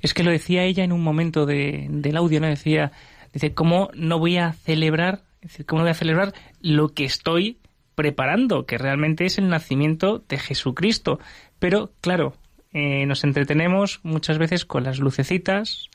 es 0.02 0.14
que 0.14 0.22
lo 0.22 0.30
decía 0.30 0.62
ella 0.62 0.84
en 0.84 0.92
un 0.92 1.02
momento 1.02 1.46
de, 1.46 1.88
del 1.90 2.16
audio, 2.16 2.40
¿no? 2.40 2.46
Decía, 2.46 2.92
dice, 3.32 3.54
¿cómo 3.54 3.90
no 3.92 4.20
voy 4.20 4.36
a 4.36 4.52
celebrar, 4.52 5.22
cómo 5.66 5.80
no 5.80 5.86
voy 5.86 5.90
a 5.90 5.94
celebrar 5.94 6.32
lo 6.60 6.90
que 6.90 7.04
estoy 7.04 7.58
preparando, 7.96 8.66
que 8.66 8.78
realmente 8.78 9.24
es 9.24 9.38
el 9.38 9.48
nacimiento 9.48 10.22
de 10.28 10.38
Jesucristo? 10.38 11.18
Pero, 11.58 11.90
claro, 12.00 12.36
eh, 12.72 13.04
nos 13.04 13.24
entretenemos 13.24 13.98
muchas 14.04 14.38
veces 14.38 14.64
con 14.64 14.84
las 14.84 15.00
lucecitas, 15.00 15.90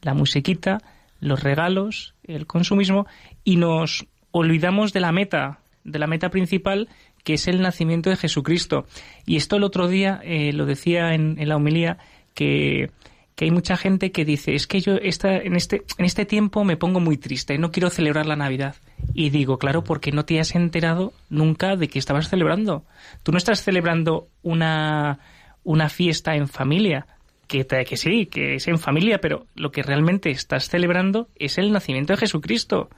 la 0.00 0.14
musiquita, 0.14 0.80
los 1.20 1.42
regalos, 1.42 2.14
el 2.24 2.46
consumismo 2.46 3.06
y 3.44 3.56
nos 3.56 4.06
olvidamos 4.30 4.92
de 4.92 5.00
la 5.00 5.12
meta, 5.12 5.60
de 5.84 5.98
la 5.98 6.06
meta 6.06 6.30
principal 6.30 6.88
que 7.24 7.34
es 7.34 7.48
el 7.48 7.60
nacimiento 7.60 8.08
de 8.08 8.16
Jesucristo. 8.16 8.86
Y 9.26 9.36
esto 9.36 9.56
el 9.56 9.64
otro 9.64 9.88
día 9.88 10.20
eh, 10.22 10.52
lo 10.52 10.64
decía 10.64 11.12
en, 11.12 11.36
la 11.48 11.56
homilía 11.56 11.98
que 12.34 12.90
que 13.36 13.44
hay 13.44 13.50
mucha 13.50 13.76
gente 13.76 14.12
que 14.12 14.24
dice, 14.24 14.54
es 14.54 14.66
que 14.66 14.80
yo 14.80 14.94
esta, 14.94 15.36
en, 15.36 15.56
este, 15.56 15.84
en 15.98 16.06
este 16.06 16.24
tiempo 16.24 16.64
me 16.64 16.78
pongo 16.78 17.00
muy 17.00 17.18
triste, 17.18 17.58
no 17.58 17.70
quiero 17.70 17.90
celebrar 17.90 18.24
la 18.24 18.34
Navidad. 18.34 18.76
Y 19.12 19.28
digo, 19.28 19.58
claro, 19.58 19.84
porque 19.84 20.10
no 20.10 20.24
te 20.24 20.40
has 20.40 20.54
enterado 20.54 21.12
nunca 21.28 21.76
de 21.76 21.88
que 21.88 21.98
estabas 21.98 22.30
celebrando. 22.30 22.86
Tú 23.22 23.32
no 23.32 23.38
estás 23.38 23.62
celebrando 23.62 24.28
una, 24.42 25.18
una 25.64 25.90
fiesta 25.90 26.34
en 26.34 26.48
familia, 26.48 27.06
que, 27.46 27.66
que 27.66 27.96
sí, 27.96 28.26
que 28.26 28.56
es 28.56 28.68
en 28.68 28.78
familia, 28.78 29.18
pero 29.20 29.46
lo 29.54 29.70
que 29.70 29.82
realmente 29.82 30.30
estás 30.30 30.68
celebrando 30.68 31.28
es 31.36 31.58
el 31.58 31.72
nacimiento 31.72 32.12
de 32.12 32.18
Jesucristo. 32.18 32.90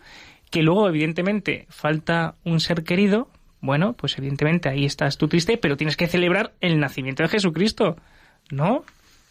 Que 0.51 0.63
luego, 0.63 0.89
evidentemente, 0.89 1.67
falta 1.69 2.35
un 2.45 2.61
ser 2.61 2.83
querido, 2.83 3.29
bueno, 3.61 3.93
pues 3.95 4.17
evidentemente 4.19 4.69
ahí 4.69 4.85
estás 4.85 5.19
tú 5.19 5.29
triste, 5.29 5.59
pero 5.59 5.77
tienes 5.77 5.97
que 5.97 6.07
celebrar 6.07 6.55
el 6.61 6.79
nacimiento 6.79 7.23
de 7.23 7.29
Jesucristo, 7.29 7.97
¿no? 8.51 8.85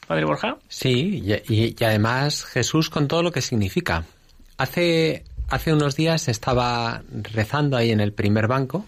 Padre 0.07 0.25
Borja. 0.25 0.57
Sí, 0.67 1.23
y, 1.47 1.83
además 1.83 2.45
Jesús 2.45 2.89
con 2.89 3.07
todo 3.07 3.23
lo 3.23 3.31
que 3.31 3.41
significa. 3.41 4.05
Hace, 4.57 5.23
hace 5.49 5.73
unos 5.73 5.95
días 5.95 6.27
estaba 6.27 7.03
rezando 7.11 7.77
ahí 7.77 7.91
en 7.91 7.99
el 7.99 8.13
primer 8.13 8.47
banco, 8.47 8.85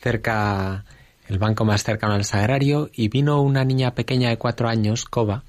cerca, 0.00 0.84
el 1.28 1.38
banco 1.38 1.64
más 1.64 1.82
cercano 1.82 2.14
al 2.14 2.24
sagrario, 2.24 2.90
y 2.92 3.08
vino 3.08 3.40
una 3.42 3.64
niña 3.64 3.94
pequeña 3.94 4.28
de 4.28 4.38
cuatro 4.38 4.68
años, 4.68 5.04
Coba. 5.04 5.42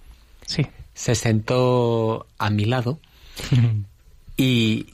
Sí. 0.46 0.66
Se 0.94 1.16
sentó 1.16 2.28
a 2.38 2.50
mi 2.50 2.66
lado 2.66 3.00
y, 4.38 4.88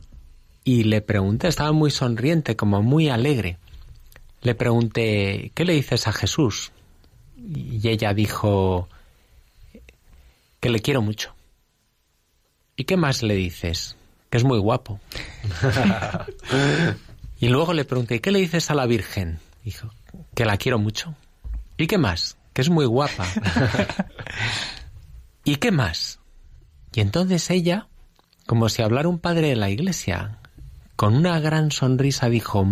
y 0.64 0.84
le 0.84 1.02
pregunté, 1.02 1.48
estaba 1.48 1.72
muy 1.72 1.92
sonriente, 1.92 2.56
como 2.56 2.82
muy 2.82 3.10
alegre. 3.10 3.58
Le 4.42 4.56
pregunté, 4.56 5.52
¿qué 5.54 5.66
le 5.66 5.74
dices 5.74 6.08
a 6.08 6.14
Jesús? 6.14 6.72
Y 7.38 7.88
ella 7.88 8.14
dijo, 8.14 8.88
que 10.60 10.70
le 10.70 10.80
quiero 10.80 11.02
mucho. 11.02 11.36
¿Y 12.76 12.86
qué 12.86 12.98
más 12.98 13.22
le 13.24 13.36
dices? 13.36 13.98
Que 14.30 14.38
es 14.38 14.44
muy 14.44 14.60
guapo. 14.60 15.00
y 17.40 17.50
luego 17.50 17.74
le 17.74 17.84
pregunté, 17.86 18.22
¿qué 18.22 18.32
le 18.32 18.40
dices 18.40 18.72
a 18.72 18.76
la 18.76 18.86
Virgen? 18.86 19.40
Dijo, 19.64 19.90
que 20.34 20.46
la 20.46 20.58
quiero 20.58 20.80
mucho. 20.80 21.16
¿Y 21.78 21.88
qué 21.88 21.98
más? 21.98 22.38
Que 22.54 22.62
es 22.62 22.70
muy 22.70 22.86
guapa. 22.86 23.26
¿Y 25.44 25.56
qué 25.58 25.72
más? 25.72 26.20
Y 26.94 27.02
entonces 27.02 27.50
ella, 27.50 27.88
como 28.46 28.70
si 28.70 28.82
hablara 28.82 29.08
un 29.08 29.20
padre 29.20 29.50
de 29.50 29.56
la 29.56 29.70
iglesia, 29.70 30.40
con 30.96 31.16
una 31.16 31.40
gran 31.40 31.72
sonrisa 31.72 32.30
dijo, 32.30 32.66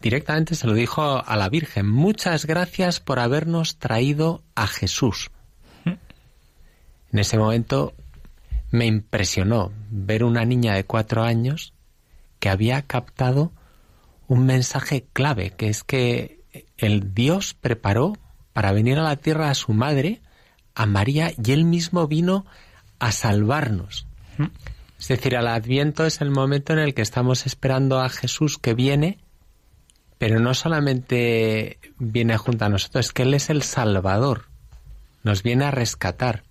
directamente 0.00 0.54
se 0.54 0.66
lo 0.66 0.74
dijo 0.74 1.02
a 1.24 1.36
la 1.36 1.48
Virgen, 1.48 1.88
muchas 1.88 2.46
gracias 2.46 3.00
por 3.00 3.18
habernos 3.18 3.78
traído 3.78 4.42
a 4.54 4.66
Jesús. 4.66 5.30
En 5.84 7.18
ese 7.18 7.38
momento 7.38 7.92
me 8.70 8.86
impresionó 8.86 9.70
ver 9.90 10.24
una 10.24 10.44
niña 10.44 10.74
de 10.74 10.84
cuatro 10.84 11.24
años 11.24 11.74
que 12.38 12.48
había 12.48 12.82
captado 12.82 13.52
un 14.28 14.46
mensaje 14.46 15.06
clave, 15.12 15.50
que 15.50 15.68
es 15.68 15.84
que 15.84 16.40
el 16.78 17.14
Dios 17.14 17.54
preparó 17.54 18.16
para 18.52 18.72
venir 18.72 18.98
a 18.98 19.02
la 19.02 19.16
tierra 19.16 19.50
a 19.50 19.54
su 19.54 19.72
madre, 19.72 20.22
a 20.74 20.86
María, 20.86 21.32
y 21.42 21.52
él 21.52 21.64
mismo 21.64 22.06
vino 22.06 22.46
a 22.98 23.12
salvarnos. 23.12 24.06
Es 24.98 25.08
decir, 25.08 25.36
al 25.36 25.48
adviento 25.48 26.06
es 26.06 26.20
el 26.20 26.30
momento 26.30 26.72
en 26.72 26.78
el 26.78 26.94
que 26.94 27.02
estamos 27.02 27.46
esperando 27.46 28.00
a 28.00 28.08
Jesús 28.08 28.58
que 28.58 28.74
viene, 28.74 29.18
pero 30.18 30.38
no 30.38 30.54
solamente 30.54 31.78
viene 31.98 32.36
junto 32.36 32.64
a 32.64 32.68
nosotros, 32.68 33.06
es 33.06 33.12
que 33.12 33.22
Él 33.22 33.34
es 33.34 33.50
el 33.50 33.62
Salvador, 33.62 34.44
nos 35.24 35.42
viene 35.42 35.64
a 35.64 35.70
rescatar 35.72 36.44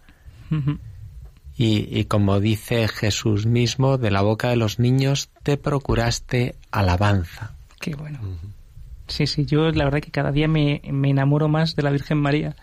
y, 1.57 2.05
como 2.05 2.39
dice 2.39 2.87
Jesús 2.87 3.45
mismo, 3.45 3.97
de 3.97 4.11
la 4.11 4.21
boca 4.21 4.49
de 4.49 4.55
los 4.55 4.79
niños 4.79 5.29
te 5.43 5.57
procuraste 5.57 6.55
alabanza. 6.71 7.51
Qué 7.79 7.95
bueno. 7.95 8.19
Sí, 9.11 9.27
sí, 9.27 9.45
yo 9.45 9.69
la 9.71 9.83
verdad 9.83 9.99
que 9.99 10.09
cada 10.09 10.31
día 10.31 10.47
me, 10.47 10.81
me, 10.89 11.09
enamoro 11.09 11.49
más 11.49 11.75
de 11.75 11.83
la 11.83 11.91
Virgen 11.91 12.17
María. 12.17 12.55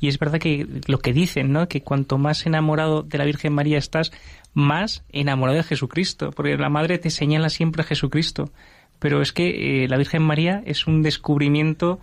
Y 0.00 0.06
es 0.06 0.18
verdad 0.18 0.38
que 0.38 0.66
lo 0.86 0.98
que 0.98 1.12
dicen, 1.12 1.52
¿no? 1.52 1.68
Que 1.68 1.82
cuanto 1.82 2.16
más 2.16 2.46
enamorado 2.46 3.02
de 3.02 3.18
la 3.18 3.24
Virgen 3.24 3.52
María 3.52 3.76
estás, 3.76 4.12
más 4.54 5.02
enamorado 5.10 5.58
de 5.58 5.64
Jesucristo. 5.64 6.30
Porque 6.30 6.56
la 6.56 6.68
Madre 6.68 6.98
te 6.98 7.10
señala 7.10 7.48
siempre 7.48 7.82
a 7.82 7.84
Jesucristo. 7.84 8.52
Pero 9.00 9.20
es 9.20 9.32
que 9.32 9.84
eh, 9.84 9.88
la 9.88 9.96
Virgen 9.96 10.22
María 10.22 10.62
es 10.64 10.86
un 10.86 11.02
descubrimiento 11.02 11.98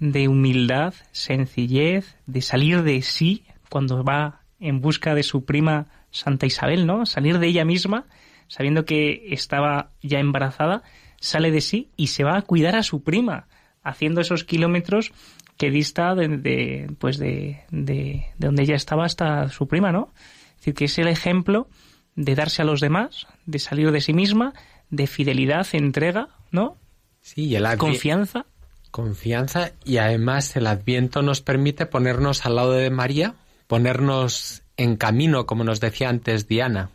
de 0.00 0.26
humildad, 0.26 0.92
sencillez, 1.12 2.16
de 2.26 2.42
salir 2.42 2.82
de 2.82 3.00
sí 3.02 3.44
cuando 3.70 4.02
va 4.02 4.40
en 4.58 4.80
busca 4.80 5.14
de 5.14 5.22
su 5.22 5.44
prima 5.44 5.86
Santa 6.10 6.46
Isabel, 6.46 6.84
¿no? 6.84 7.06
Salir 7.06 7.38
de 7.38 7.46
ella 7.46 7.64
misma, 7.64 8.06
sabiendo 8.48 8.84
que 8.84 9.28
estaba 9.30 9.90
ya 10.02 10.18
embarazada, 10.18 10.82
sale 11.20 11.50
de 11.50 11.60
sí 11.60 11.90
y 11.96 12.08
se 12.08 12.24
va 12.24 12.36
a 12.36 12.42
cuidar 12.42 12.76
a 12.76 12.82
su 12.82 13.02
prima, 13.02 13.48
haciendo 13.82 14.20
esos 14.20 14.44
kilómetros 14.44 15.12
que 15.56 15.70
dista 15.70 16.14
de, 16.14 16.90
pues 16.98 17.18
de, 17.18 17.62
de, 17.70 18.26
donde 18.38 18.62
ella 18.62 18.76
estaba 18.76 19.04
hasta 19.04 19.48
su 19.48 19.66
prima, 19.68 19.92
¿no? 19.92 20.12
Es 20.50 20.56
decir, 20.56 20.74
que 20.74 20.84
es 20.86 20.98
el 20.98 21.08
ejemplo 21.08 21.68
de 22.14 22.34
darse 22.34 22.62
a 22.62 22.64
los 22.64 22.80
demás, 22.80 23.26
de 23.46 23.58
salir 23.58 23.90
de 23.92 24.00
sí 24.00 24.12
misma, 24.12 24.52
de 24.90 25.06
fidelidad, 25.06 25.66
entrega, 25.72 26.28
¿no? 26.50 26.76
Sí, 27.20 27.46
y 27.46 27.56
el 27.56 27.76
confianza. 27.76 28.46
Confianza 28.90 29.72
y 29.84 29.98
además 29.98 30.56
el 30.56 30.66
Adviento 30.66 31.22
nos 31.22 31.40
permite 31.40 31.86
ponernos 31.86 32.46
al 32.46 32.56
lado 32.56 32.72
de 32.72 32.90
María, 32.90 33.34
ponernos 33.66 34.62
en 34.76 34.96
camino, 34.96 35.46
como 35.46 35.64
nos 35.64 35.80
decía 35.80 36.08
antes 36.08 36.48
Diana, 36.48 36.90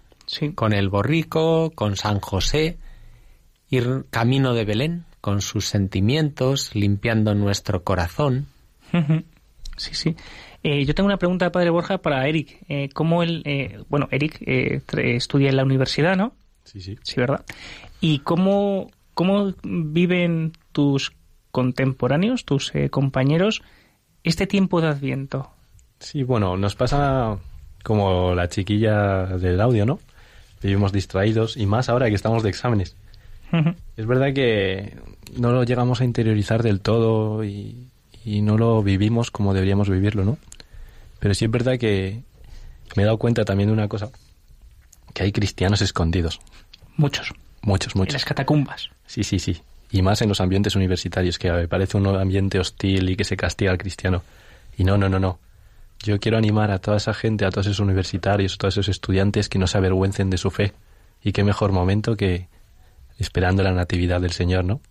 con 0.55 0.73
el 0.73 0.89
borrico, 0.89 1.71
con 1.75 1.97
San 1.97 2.19
José, 2.19 2.77
ir 3.71 4.05
camino 4.11 4.53
de 4.53 4.65
Belén, 4.65 5.05
con 5.21 5.41
sus 5.41 5.65
sentimientos, 5.65 6.75
limpiando 6.75 7.33
nuestro 7.33 7.83
corazón. 7.83 8.47
Sí, 9.77 9.95
sí. 9.95 10.15
Eh, 10.63 10.85
yo 10.85 10.93
tengo 10.93 11.07
una 11.07 11.17
pregunta, 11.17 11.51
Padre 11.51 11.71
Borja, 11.71 11.97
para 11.99 12.27
Eric. 12.27 12.59
Eh, 12.69 12.89
¿Cómo 12.93 13.23
él, 13.23 13.41
eh, 13.45 13.81
bueno, 13.89 14.07
Eric 14.11 14.37
eh, 14.45 14.81
estudia 15.15 15.49
en 15.49 15.55
la 15.55 15.63
universidad, 15.63 16.15
¿no? 16.15 16.33
Sí, 16.65 16.81
sí. 16.81 16.97
Sí, 17.01 17.15
¿verdad? 17.17 17.43
¿Y 17.99 18.19
cómo, 18.19 18.91
cómo 19.13 19.53
viven 19.63 20.51
tus 20.71 21.13
contemporáneos, 21.51 22.45
tus 22.45 22.71
compañeros, 22.91 23.61
este 24.23 24.45
tiempo 24.45 24.81
de 24.81 24.87
Adviento? 24.89 25.49
Sí, 25.99 26.23
bueno, 26.23 26.57
nos 26.57 26.75
pasa 26.75 27.37
como 27.83 28.35
la 28.35 28.47
chiquilla 28.47 29.25
del 29.25 29.59
audio, 29.59 29.85
¿no? 29.85 29.99
Vivimos 30.61 30.91
distraídos 30.91 31.57
y 31.57 31.65
más 31.65 31.89
ahora 31.89 32.09
que 32.09 32.15
estamos 32.15 32.43
de 32.43 32.49
exámenes. 32.49 32.95
Es 33.97 34.05
verdad 34.05 34.33
que 34.33 34.95
no 35.37 35.51
lo 35.51 35.63
llegamos 35.63 36.01
a 36.01 36.05
interiorizar 36.05 36.63
del 36.63 36.81
todo 36.81 37.43
y, 37.43 37.87
no 38.25 38.57
lo 38.57 38.81
vivimos 38.83 39.31
como 39.31 39.53
deberíamos 39.53 39.89
vivirlo, 39.89 40.23
¿no? 40.23 40.37
Pero 41.19 41.33
sí 41.33 41.45
es 41.45 41.51
verdad 41.51 41.77
que 41.77 42.21
me 42.95 43.03
he 43.03 43.05
dado 43.05 43.17
cuenta 43.17 43.45
también 43.45 43.69
de 43.69 43.73
una 43.73 43.87
cosa, 43.87 44.09
que 45.13 45.23
hay 45.23 45.31
cristianos 45.31 45.81
escondidos. 45.81 46.39
Muchos. 46.97 47.33
Muchos, 47.61 47.95
muchos. 47.95 48.13
En 48.13 48.19
las 48.19 48.25
catacumbas. 48.25 48.89
Sí, 49.05 49.23
sí, 49.23 49.39
sí. 49.39 49.61
Y 49.91 50.01
más 50.01 50.21
en 50.21 50.29
los 50.29 50.41
ambientes 50.41 50.75
universitarios, 50.75 51.37
que 51.37 51.51
me 51.51 51.67
parece 51.67 51.97
un 51.97 52.07
ambiente 52.07 52.59
hostil 52.59 53.09
y 53.09 53.15
que 53.15 53.23
se 53.23 53.37
castiga 53.37 53.71
al 53.71 53.77
cristiano. 53.77 54.23
Y 54.77 54.83
no, 54.83 54.97
no, 54.97 55.09
no, 55.09 55.19
no. 55.19 55.39
Yo 56.03 56.19
quiero 56.19 56.37
animar 56.37 56.71
a 56.71 56.79
toda 56.79 56.97
esa 56.97 57.13
gente, 57.13 57.45
a 57.45 57.51
todos 57.51 57.67
esos 57.67 57.79
universitarios, 57.79 58.55
a 58.55 58.57
todos 58.57 58.75
esos 58.75 58.89
estudiantes 58.89 59.49
que 59.49 59.59
no 59.59 59.67
se 59.67 59.77
avergüencen 59.77 60.29
de 60.29 60.37
su 60.37 60.49
fe. 60.49 60.73
Y 61.23 61.33
qué 61.33 61.43
mejor 61.43 61.71
momento 61.71 62.15
que 62.15 62.47
esperando 63.17 63.63
la 63.63 63.71
natividad 63.71 64.21
del 64.21 64.31
Señor, 64.31 64.65
¿no? 64.65 64.81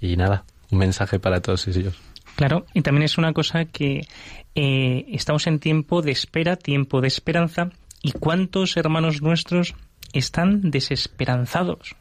Y 0.00 0.16
nada, 0.16 0.44
un 0.70 0.78
mensaje 0.78 1.18
para 1.18 1.40
todos 1.40 1.66
ellos. 1.68 1.94
Claro, 2.36 2.64
y 2.74 2.82
también 2.82 3.04
es 3.04 3.18
una 3.18 3.32
cosa 3.32 3.66
que 3.66 4.06
eh, 4.54 5.04
estamos 5.08 5.46
en 5.46 5.58
tiempo 5.58 6.02
de 6.02 6.12
espera, 6.12 6.56
tiempo 6.56 7.00
de 7.00 7.08
esperanza, 7.08 7.70
y 8.02 8.12
cuántos 8.12 8.76
hermanos 8.76 9.22
nuestros 9.22 9.74
están 10.12 10.70
desesperanzados. 10.70 11.96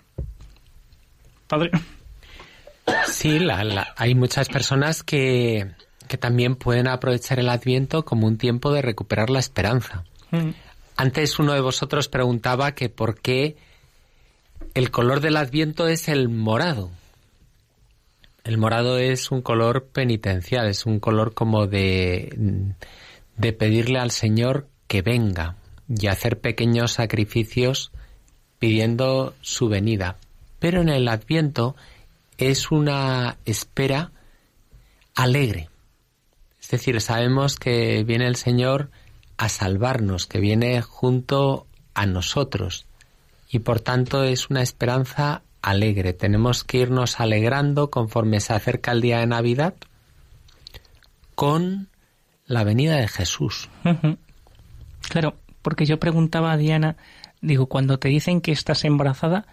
Padre. 1.48 1.72
Sí, 3.08 3.39
hay 3.98 4.15
muchas 4.15 4.50
personas 4.50 5.04
que, 5.04 5.72
que 6.08 6.18
también 6.18 6.56
pueden 6.56 6.88
aprovechar 6.88 7.39
el 7.39 7.50
Adviento 7.50 8.04
como 8.04 8.28
un 8.28 8.38
tiempo 8.38 8.72
de 8.72 8.82
recuperar 8.82 9.30
la 9.30 9.39
esperanza. 9.39 10.06
Mm. 10.32 10.52
Antes 10.96 11.38
uno 11.39 11.54
de 11.54 11.62
vosotros 11.62 12.08
preguntaba 12.08 12.74
que 12.74 12.89
por 12.89 13.20
qué 13.20 13.58
el 14.74 14.91
color 14.91 15.19
del 15.19 15.38
Adviento 15.38 15.88
es 15.88 16.08
el 16.08 16.30
morado. 16.30 16.91
El 18.43 18.58
morado 18.58 18.98
es 18.98 19.32
un 19.32 19.41
color 19.41 19.88
penitencial, 19.88 20.67
es 20.67 20.86
un 20.86 21.00
color 21.00 21.34
como 21.34 21.67
de, 21.67 22.74
de 23.38 23.54
pedirle 23.54 24.00
al 24.00 24.12
Señor 24.12 24.67
que 24.88 25.02
venga 25.02 25.56
y 25.88 26.08
hacer 26.08 26.39
pequeños 26.39 26.93
sacrificios 26.93 27.91
pidiendo 28.60 29.34
su 29.41 29.69
venida. 29.69 30.17
Pero 30.60 30.82
en 30.82 30.89
el 30.89 31.08
Adviento 31.08 31.76
es 32.38 32.72
una 32.72 33.38
espera 33.45 34.12
alegre. 35.15 35.69
Es 36.62 36.69
decir, 36.69 37.00
sabemos 37.02 37.56
que 37.56 38.04
viene 38.04 38.28
el 38.28 38.36
Señor 38.36 38.91
a 39.38 39.50
salvarnos, 39.50 40.28
que 40.28 40.39
viene 40.39 40.82
junto 40.82 41.65
a 41.93 42.06
nosotros. 42.06 42.86
Y 43.50 43.60
por 43.60 43.80
tanto 43.80 44.24
es 44.24 44.50
una 44.50 44.62
esperanza 44.62 45.42
alegre. 45.62 46.14
Tenemos 46.14 46.64
que 46.64 46.78
irnos 46.78 47.20
alegrando 47.20 47.90
conforme 47.90 48.40
se 48.40 48.54
acerca 48.54 48.92
el 48.92 49.02
día 49.02 49.20
de 49.20 49.28
Navidad 49.28 49.74
con 51.36 51.90
la 52.46 52.64
venida 52.64 52.98
de 52.98 53.08
Jesús. 53.08 53.70
Claro, 55.10 55.36
porque 55.62 55.86
yo 55.86 56.00
preguntaba 56.00 56.52
a 56.52 56.58
Diana, 56.58 56.98
digo, 57.42 57.68
cuando 57.68 57.98
te 58.00 58.10
dicen 58.10 58.42
que 58.42 58.52
estás 58.52 58.86
embarazada, 58.86 59.48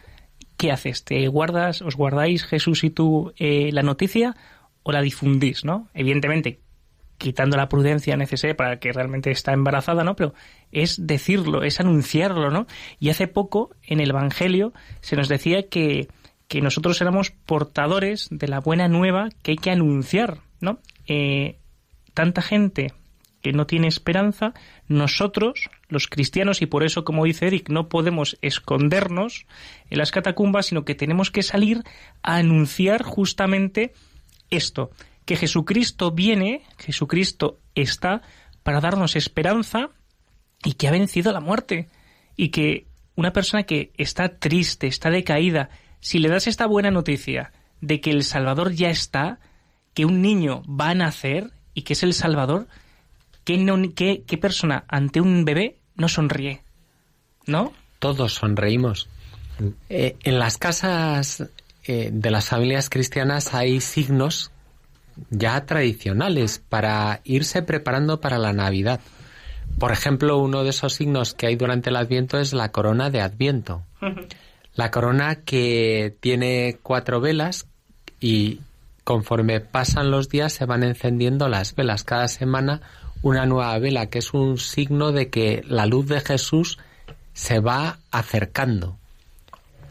¿qué 0.56 0.72
haces? 0.72 1.04
¿Te 1.04 1.26
guardas, 1.28 1.82
os 1.82 1.96
guardáis 1.96 2.44
Jesús 2.44 2.84
y 2.84 2.90
tú 2.90 3.32
eh, 3.36 3.70
la 3.72 3.82
noticia 3.82 4.36
o 4.82 4.92
la 4.92 5.00
difundís, 5.00 5.64
no? 5.64 5.88
Evidentemente, 5.94 6.60
quitando 7.18 7.56
la 7.56 7.68
prudencia 7.68 8.16
necesaria 8.16 8.56
para 8.56 8.78
que 8.78 8.92
realmente 8.92 9.30
está 9.30 9.52
embarazada, 9.52 10.04
¿no? 10.04 10.16
Pero 10.16 10.34
es 10.72 11.06
decirlo, 11.06 11.62
es 11.62 11.80
anunciarlo, 11.80 12.50
¿no? 12.50 12.66
Y 12.98 13.10
hace 13.10 13.26
poco 13.28 13.70
en 13.82 14.00
el 14.00 14.10
Evangelio 14.10 14.72
se 15.00 15.16
nos 15.16 15.28
decía 15.28 15.68
que, 15.68 16.08
que 16.48 16.60
nosotros 16.60 17.00
éramos 17.00 17.30
portadores 17.30 18.28
de 18.30 18.48
la 18.48 18.60
buena 18.60 18.88
nueva 18.88 19.28
que 19.42 19.52
hay 19.52 19.56
que 19.56 19.70
anunciar, 19.70 20.40
¿no? 20.60 20.78
Eh, 21.06 21.58
tanta 22.14 22.42
gente 22.42 22.92
que 23.42 23.52
no 23.52 23.66
tiene 23.66 23.86
esperanza, 23.86 24.54
nosotros, 24.88 25.70
los 25.88 26.08
cristianos, 26.08 26.62
y 26.62 26.66
por 26.66 26.82
eso, 26.82 27.04
como 27.04 27.24
dice 27.24 27.46
Eric, 27.46 27.68
no 27.68 27.88
podemos 27.88 28.38
escondernos 28.42 29.46
en 29.88 29.98
las 29.98 30.10
catacumbas, 30.10 30.66
sino 30.66 30.84
que 30.84 30.96
tenemos 30.96 31.30
que 31.30 31.44
salir 31.44 31.84
a 32.22 32.36
anunciar 32.36 33.04
justamente 33.04 33.92
esto, 34.50 34.90
que 35.26 35.36
Jesucristo 35.36 36.12
viene, 36.12 36.62
Jesucristo 36.78 37.58
está 37.74 38.22
para 38.62 38.80
darnos 38.80 39.16
esperanza 39.16 39.90
y 40.64 40.74
que 40.74 40.88
ha 40.88 40.92
vencido 40.92 41.32
la 41.32 41.40
muerte. 41.40 41.88
Y 42.36 42.48
que 42.48 42.86
una 43.16 43.32
persona 43.32 43.64
que 43.64 43.92
está 43.98 44.38
triste, 44.38 44.86
está 44.86 45.10
decaída, 45.10 45.68
si 46.00 46.20
le 46.20 46.28
das 46.28 46.46
esta 46.46 46.66
buena 46.66 46.90
noticia 46.90 47.52
de 47.80 48.00
que 48.00 48.10
el 48.10 48.22
Salvador 48.22 48.72
ya 48.72 48.88
está, 48.88 49.40
que 49.94 50.04
un 50.04 50.22
niño 50.22 50.62
va 50.62 50.90
a 50.90 50.94
nacer 50.94 51.50
y 51.74 51.82
que 51.82 51.94
es 51.94 52.02
el 52.02 52.14
Salvador, 52.14 52.68
¿qué, 53.44 54.22
qué, 54.26 54.38
persona 54.38 54.84
ante 54.88 55.20
un 55.20 55.44
bebé 55.44 55.78
no 55.96 56.08
sonríe? 56.08 56.62
¿No? 57.46 57.72
Todos 57.98 58.34
sonreímos. 58.34 59.08
Eh, 59.88 60.16
en 60.22 60.38
las 60.38 60.58
casas 60.58 61.48
eh, 61.84 62.10
de 62.12 62.30
las 62.30 62.48
familias 62.48 62.90
cristianas 62.90 63.54
hay 63.54 63.80
signos 63.80 64.52
ya 65.30 65.64
tradicionales 65.66 66.58
para 66.58 67.20
irse 67.24 67.62
preparando 67.62 68.20
para 68.20 68.38
la 68.38 68.52
Navidad. 68.52 69.00
Por 69.78 69.92
ejemplo, 69.92 70.38
uno 70.38 70.64
de 70.64 70.70
esos 70.70 70.94
signos 70.94 71.34
que 71.34 71.46
hay 71.48 71.56
durante 71.56 71.90
el 71.90 71.96
Adviento 71.96 72.38
es 72.38 72.52
la 72.52 72.70
corona 72.72 73.10
de 73.10 73.20
Adviento. 73.20 73.82
La 74.74 74.90
corona 74.90 75.36
que 75.36 76.16
tiene 76.20 76.78
cuatro 76.82 77.20
velas 77.20 77.66
y 78.20 78.60
conforme 79.04 79.60
pasan 79.60 80.10
los 80.10 80.28
días 80.28 80.52
se 80.52 80.66
van 80.66 80.82
encendiendo 80.82 81.48
las 81.48 81.74
velas. 81.74 82.04
Cada 82.04 82.28
semana 82.28 82.80
una 83.22 83.46
nueva 83.46 83.78
vela, 83.78 84.06
que 84.06 84.18
es 84.18 84.34
un 84.34 84.58
signo 84.58 85.12
de 85.12 85.30
que 85.30 85.62
la 85.66 85.86
luz 85.86 86.06
de 86.06 86.20
Jesús 86.20 86.78
se 87.32 87.60
va 87.60 87.98
acercando. 88.10 88.98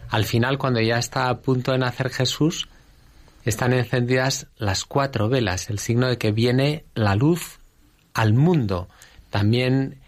Al 0.10 0.26
final, 0.26 0.58
cuando 0.58 0.82
ya 0.82 0.98
está 0.98 1.30
a 1.30 1.38
punto 1.40 1.72
de 1.72 1.80
nacer 1.80 2.10
Jesús, 2.10 2.68
están 3.46 3.74
encendidas 3.74 4.48
las 4.58 4.86
cuatro 4.86 5.30
velas, 5.30 5.70
el 5.70 5.80
signo 5.80 6.08
de 6.08 6.18
que 6.18 6.32
viene 6.32 6.86
la 6.96 7.16
luz 7.16 7.60
al 8.14 8.34
mundo. 8.34 8.90
También 9.30 10.00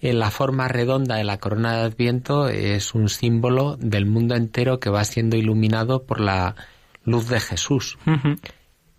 en 0.00 0.18
la 0.18 0.30
forma 0.30 0.68
redonda 0.68 1.16
de 1.16 1.24
la 1.24 1.38
corona 1.38 1.76
de 1.76 1.82
Adviento 1.82 2.48
es 2.48 2.94
un 2.94 3.08
símbolo 3.08 3.76
del 3.76 4.06
mundo 4.06 4.34
entero 4.34 4.80
que 4.80 4.90
va 4.90 5.04
siendo 5.04 5.36
iluminado 5.36 6.04
por 6.04 6.20
la 6.20 6.54
luz 7.04 7.28
de 7.28 7.40
Jesús. 7.40 7.98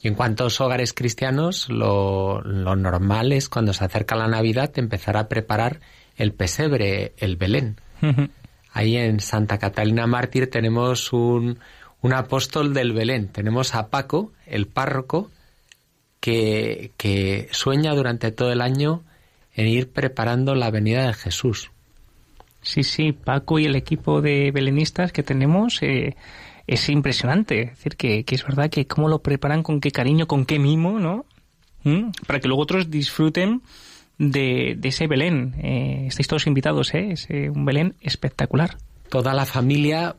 Y 0.01 0.07
en 0.07 0.15
cuanto 0.15 0.43
a 0.43 0.45
los 0.45 0.62
hogares 0.62 0.93
cristianos, 0.93 1.69
lo, 1.69 2.41
lo, 2.41 2.75
normal 2.75 3.31
es 3.31 3.49
cuando 3.49 3.73
se 3.73 3.83
acerca 3.83 4.15
la 4.15 4.27
Navidad 4.27 4.71
empezar 4.75 5.17
a 5.17 5.27
preparar 5.27 5.79
el 6.15 6.33
pesebre, 6.33 7.13
el 7.17 7.35
Belén. 7.38 7.77
Ahí 8.71 8.97
en 8.97 9.19
Santa 9.19 9.57
Catalina 9.57 10.05
Mártir 10.05 10.49
tenemos 10.49 11.12
un, 11.12 11.59
un 12.01 12.13
apóstol 12.13 12.73
del 12.73 12.93
Belén. 12.93 13.27
Tenemos 13.27 13.75
a 13.75 13.89
Paco, 13.89 14.31
el 14.45 14.67
párroco, 14.67 15.29
que, 16.19 16.91
que 16.97 17.47
sueña 17.51 17.93
durante 17.93 18.31
todo 18.31 18.51
el 18.51 18.62
año 18.62 19.03
en 19.53 19.67
ir 19.67 19.91
preparando 19.91 20.55
la 20.55 20.71
venida 20.71 21.07
de 21.07 21.13
Jesús. 21.13 21.71
Sí, 22.62 22.83
sí, 22.83 23.13
Paco 23.13 23.59
y 23.59 23.65
el 23.65 23.75
equipo 23.75 24.21
de 24.21 24.51
belenistas 24.51 25.12
que 25.12 25.23
tenemos 25.23 25.81
eh, 25.81 26.15
es 26.67 26.89
impresionante. 26.89 27.62
Es 27.62 27.69
decir, 27.71 27.95
que, 27.95 28.25
es 28.27 28.43
verdad 28.43 28.69
que 28.69 28.85
cómo 28.85 29.07
lo 29.07 29.19
preparan, 29.19 29.63
con 29.63 29.79
qué 29.79 29.91
cariño, 29.91 30.27
con 30.27 30.45
qué 30.45 30.59
mimo, 30.59 30.99
¿no? 30.99 31.25
¿Mm? 31.83 32.12
Para 32.27 32.39
que 32.39 32.47
luego 32.47 32.63
otros 32.63 32.91
disfruten 32.91 33.62
de, 34.17 34.77
ese 34.83 35.07
Belén. 35.07 35.55
Eh, 35.63 36.05
estáis 36.07 36.27
todos 36.27 36.47
invitados, 36.47 36.93
¿eh? 36.93 37.12
Es 37.12 37.27
eh, 37.29 37.49
un 37.49 37.65
Belén 37.65 37.95
espectacular. 38.01 38.77
Toda 39.09 39.33
la 39.33 39.45
familia 39.45 40.15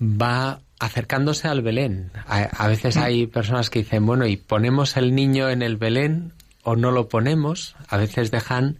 va 0.00 0.60
acercándose 0.78 1.48
al 1.48 1.62
Belén. 1.62 2.10
A, 2.26 2.68
veces 2.68 2.96
hay 2.96 3.26
personas 3.26 3.70
que 3.70 3.80
dicen, 3.80 4.06
bueno, 4.06 4.26
¿y 4.26 4.36
ponemos 4.36 4.96
el 4.96 5.14
niño 5.14 5.48
en 5.50 5.62
el 5.62 5.76
Belén 5.76 6.32
o 6.62 6.76
no 6.76 6.90
lo 6.90 7.08
ponemos? 7.08 7.76
A 7.88 7.96
veces 7.96 8.30
dejan 8.30 8.78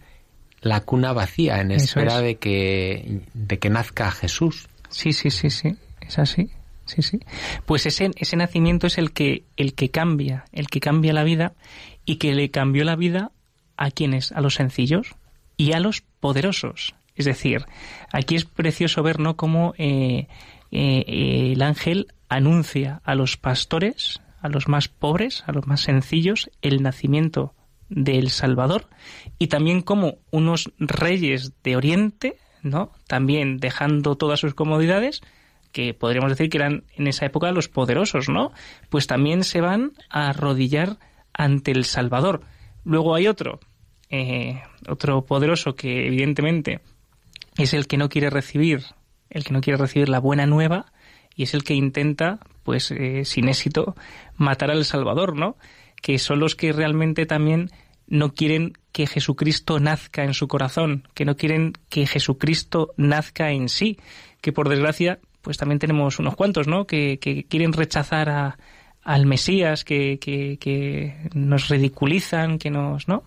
la 0.61 0.81
cuna 0.81 1.13
vacía 1.13 1.61
en 1.61 1.71
espera 1.71 2.21
de, 2.21 2.35
que, 2.35 3.21
de 3.33 3.59
que 3.59 3.69
nazca 3.69 4.11
Jesús. 4.11 4.67
Sí, 4.89 5.13
sí, 5.13 5.29
sí, 5.29 5.49
sí, 5.49 5.75
es 6.01 6.19
así. 6.19 6.49
Sí, 6.85 7.01
sí. 7.01 7.19
Pues 7.65 7.85
ese, 7.87 8.11
ese 8.15 8.35
nacimiento 8.35 8.87
es 8.87 8.99
el 8.99 9.11
que, 9.11 9.43
el 9.57 9.73
que 9.73 9.89
cambia, 9.89 10.45
el 10.51 10.67
que 10.67 10.79
cambia 10.79 11.13
la 11.13 11.23
vida 11.23 11.53
y 12.05 12.17
que 12.17 12.35
le 12.35 12.51
cambió 12.51 12.83
la 12.83 12.95
vida 12.95 13.31
a 13.75 13.89
quienes, 13.89 14.31
a 14.31 14.41
los 14.41 14.55
sencillos 14.55 15.15
y 15.57 15.73
a 15.73 15.79
los 15.79 16.01
poderosos. 16.19 16.93
Es 17.15 17.25
decir, 17.25 17.65
aquí 18.11 18.35
es 18.35 18.45
precioso 18.45 19.01
ver, 19.01 19.19
¿no?, 19.19 19.35
cómo 19.35 19.73
eh, 19.77 20.27
eh, 20.71 21.51
el 21.53 21.61
ángel 21.61 22.07
anuncia 22.29 23.01
a 23.03 23.15
los 23.15 23.37
pastores, 23.37 24.21
a 24.41 24.49
los 24.49 24.67
más 24.67 24.87
pobres, 24.87 25.43
a 25.47 25.51
los 25.51 25.67
más 25.67 25.81
sencillos, 25.81 26.49
el 26.61 26.81
nacimiento 26.83 27.53
del 27.89 28.29
Salvador 28.29 28.87
y 29.37 29.47
también 29.47 29.81
como 29.81 30.17
unos 30.31 30.71
reyes 30.79 31.53
de 31.63 31.75
Oriente, 31.75 32.37
¿no? 32.61 32.91
También 33.07 33.57
dejando 33.57 34.15
todas 34.15 34.39
sus 34.39 34.53
comodidades, 34.53 35.21
que 35.71 35.93
podríamos 35.93 36.31
decir 36.31 36.49
que 36.49 36.57
eran 36.57 36.85
en 36.95 37.07
esa 37.07 37.25
época 37.25 37.51
los 37.51 37.67
poderosos, 37.67 38.29
¿no? 38.29 38.51
Pues 38.89 39.07
también 39.07 39.43
se 39.43 39.61
van 39.61 39.91
a 40.09 40.29
arrodillar 40.29 40.97
ante 41.33 41.71
el 41.71 41.85
Salvador. 41.85 42.41
Luego 42.85 43.13
hay 43.13 43.27
otro, 43.27 43.59
eh, 44.09 44.61
otro 44.87 45.25
poderoso 45.25 45.75
que 45.75 46.07
evidentemente 46.07 46.79
es 47.57 47.73
el 47.73 47.87
que 47.87 47.97
no 47.97 48.09
quiere 48.09 48.29
recibir 48.29 48.83
el 49.35 49.43
que 49.43 49.53
no 49.53 49.61
quiere 49.61 49.77
recibir 49.77 50.09
la 50.09 50.19
buena 50.19 50.47
nueva 50.47 50.85
y 51.35 51.43
es 51.43 51.53
el 51.53 51.63
que 51.63 51.73
intenta, 51.73 52.39
pues 52.63 52.89
eh, 52.91 53.25
sin 53.25 53.49
éxito, 53.49 53.95
matar 54.37 54.71
al 54.71 54.85
Salvador, 54.85 55.35
¿no? 55.35 55.57
Que 56.01 56.17
son 56.17 56.39
los 56.39 56.55
que 56.55 56.71
realmente 56.71 57.25
también 57.25 57.69
no 58.07 58.33
quieren 58.33 58.77
que 58.93 59.07
Jesucristo 59.07 59.79
nazca 59.79 60.23
en 60.23 60.33
su 60.33 60.47
corazón, 60.47 61.07
que 61.13 61.25
no 61.25 61.35
quieren 61.35 61.73
que 61.89 62.07
Jesucristo 62.07 62.93
nazca 62.95 63.51
en 63.51 63.67
sí, 63.67 63.99
que 64.39 64.53
por 64.53 64.69
desgracia, 64.69 65.19
pues 65.41 65.57
también 65.57 65.79
tenemos 65.79 66.17
unos 66.17 66.35
cuantos, 66.35 66.67
¿no? 66.67 66.87
Que, 66.87 67.19
quieren 67.49 67.73
rechazar 67.73 68.29
a, 68.29 68.57
al 69.01 69.25
Mesías, 69.25 69.83
que, 69.83 70.17
que, 70.17 70.57
que 70.57 71.29
nos 71.33 71.67
ridiculizan, 71.67 72.57
que 72.57 72.69
nos, 72.69 73.09
¿no? 73.09 73.23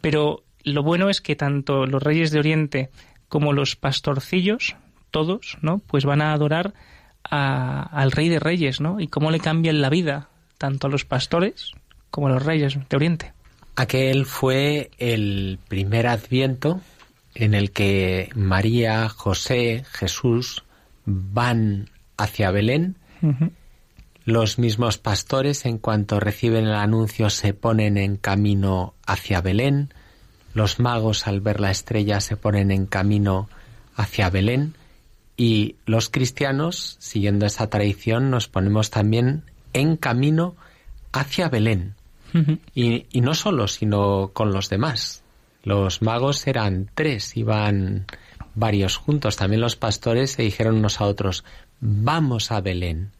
Pero 0.00 0.42
lo 0.64 0.82
bueno 0.82 1.10
es 1.10 1.20
que 1.20 1.36
tanto 1.36 1.86
los 1.86 2.02
reyes 2.02 2.32
de 2.32 2.40
Oriente 2.40 2.90
como 3.28 3.52
los 3.52 3.76
pastorcillos 3.76 4.76
todos, 5.14 5.58
¿no? 5.62 5.78
Pues 5.78 6.04
van 6.04 6.20
a 6.20 6.32
adorar 6.32 6.74
al 7.22 8.10
Rey 8.10 8.28
de 8.28 8.40
Reyes, 8.40 8.80
¿no? 8.80 8.98
Y 8.98 9.06
cómo 9.06 9.30
le 9.30 9.38
cambian 9.38 9.80
la 9.80 9.88
vida 9.88 10.28
tanto 10.58 10.88
a 10.88 10.90
los 10.90 11.04
pastores 11.04 11.70
como 12.10 12.26
a 12.26 12.30
los 12.30 12.44
reyes 12.44 12.76
de 12.88 12.96
Oriente. 12.96 13.32
Aquel 13.76 14.26
fue 14.26 14.90
el 14.98 15.60
primer 15.68 16.08
adviento 16.08 16.80
en 17.34 17.54
el 17.54 17.70
que 17.70 18.28
María, 18.34 19.08
José, 19.08 19.84
Jesús 19.92 20.64
van 21.06 21.90
hacia 22.16 22.50
Belén. 22.50 22.96
Los 24.24 24.58
mismos 24.58 24.98
pastores, 24.98 25.64
en 25.64 25.78
cuanto 25.78 26.18
reciben 26.18 26.66
el 26.66 26.74
anuncio, 26.74 27.30
se 27.30 27.54
ponen 27.54 27.98
en 27.98 28.16
camino 28.16 28.94
hacia 29.06 29.40
Belén. 29.40 29.92
Los 30.54 30.80
magos, 30.80 31.26
al 31.26 31.40
ver 31.40 31.60
la 31.60 31.70
estrella, 31.70 32.20
se 32.20 32.36
ponen 32.36 32.70
en 32.70 32.86
camino 32.86 33.48
hacia 33.96 34.30
Belén. 34.30 34.74
Y 35.36 35.76
los 35.86 36.08
cristianos, 36.08 36.96
siguiendo 37.00 37.46
esa 37.46 37.68
tradición, 37.68 38.30
nos 38.30 38.48
ponemos 38.48 38.90
también 38.90 39.42
en 39.72 39.96
camino 39.96 40.54
hacia 41.12 41.48
Belén. 41.48 41.94
y, 42.74 43.06
y 43.10 43.20
no 43.20 43.34
solo, 43.34 43.68
sino 43.68 44.30
con 44.32 44.52
los 44.52 44.68
demás. 44.68 45.22
Los 45.62 46.02
magos 46.02 46.46
eran 46.46 46.90
tres, 46.94 47.36
iban 47.36 48.06
varios 48.54 48.96
juntos. 48.96 49.36
También 49.36 49.60
los 49.60 49.76
pastores 49.76 50.32
se 50.32 50.42
dijeron 50.42 50.76
unos 50.76 51.00
a 51.00 51.04
otros, 51.04 51.44
vamos 51.80 52.50
a 52.50 52.60
Belén. 52.60 53.10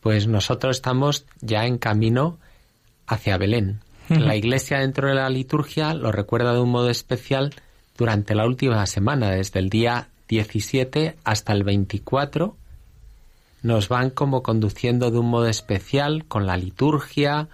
Pues 0.00 0.26
nosotros 0.26 0.76
estamos 0.76 1.26
ya 1.40 1.66
en 1.66 1.78
camino 1.78 2.38
hacia 3.06 3.38
Belén. 3.38 3.80
La 4.08 4.36
iglesia 4.36 4.78
dentro 4.78 5.08
de 5.08 5.14
la 5.14 5.28
liturgia 5.28 5.92
lo 5.92 6.12
recuerda 6.12 6.54
de 6.54 6.60
un 6.60 6.70
modo 6.70 6.88
especial 6.88 7.54
durante 7.96 8.34
la 8.34 8.46
última 8.46 8.86
semana, 8.86 9.30
desde 9.30 9.58
el 9.58 9.68
día 9.68 10.08
17 10.28 11.16
hasta 11.24 11.52
el 11.52 11.64
24. 11.64 12.56
Nos 13.62 13.88
van 13.88 14.10
como 14.10 14.42
conduciendo 14.42 15.10
de 15.10 15.18
un 15.18 15.30
modo 15.30 15.48
especial 15.48 16.24
con 16.26 16.46
la 16.46 16.56
liturgia 16.56 17.48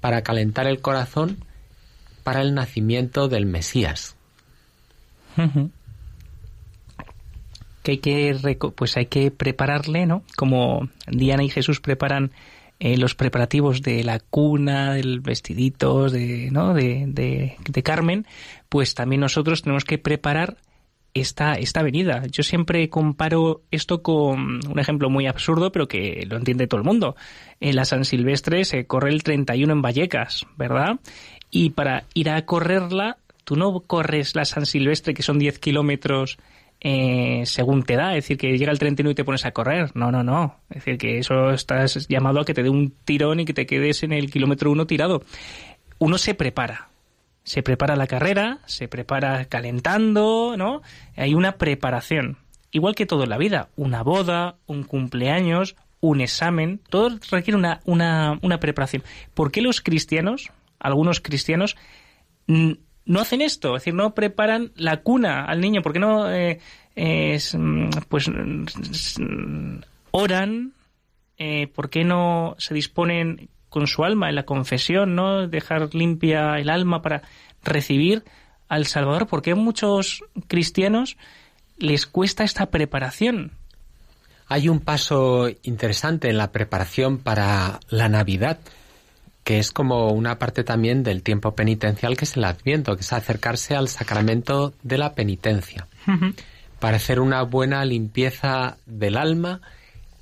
para 0.00 0.22
calentar 0.22 0.66
el 0.66 0.80
corazón 0.80 1.44
para 2.22 2.40
el 2.40 2.54
nacimiento 2.54 3.28
del 3.28 3.46
Mesías 3.46 4.16
que 7.82 7.92
hay 7.92 7.98
que 7.98 8.58
pues 8.74 8.96
hay 8.96 9.06
que 9.06 9.30
prepararle, 9.30 10.06
¿no? 10.06 10.22
Como 10.36 10.88
Diana 11.06 11.44
y 11.44 11.48
Jesús 11.48 11.80
preparan 11.80 12.32
eh, 12.80 12.96
los 12.96 13.14
preparativos 13.14 13.82
de 13.82 14.04
la 14.04 14.20
cuna, 14.20 14.92
del 14.92 15.20
vestidito, 15.20 16.10
de, 16.10 16.50
¿no? 16.50 16.74
De, 16.74 17.04
de, 17.06 17.82
Carmen, 17.82 18.26
pues 18.68 18.94
también 18.94 19.20
nosotros 19.20 19.62
tenemos 19.62 19.84
que 19.84 19.98
preparar 19.98 20.58
esta, 21.20 21.54
esta 21.54 21.82
venida. 21.82 22.24
Yo 22.30 22.42
siempre 22.42 22.88
comparo 22.88 23.62
esto 23.70 24.02
con 24.02 24.60
un 24.66 24.78
ejemplo 24.78 25.10
muy 25.10 25.26
absurdo, 25.26 25.72
pero 25.72 25.88
que 25.88 26.26
lo 26.28 26.36
entiende 26.36 26.66
todo 26.66 26.80
el 26.80 26.86
mundo. 26.86 27.16
En 27.60 27.76
la 27.76 27.84
San 27.84 28.04
Silvestre 28.04 28.64
se 28.64 28.86
corre 28.86 29.10
el 29.10 29.22
31 29.22 29.72
en 29.72 29.82
Vallecas, 29.82 30.46
¿verdad? 30.56 31.00
Y 31.50 31.70
para 31.70 32.04
ir 32.14 32.30
a 32.30 32.44
correrla, 32.44 33.18
tú 33.44 33.56
no 33.56 33.80
corres 33.80 34.34
la 34.34 34.44
San 34.44 34.66
Silvestre, 34.66 35.14
que 35.14 35.22
son 35.22 35.38
10 35.38 35.58
kilómetros, 35.58 36.38
eh, 36.80 37.42
según 37.44 37.82
te 37.82 37.96
da, 37.96 38.10
es 38.10 38.24
decir, 38.24 38.38
que 38.38 38.56
llega 38.56 38.70
el 38.70 38.78
31 38.78 39.10
y 39.10 39.14
te 39.14 39.24
pones 39.24 39.44
a 39.44 39.50
correr. 39.50 39.90
No, 39.94 40.12
no, 40.12 40.22
no. 40.22 40.56
Es 40.70 40.76
decir, 40.76 40.98
que 40.98 41.18
eso 41.18 41.50
estás 41.50 42.06
llamado 42.08 42.40
a 42.40 42.44
que 42.44 42.54
te 42.54 42.62
dé 42.62 42.70
un 42.70 42.92
tirón 43.04 43.40
y 43.40 43.44
que 43.44 43.54
te 43.54 43.66
quedes 43.66 44.02
en 44.02 44.12
el 44.12 44.30
kilómetro 44.30 44.70
uno 44.70 44.86
tirado. 44.86 45.22
Uno 45.98 46.18
se 46.18 46.34
prepara. 46.34 46.88
Se 47.48 47.62
prepara 47.62 47.96
la 47.96 48.06
carrera, 48.06 48.58
se 48.66 48.88
prepara 48.88 49.46
calentando, 49.46 50.54
¿no? 50.58 50.82
Hay 51.16 51.32
una 51.32 51.52
preparación. 51.52 52.36
Igual 52.72 52.94
que 52.94 53.06
todo 53.06 53.24
en 53.24 53.30
la 53.30 53.38
vida. 53.38 53.70
Una 53.74 54.02
boda, 54.02 54.56
un 54.66 54.82
cumpleaños, 54.82 55.74
un 56.00 56.20
examen. 56.20 56.78
Todo 56.90 57.18
requiere 57.30 57.56
una, 57.56 57.80
una, 57.86 58.38
una 58.42 58.60
preparación. 58.60 59.02
¿Por 59.32 59.50
qué 59.50 59.62
los 59.62 59.80
cristianos, 59.80 60.52
algunos 60.78 61.22
cristianos, 61.22 61.74
no 62.46 63.20
hacen 63.20 63.40
esto, 63.40 63.76
es 63.76 63.82
decir, 63.82 63.94
no 63.94 64.14
preparan 64.14 64.70
la 64.76 64.98
cuna 64.98 65.46
al 65.46 65.62
niño, 65.62 65.80
porque 65.80 66.00
no 66.00 66.30
eh, 66.30 66.60
mm, 66.96 67.88
pues 68.10 68.28
mm, 68.28 69.78
oran, 70.10 70.74
eh, 71.38 71.68
por 71.68 71.88
qué 71.88 72.04
no 72.04 72.56
se 72.58 72.74
disponen 72.74 73.48
con 73.68 73.86
su 73.86 74.04
alma 74.04 74.28
en 74.28 74.34
la 74.34 74.44
confesión, 74.44 75.14
no 75.14 75.46
dejar 75.46 75.94
limpia 75.94 76.58
el 76.58 76.70
alma 76.70 77.02
para 77.02 77.22
recibir 77.62 78.24
al 78.68 78.86
Salvador, 78.86 79.26
porque 79.26 79.52
a 79.52 79.56
muchos 79.56 80.24
cristianos 80.46 81.16
les 81.78 82.06
cuesta 82.06 82.44
esta 82.44 82.66
preparación. 82.66 83.52
Hay 84.46 84.68
un 84.68 84.80
paso 84.80 85.48
interesante 85.62 86.30
en 86.30 86.38
la 86.38 86.52
preparación 86.52 87.18
para 87.18 87.80
la 87.88 88.08
Navidad, 88.08 88.58
que 89.44 89.58
es 89.58 89.72
como 89.72 90.08
una 90.08 90.38
parte 90.38 90.64
también 90.64 91.02
del 91.02 91.22
tiempo 91.22 91.54
penitencial 91.54 92.16
que 92.16 92.24
es 92.24 92.36
el 92.36 92.44
Adviento, 92.44 92.96
que 92.96 93.02
es 93.02 93.12
acercarse 93.12 93.76
al 93.76 93.88
sacramento 93.88 94.74
de 94.82 94.98
la 94.98 95.14
penitencia, 95.14 95.86
para 96.78 96.96
hacer 96.96 97.20
una 97.20 97.42
buena 97.42 97.84
limpieza 97.84 98.78
del 98.86 99.16
alma 99.16 99.60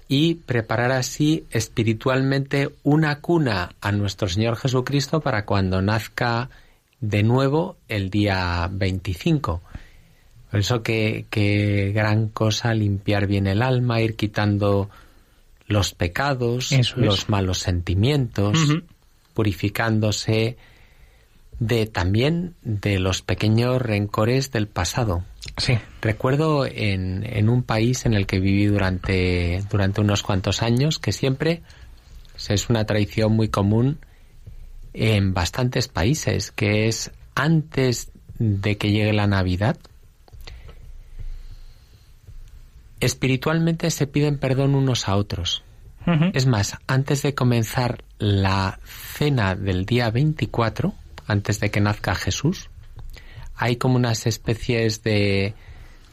y 0.09 0.35
preparar 0.35 0.93
así 0.93 1.45
espiritualmente 1.51 2.71
una 2.83 3.21
cuna 3.21 3.75
a 3.81 3.93
nuestro 3.93 4.29
Señor 4.29 4.57
Jesucristo 4.57 5.21
para 5.21 5.45
cuando 5.45 5.83
nazca 5.83 6.49
de 7.01 7.23
nuevo 7.23 7.77
el 7.89 8.11
día 8.11 8.69
25. 8.71 9.63
Por 10.51 10.61
eso 10.61 10.83
que, 10.83 11.93
gran 11.95 12.29
cosa 12.29 12.73
limpiar 12.73 13.27
bien 13.27 13.47
el 13.47 13.63
alma, 13.63 14.01
ir 14.01 14.17
quitando 14.17 14.89
los 15.67 15.93
pecados, 15.93 16.71
los 16.97 17.29
malos 17.29 17.59
sentimientos, 17.59 18.59
purificándose 19.35 20.57
de 21.59 21.87
también 21.87 22.55
de 22.63 22.99
los 23.01 23.23
pequeños 23.23 23.83
rencores 23.83 24.53
del 24.53 24.69
pasado. 24.69 25.25
Sí. 25.57 25.79
Recuerdo 26.03 26.67
en, 26.67 27.25
en, 27.25 27.49
un 27.49 27.63
país 27.63 28.05
en 28.05 28.15
el 28.15 28.27
que 28.27 28.41
viví 28.41 28.67
durante, 28.67 29.63
durante 29.71 30.03
unos 30.03 30.23
cuantos 30.23 30.63
años 30.63 30.99
que 30.99 31.13
siempre 31.13 31.63
es 32.49 32.69
una 32.69 32.85
tradición 32.85 33.33
muy 33.33 33.49
común 33.49 33.99
en 34.93 35.35
bastantes 35.35 35.89
países, 35.89 36.51
que 36.51 36.89
es 36.89 37.11
antes 37.35 38.11
de 38.39 38.77
que 38.77 38.91
llegue 38.91 39.13
la 39.13 39.27
Navidad, 39.27 39.79
espiritualmente 43.01 43.91
se 43.91 44.07
piden 44.07 44.39
perdón 44.39 44.75
unos 44.75 45.09
a 45.09 45.17
otros. 45.17 45.63
Es 46.35 46.47
más, 46.47 46.77
antes 46.87 47.23
de 47.23 47.35
comenzar 47.35 48.05
la 48.19 48.79
cena 48.85 49.57
del 49.57 49.87
día 49.87 50.09
24, 50.09 50.95
antes 51.27 51.59
de 51.59 51.73
que 51.73 51.81
nazca 51.81 52.15
Jesús, 52.15 52.71
hay 53.57 53.77
como 53.77 53.97
unas 53.97 54.27
especies 54.27 55.03
de, 55.03 55.55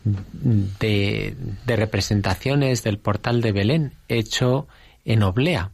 de, 0.03 1.35
representaciones 1.65 2.83
del 2.83 2.97
portal 2.97 3.41
de 3.41 3.51
Belén 3.51 3.93
hecho 4.07 4.67
en 5.05 5.23
oblea. 5.23 5.71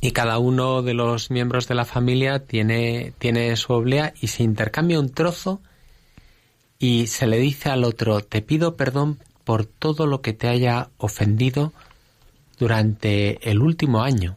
Y 0.00 0.10
cada 0.10 0.38
uno 0.38 0.82
de 0.82 0.94
los 0.94 1.30
miembros 1.30 1.68
de 1.68 1.74
la 1.74 1.84
familia 1.84 2.40
tiene, 2.40 3.12
tiene 3.18 3.56
su 3.56 3.72
oblea 3.72 4.12
y 4.20 4.26
se 4.26 4.42
intercambia 4.42 5.00
un 5.00 5.10
trozo 5.10 5.60
y 6.78 7.06
se 7.06 7.26
le 7.26 7.38
dice 7.38 7.70
al 7.70 7.84
otro, 7.84 8.20
te 8.20 8.42
pido 8.42 8.76
perdón 8.76 9.18
por 9.44 9.64
todo 9.64 10.06
lo 10.06 10.20
que 10.20 10.32
te 10.32 10.48
haya 10.48 10.90
ofendido 10.98 11.72
durante 12.58 13.50
el 13.50 13.62
último 13.62 14.02
año. 14.02 14.36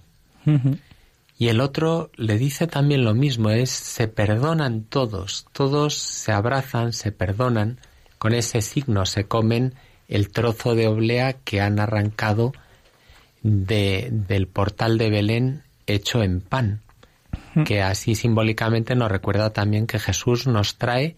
Y 1.40 1.48
el 1.48 1.62
otro 1.62 2.12
le 2.16 2.38
dice 2.38 2.68
también 2.68 3.06
lo 3.06 3.16
mismo, 3.16 3.50
es 3.50 3.70
se 3.70 4.10
perdonan 4.10 4.84
todos, 4.84 5.48
todos 5.54 5.98
se 5.98 6.34
abrazan, 6.34 6.92
se 6.92 7.14
perdonan, 7.14 7.80
con 8.18 8.34
ese 8.34 8.62
signo 8.62 9.06
se 9.06 9.24
comen 9.24 9.74
el 10.10 10.32
trozo 10.32 10.76
de 10.76 10.88
oblea 10.88 11.32
que 11.32 11.62
han 11.62 11.80
arrancado 11.80 12.52
de, 13.42 14.10
del 14.12 14.48
portal 14.48 14.98
de 14.98 15.10
Belén 15.10 15.64
hecho 15.88 16.24
en 16.24 16.42
pan, 16.42 16.82
que 17.66 17.82
así 17.82 18.16
simbólicamente 18.16 18.96
nos 18.96 19.10
recuerda 19.10 19.52
también 19.52 19.88
que 19.88 19.98
Jesús 19.98 20.46
nos 20.46 20.78
trae 20.78 21.16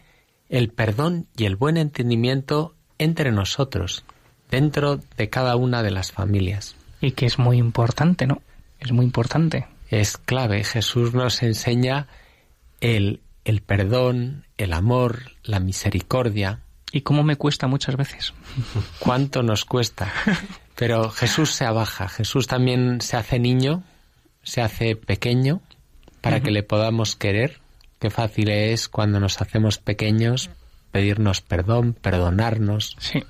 el 0.49 0.69
perdón 0.69 1.26
y 1.36 1.45
el 1.45 1.55
buen 1.55 1.78
entendimiento 1.78 2.76
entre 2.99 3.32
nosotros, 3.32 4.03
dentro 4.51 4.99
de 5.17 5.30
cada 5.32 5.55
una 5.55 5.82
de 5.82 5.89
las 5.89 6.11
familias 6.11 6.76
y 7.01 7.13
que 7.13 7.26
es 7.26 7.39
muy 7.39 7.57
importante, 7.57 8.28
¿no? 8.28 8.43
Es 8.80 8.91
muy 8.91 9.03
importante. 9.03 9.65
Es 9.92 10.18
clave. 10.18 10.64
Jesús 10.64 11.14
nos 11.14 11.44
enseña 11.44 12.08
el, 12.80 13.22
el 13.46 13.62
perdón, 13.62 14.48
el 14.58 14.74
amor, 14.74 15.34
la 15.44 15.60
misericordia. 15.60 16.62
Y 16.92 17.02
cómo 17.02 17.24
me 17.24 17.36
cuesta 17.36 17.68
muchas 17.68 17.96
veces. 17.96 18.34
¿Cuánto 19.00 19.44
nos 19.44 19.66
cuesta? 19.66 20.12
Pero 20.76 21.12
Jesús 21.12 21.52
se 21.52 21.66
abaja, 21.66 22.10
Jesús 22.10 22.48
también 22.48 23.02
se 23.02 23.16
hace 23.16 23.38
niño, 23.38 23.84
se 24.42 24.62
hace 24.62 24.96
pequeño 24.96 25.62
para 26.22 26.39
que 26.39 26.50
le 26.50 26.64
podamos 26.64 27.16
querer. 27.16 27.60
Qué 28.00 28.10
fácil 28.10 28.50
es 28.50 28.89
cuando 28.89 29.20
nos 29.20 29.39
hacemos 29.42 29.78
pequeños 29.78 30.50
pedirnos 30.92 31.42
perdón, 31.42 31.94
perdonarnos, 31.94 32.96
sí. 33.00 33.24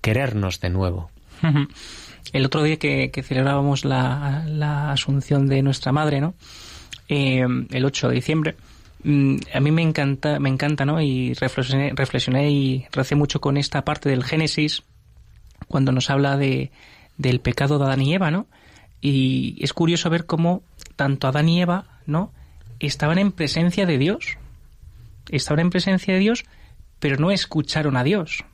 querernos 0.00 0.60
de 0.60 0.70
nuevo. 0.70 1.10
El 2.32 2.44
otro 2.44 2.62
día 2.62 2.76
que, 2.78 3.10
celebrábamos 3.22 3.84
la, 3.84 4.90
asunción 4.92 5.46
de 5.46 5.62
nuestra 5.62 5.92
madre, 5.92 6.20
¿no? 6.20 6.34
Eh, 7.08 7.44
el 7.70 7.84
8 7.84 8.08
de 8.08 8.14
diciembre, 8.14 8.56
mm, 9.02 9.36
a 9.52 9.60
mí 9.60 9.70
me 9.70 9.82
encanta, 9.82 10.38
me 10.38 10.48
encanta, 10.48 10.84
¿no? 10.84 11.00
Y 11.00 11.34
reflexioné, 11.34 11.92
reflexioné 11.94 12.50
y 12.50 12.86
recé 12.92 13.16
mucho 13.16 13.40
con 13.40 13.56
esta 13.56 13.84
parte 13.84 14.08
del 14.08 14.22
Génesis, 14.22 14.82
cuando 15.66 15.92
nos 15.92 16.10
habla 16.10 16.36
de, 16.36 16.70
del 17.16 17.40
pecado 17.40 17.78
de 17.78 17.84
Adán 17.84 18.02
y 18.02 18.14
Eva, 18.14 18.30
¿no? 18.30 18.46
Y 19.00 19.56
es 19.60 19.72
curioso 19.72 20.10
ver 20.10 20.26
cómo 20.26 20.62
tanto 20.96 21.28
Adán 21.28 21.48
y 21.48 21.60
Eva, 21.62 21.86
¿no? 22.06 22.32
Estaban 22.78 23.18
en 23.18 23.32
presencia 23.32 23.86
de 23.86 23.98
Dios. 23.98 24.38
Estaban 25.28 25.60
en 25.60 25.70
presencia 25.70 26.14
de 26.14 26.20
Dios, 26.20 26.44
pero 26.98 27.16
no 27.16 27.30
escucharon 27.30 27.96
a 27.96 28.04
Dios. 28.04 28.44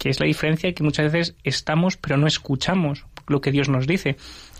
Que 0.00 0.08
es 0.08 0.18
la 0.18 0.26
diferencia 0.26 0.72
que 0.72 0.82
muchas 0.82 1.12
veces 1.12 1.36
estamos, 1.44 1.96
pero 1.96 2.16
no 2.16 2.26
escuchamos 2.26 3.04
lo 3.28 3.40
que 3.40 3.52
Dios 3.52 3.68
nos 3.68 3.86
dice. 3.86 4.16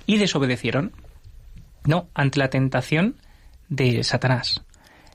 Y 0.06 0.18
desobedecieron. 0.18 0.92
No, 1.84 2.08
ante 2.14 2.38
la 2.38 2.50
tentación 2.50 3.16
de 3.68 4.04
Satanás 4.04 4.62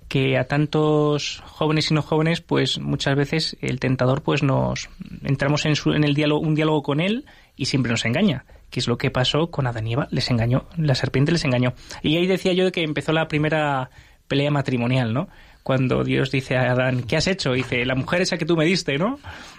que 0.08 0.38
a 0.38 0.46
tantos 0.46 1.42
jóvenes 1.46 1.90
y 1.90 1.94
no 1.94 2.02
jóvenes, 2.02 2.42
pues 2.42 2.80
muchas 2.80 3.16
veces 3.16 3.58
el 3.62 3.80
tentador, 3.80 4.22
pues 4.22 4.44
nos 4.44 4.90
entramos 5.24 5.66
en, 5.66 5.76
su, 5.76 5.94
en 5.94 6.04
el 6.04 6.14
diálogo, 6.14 6.42
un 6.42 6.56
diálogo 6.56 6.84
con 6.84 7.00
él 7.00 7.26
y 7.56 7.66
siempre 7.66 7.92
nos 7.92 8.06
engaña, 8.06 8.46
que 8.70 8.80
es 8.80 8.88
lo 8.88 8.98
que 8.98 9.12
pasó 9.12 9.50
con 9.50 9.68
Adán 9.68 9.88
y 9.88 9.94
Eva, 9.94 10.08
les 10.12 10.30
engañó, 10.30 10.66
la 10.78 10.96
serpiente 10.96 11.32
les 11.32 11.44
engañó. 11.44 11.74
Y 12.02 12.18
ahí 12.18 12.28
decía 12.28 12.54
yo 12.54 12.72
que 12.72 12.84
empezó 12.84 13.14
la 13.14 13.28
primera 13.28 13.90
pelea 14.28 14.52
matrimonial, 14.52 15.14
¿no? 15.14 15.28
Cuando 15.66 16.04
Dios 16.04 16.30
dice 16.30 16.58
a 16.58 16.74
Adán, 16.74 17.02
¿qué 17.08 17.18
has 17.18 17.26
hecho? 17.26 17.54
Dice, 17.54 17.88
la 17.88 17.96
mujer 17.96 18.22
esa 18.22 18.38
que 18.38 18.46
tú 18.46 18.56
me 18.56 18.66
diste, 18.66 19.00
¿no? 19.00 19.18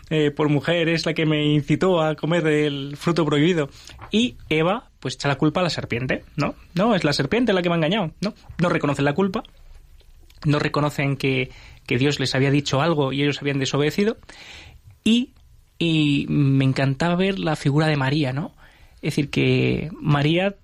Eh, 0.09 0.31
por 0.31 0.49
mujer 0.49 0.89
es 0.89 1.05
la 1.05 1.15
que 1.15 1.27
me 1.27 1.45
incitó 1.47 2.01
a 2.01 2.15
comer 2.15 2.47
el 2.47 2.97
fruto 2.97 3.25
prohibido. 3.25 3.71
Y 4.13 4.37
Eva, 4.49 4.89
pues 5.01 5.15
echa 5.17 5.27
la 5.27 5.35
culpa 5.35 5.59
a 5.59 5.63
la 5.65 5.69
serpiente, 5.69 6.23
¿no? 6.37 6.55
No, 6.75 6.95
es 6.95 7.03
la 7.03 7.13
serpiente 7.13 7.53
la 7.53 7.61
que 7.61 7.71
me 7.71 7.75
ha 7.75 7.79
engañado, 7.79 8.13
¿no? 8.21 8.35
No 8.59 8.69
reconoce 8.69 9.03
la 9.03 9.15
culpa, 9.15 9.43
no 10.45 10.61
reconocen 10.61 11.17
que, 11.17 11.51
Dios 11.89 12.21
les 12.21 12.37
había 12.37 12.53
dicho 12.53 12.81
algo 12.81 13.13
y 13.13 13.25
ellos 13.25 13.41
habían 13.43 13.59
desobedecido. 13.59 14.17
Y, 15.03 15.33
y, 15.77 16.27
me 16.29 16.65
encantaba 16.65 17.17
ver 17.17 17.41
la 17.41 17.57
figura 17.57 17.89
de 17.89 17.97
María, 17.97 18.33
¿no? 18.33 18.55
Es 19.03 19.15
decir, 19.15 19.29
que 19.29 19.91
María, 20.01 20.55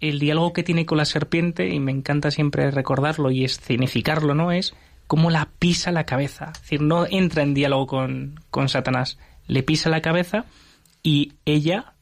el 0.00 0.18
diálogo 0.18 0.52
que 0.52 0.64
tiene 0.64 0.86
con 0.86 0.98
la 0.98 1.04
serpiente, 1.04 1.68
y 1.68 1.78
me 1.78 1.92
encanta 1.92 2.32
siempre 2.32 2.72
recordarlo 2.72 3.30
y 3.30 3.44
escenificarlo, 3.44 4.34
¿no? 4.34 4.50
Es 4.50 4.74
cómo 5.08 5.30
la 5.30 5.48
pisa 5.58 5.90
la 5.90 6.04
cabeza. 6.04 6.52
Es 6.54 6.60
decir, 6.60 6.82
no 6.82 7.06
entra 7.10 7.42
en 7.42 7.54
diálogo 7.54 7.88
con, 7.88 8.40
con 8.50 8.68
Satanás, 8.68 9.18
le 9.48 9.64
pisa 9.64 9.90
la 9.90 10.02
cabeza 10.02 10.44
y 11.02 11.32
ella 11.44 11.94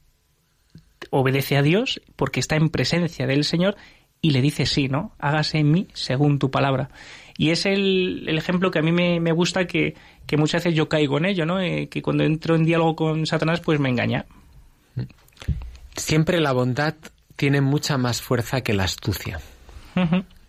obedece 1.10 1.56
a 1.56 1.62
Dios 1.62 2.02
porque 2.16 2.40
está 2.40 2.56
en 2.56 2.68
presencia 2.68 3.26
del 3.26 3.44
Señor 3.44 3.76
y 4.20 4.30
le 4.30 4.42
dice 4.42 4.66
sí, 4.66 4.88
¿no? 4.88 5.12
Hágase 5.18 5.58
en 5.58 5.70
mí 5.70 5.88
según 5.94 6.38
tu 6.38 6.50
palabra. 6.50 6.90
Y 7.38 7.50
es 7.50 7.66
el, 7.66 8.28
ejemplo 8.28 8.70
que 8.70 8.78
a 8.80 8.82
mí 8.82 8.92
me, 8.92 9.32
gusta 9.32 9.66
que, 9.66 9.94
muchas 10.36 10.64
veces 10.64 10.76
yo 10.76 10.88
caigo 10.88 11.18
en 11.18 11.26
ello, 11.26 11.46
¿no? 11.46 11.60
Eh, 11.60 11.88
que 11.88 12.02
cuando 12.02 12.24
entro 12.24 12.56
en 12.56 12.64
diálogo 12.64 12.96
con 12.96 13.26
Satanás, 13.26 13.60
pues 13.60 13.78
me 13.78 13.88
engaña. 13.88 14.26
Siempre 15.94 16.40
la 16.40 16.52
bondad 16.52 16.94
tiene 17.36 17.60
mucha 17.60 17.98
más 17.98 18.22
fuerza 18.22 18.62
que 18.62 18.72
la 18.72 18.84
astucia. 18.84 19.38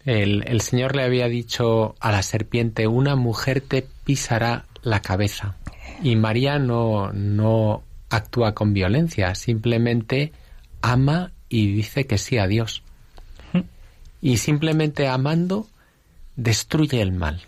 El, 0.08 0.62
Señor 0.62 0.96
le 0.96 1.04
había 1.04 1.28
dicho 1.28 1.96
a 2.00 2.14
la 2.14 2.24
serpiente, 2.24 2.88
una 2.88 3.18
mujer 3.18 3.60
te 3.60 3.86
pisará 4.06 4.64
la 4.82 5.02
cabeza. 5.02 5.58
Y 6.02 6.16
María 6.16 6.60
no, 6.60 7.12
no 7.12 7.84
actúa 8.10 8.54
con 8.54 8.74
violencia, 8.74 9.36
simplemente 9.36 10.32
ama 10.82 11.32
y 11.50 11.74
dice 11.74 12.08
que 12.08 12.18
sí 12.18 12.38
a 12.38 12.48
Dios. 12.48 12.84
Y 14.22 14.38
simplemente 14.38 15.08
amando 15.10 15.68
destruye 16.38 17.02
el 17.02 17.12
mal. 17.12 17.42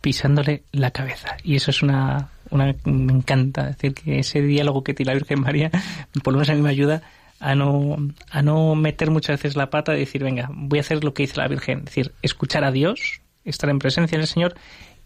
Pisándole 0.00 0.64
la 0.72 0.90
cabeza. 0.90 1.36
Y 1.44 1.54
eso 1.54 1.70
es 1.70 1.82
una, 1.82 2.30
una 2.50 2.74
me 2.84 3.12
encanta. 3.12 3.66
decir, 3.66 3.94
que 3.94 4.18
ese 4.18 4.42
diálogo 4.42 4.82
que 4.82 4.92
tiene 4.92 5.12
la 5.12 5.18
Virgen 5.18 5.40
María, 5.40 5.70
por 6.24 6.32
lo 6.32 6.38
menos 6.38 6.50
a 6.50 6.54
mí 6.54 6.62
me 6.62 6.70
ayuda 6.70 7.02
a 7.40 7.54
no, 7.54 7.96
a 8.30 8.42
no 8.42 8.74
meter 8.74 9.10
muchas 9.10 9.38
veces 9.38 9.56
la 9.56 9.70
pata 9.70 9.96
y 9.96 10.00
decir, 10.00 10.22
venga, 10.22 10.50
voy 10.52 10.78
a 10.78 10.82
hacer 10.82 11.02
lo 11.02 11.14
que 11.14 11.24
dice 11.24 11.38
la 11.38 11.48
Virgen. 11.48 11.78
Es 11.80 11.84
decir, 11.86 12.12
escuchar 12.22 12.64
a 12.64 12.70
Dios, 12.70 13.22
estar 13.44 13.70
en 13.70 13.78
presencia 13.78 14.18
del 14.18 14.26
Señor 14.26 14.54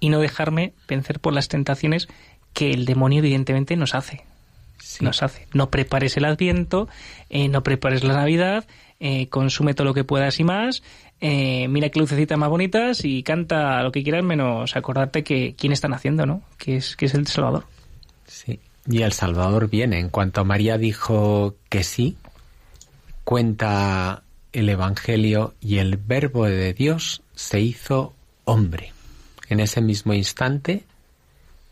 y 0.00 0.08
no 0.08 0.20
dejarme 0.20 0.74
vencer 0.88 1.20
por 1.20 1.32
las 1.32 1.48
tentaciones 1.48 2.08
que 2.52 2.72
el 2.72 2.84
demonio 2.84 3.20
evidentemente 3.20 3.76
nos 3.76 3.94
hace. 3.94 4.24
Nos 5.00 5.22
hace. 5.22 5.46
No 5.54 5.70
prepares 5.70 6.16
el 6.16 6.24
adviento, 6.24 6.88
eh, 7.30 7.48
no 7.48 7.62
prepares 7.62 8.04
la 8.04 8.14
Navidad, 8.14 8.66
eh, 9.00 9.28
consume 9.28 9.74
todo 9.74 9.86
lo 9.86 9.94
que 9.94 10.04
puedas 10.04 10.38
y 10.40 10.44
más, 10.44 10.82
eh, 11.20 11.68
mira 11.68 11.88
qué 11.88 12.00
lucecitas 12.00 12.36
más 12.36 12.50
bonitas 12.50 13.04
y 13.04 13.22
canta 13.22 13.82
lo 13.82 13.92
que 13.92 14.02
quieras 14.02 14.24
menos 14.24 14.76
acordarte 14.76 15.24
que 15.24 15.54
quién 15.56 15.72
están 15.72 15.94
haciendo, 15.94 16.26
¿no? 16.26 16.42
Que 16.58 16.76
es, 16.76 16.96
que 16.96 17.06
es 17.06 17.14
el 17.14 17.26
Salvador. 17.26 17.64
Sí, 18.26 18.60
y 18.86 19.02
el 19.02 19.12
Salvador 19.12 19.70
viene. 19.70 19.98
En 19.98 20.10
cuanto 20.10 20.44
María 20.44 20.76
dijo 20.76 21.56
que 21.70 21.82
sí, 21.82 22.16
cuenta 23.24 24.22
el 24.52 24.68
Evangelio 24.68 25.54
y 25.60 25.78
el 25.78 25.96
Verbo 25.96 26.44
de 26.44 26.72
Dios 26.72 27.22
se 27.34 27.60
hizo 27.60 28.14
hombre. 28.44 28.92
En 29.48 29.60
ese 29.60 29.80
mismo 29.80 30.14
instante 30.14 30.84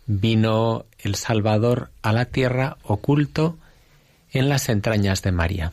vino 0.07 0.85
el 0.99 1.15
Salvador 1.15 1.91
a 2.03 2.13
la 2.13 2.27
tierra 2.27 2.77
oculto 2.83 3.57
en 4.33 4.49
las 4.49 4.69
entrañas 4.69 5.23
de 5.23 5.33
María 5.33 5.73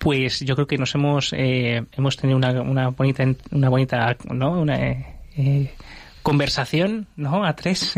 pues 0.00 0.40
yo 0.40 0.54
creo 0.54 0.66
que 0.66 0.78
nos 0.78 0.94
hemos 0.94 1.32
eh, 1.34 1.84
hemos 1.92 2.16
tenido 2.16 2.36
una, 2.36 2.62
una 2.62 2.88
bonita 2.88 3.22
una 3.52 3.68
bonita 3.68 4.16
no 4.30 4.60
una 4.60 4.80
eh, 5.36 5.74
conversación 6.30 7.08
no 7.16 7.44
a 7.44 7.56
tres. 7.56 7.94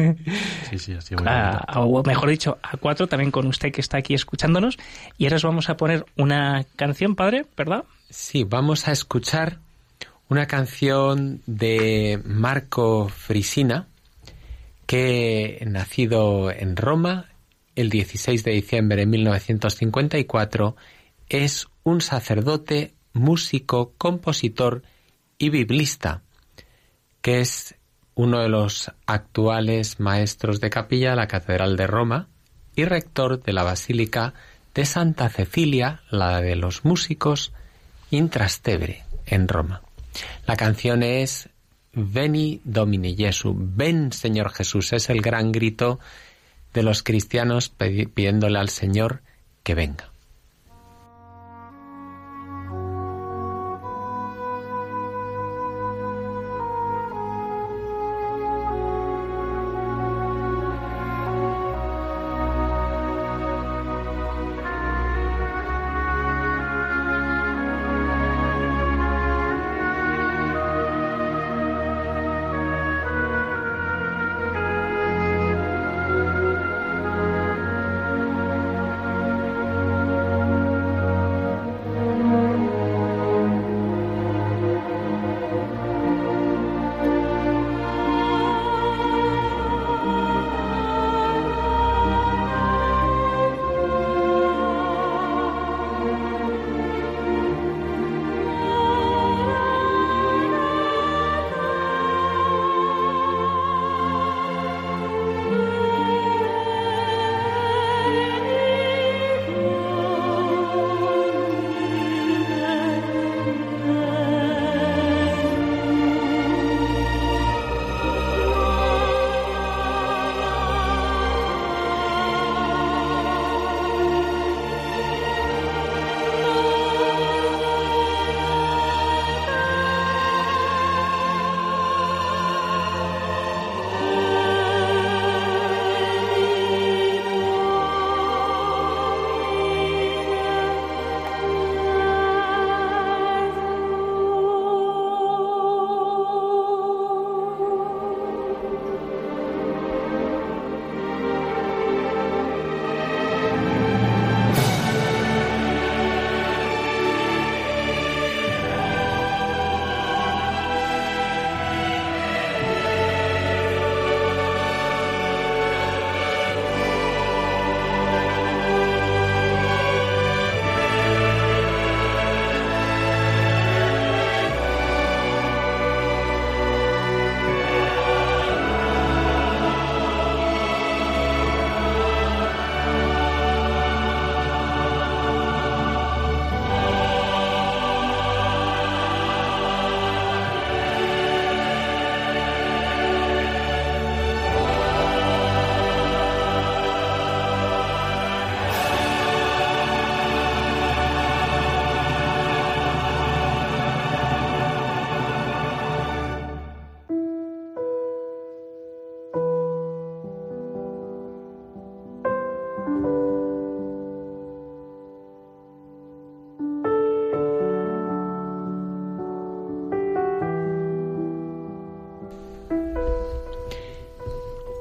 Sí 0.71 0.79
sí 0.79 0.93
así 0.95 1.15
o 1.75 2.03
mejor 2.05 2.31
dicho 2.31 2.59
a 2.63 2.77
cuatro 2.79 3.07
también 3.07 3.31
con 3.31 3.47
usted 3.47 3.71
que 3.73 3.81
está 3.81 3.99
aquí 3.99 4.15
escuchándonos. 4.15 4.79
Y 5.19 5.25
ahora 5.25 5.37
os 5.37 5.45
vamos 5.45 5.69
a 5.69 5.77
poner 5.77 6.07
una 6.17 6.65
canción 6.77 7.15
padre 7.15 7.45
verdad 7.57 7.85
sí 8.13 8.45
vamos 8.45 8.89
a 8.89 8.93
escuchar 8.93 9.59
una 10.29 10.47
canción 10.47 11.43
de 11.47 12.21
Marco 12.25 13.09
Frisina 13.09 13.89
que 14.87 15.63
nacido 15.67 16.51
en 16.51 16.77
Roma 16.77 17.27
el 17.75 17.89
16 17.89 18.45
de 18.45 18.53
diciembre 18.53 18.99
de 18.99 19.07
1954 19.07 20.77
es 21.29 21.69
un 21.85 22.01
sacerdote, 22.03 22.93
músico, 23.15 23.95
compositor 23.97 24.83
y 25.39 25.49
biblista, 25.49 26.23
que 27.23 27.41
es 27.41 27.75
uno 28.15 28.41
de 28.41 28.49
los 28.49 28.91
actuales 29.07 30.01
maestros 30.01 30.61
de 30.61 30.71
capilla 30.71 31.11
de 31.11 31.17
la 31.17 31.29
Catedral 31.29 31.77
de 31.77 31.87
Roma 31.87 32.29
y 32.75 32.85
rector 32.85 33.43
de 33.43 33.53
la 33.53 33.63
Basílica 33.63 34.35
de 34.75 34.85
Santa 34.85 35.29
Cecilia, 35.29 36.03
la 36.11 36.41
de 36.41 36.57
los 36.57 36.85
músicos, 36.85 37.53
in 38.11 38.29
Trastevere, 38.29 39.05
en 39.27 39.49
Roma. 39.49 39.83
La 40.47 40.57
canción 40.57 41.03
es 41.03 41.49
Veni 41.93 42.61
Domini 42.65 43.17
Jesu, 43.17 43.55
ven 43.57 44.13
Señor 44.13 44.51
Jesús, 44.51 44.93
es 44.93 45.11
el 45.11 45.21
gran 45.21 45.53
grito 45.53 45.99
de 46.73 46.83
los 46.83 47.03
cristianos 47.03 47.69
pidiéndole 47.69 48.59
al 48.59 48.71
Señor 48.71 49.21
que 49.63 49.75
venga. 49.75 50.12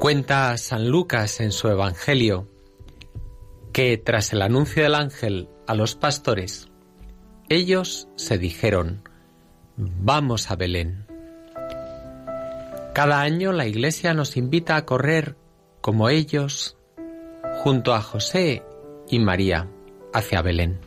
Cuenta 0.01 0.57
San 0.57 0.89
Lucas 0.89 1.41
en 1.41 1.51
su 1.51 1.67
Evangelio 1.67 2.47
que 3.71 3.99
tras 3.99 4.33
el 4.33 4.41
anuncio 4.41 4.81
del 4.81 4.95
ángel 4.95 5.47
a 5.67 5.75
los 5.75 5.93
pastores, 5.93 6.69
ellos 7.49 8.07
se 8.15 8.39
dijeron, 8.39 9.07
vamos 9.77 10.49
a 10.49 10.55
Belén. 10.55 11.05
Cada 12.95 13.21
año 13.21 13.51
la 13.51 13.67
Iglesia 13.67 14.15
nos 14.15 14.37
invita 14.37 14.75
a 14.75 14.87
correr 14.87 15.35
como 15.81 16.09
ellos 16.09 16.77
junto 17.63 17.93
a 17.93 18.01
José 18.01 18.63
y 19.07 19.19
María 19.19 19.67
hacia 20.15 20.41
Belén. 20.41 20.79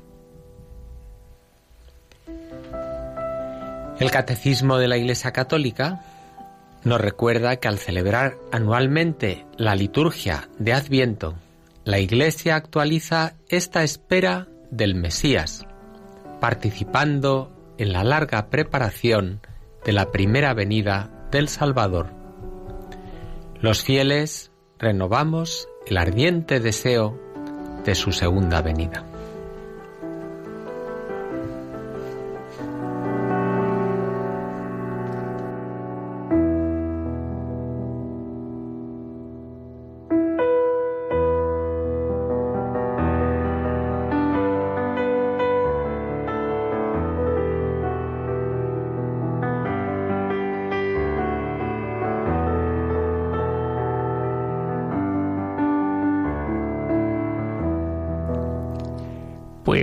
El 4.01 4.11
Catecismo 4.11 4.77
de 4.79 4.89
la 4.89 4.97
Iglesia 4.97 5.31
Católica 5.33 6.05
nos 6.85 7.01
recuerda 7.01 7.57
que 7.57 7.69
al 7.69 7.79
celebrar 7.79 8.37
anualmente 8.53 9.47
la 9.57 9.75
liturgia 9.75 10.49
de 10.59 10.75
Adviento, 10.75 11.35
la 11.85 11.99
Iglesia 11.99 12.57
actualiza 12.57 13.35
esta 13.49 13.83
espera 13.83 14.49
del 14.71 14.95
Mesías, 14.95 15.67
participando 16.41 17.51
en 17.79 17.93
la 17.93 18.05
larga 18.05 18.49
preparación 18.51 19.41
de 19.85 19.93
la 19.93 20.11
primera 20.13 20.55
venida 20.55 21.11
del 21.31 21.49
Salvador. 21.49 22.11
Los 23.61 23.83
fieles 23.83 24.53
renovamos 24.79 25.69
el 25.87 25.97
ardiente 25.97 26.61
deseo 26.61 27.19
de 27.85 27.95
su 27.95 28.13
segunda 28.13 28.63
venida. 28.63 29.05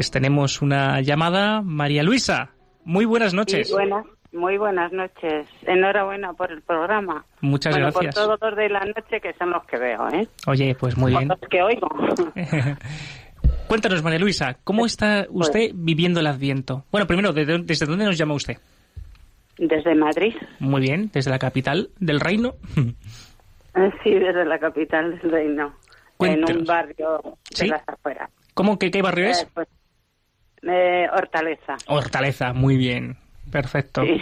Pues 0.02 0.10
tenemos 0.10 0.64
una 0.64 1.00
llamada. 1.02 1.62
María 1.62 2.02
Luisa, 2.02 2.50
muy 2.86 3.06
buenas 3.06 3.36
noches. 3.36 3.68
Sí, 3.68 3.74
buenas, 3.74 4.04
muy 4.32 4.58
buenas 4.58 4.92
noches. 4.92 5.46
Enhorabuena 5.62 6.34
por 6.34 6.52
el 6.52 6.64
programa. 6.64 7.24
Muchas 7.42 7.72
bueno, 7.72 7.92
gracias. 7.92 8.16
por 8.16 8.24
todos 8.24 8.40
los 8.42 8.56
de 8.58 8.70
la 8.70 8.80
noche 8.80 9.22
que 9.22 9.32
son 9.34 9.52
los 9.52 9.64
que 9.68 9.78
veo, 9.78 10.10
¿eh? 10.10 10.28
Oye, 10.48 10.74
pues 10.74 10.98
muy 10.98 11.12
bien. 11.12 11.28
los 11.28 11.40
que 11.48 11.62
oigo. 11.62 11.88
Cuéntanos, 13.68 14.02
María 14.02 14.18
Luisa, 14.18 14.58
¿cómo 14.64 14.88
está 14.88 15.28
Pues 15.32 15.50
usted 15.50 15.70
viviendo 15.76 16.20
el 16.20 16.26
Adviento? 16.26 16.84
Bueno, 16.92 17.06
primero, 17.06 17.32
¿de 17.32 17.46
dó- 17.46 17.64
¿desde 17.64 17.86
dónde 17.86 18.06
nos 18.06 18.18
llama 18.18 18.34
usted? 18.34 18.58
Desde 19.60 19.94
Madrid. 19.94 20.34
Muy 20.58 20.82
bien, 20.82 21.12
desde 21.14 21.30
la 21.30 21.38
capital 21.38 21.92
del 22.00 22.20
reino. 22.20 22.56
Eh, 23.76 23.90
Sí, 24.04 24.10
desde 24.16 24.46
la 24.46 24.58
capital 24.58 25.18
del 25.22 25.32
reino. 25.32 25.74
En 26.20 26.44
un 26.44 26.66
barrio 26.66 27.22
de 27.24 27.56
¿Sí? 27.56 27.68
las 27.68 27.88
afueras. 27.88 28.30
¿Cómo 28.54 28.78
que 28.78 28.92
qué 28.92 29.02
barrio 29.02 29.28
es? 29.28 29.44
Eh, 29.44 29.48
pues, 29.54 29.68
eh, 30.64 31.08
Hortaleza. 31.12 31.78
Hortaleza, 31.88 32.54
muy 32.54 32.78
bien. 32.78 33.18
Perfecto. 33.52 34.02
Sí. 34.04 34.22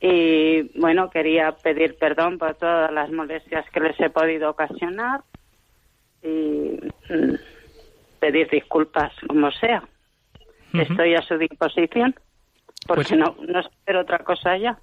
Y 0.00 0.78
bueno, 0.78 1.08
quería 1.08 1.52
pedir 1.52 1.96
perdón 1.96 2.38
por 2.38 2.54
todas 2.56 2.92
las 2.92 3.10
molestias 3.10 3.64
que 3.70 3.80
les 3.80 3.98
he 4.00 4.10
podido 4.10 4.50
ocasionar 4.50 5.22
y 6.22 6.78
mm, 7.10 7.34
pedir 8.20 8.48
disculpas 8.50 9.12
como 9.26 9.50
sea. 9.52 9.82
Estoy 10.74 11.14
a 11.14 11.22
su 11.22 11.38
disposición 11.38 12.14
porque 12.86 13.16
Pues- 13.16 13.18
no, 13.18 13.36
no 13.46 13.60
espero 13.60 14.00
otra 14.02 14.18
cosa 14.18 14.56
ya. 14.58 14.76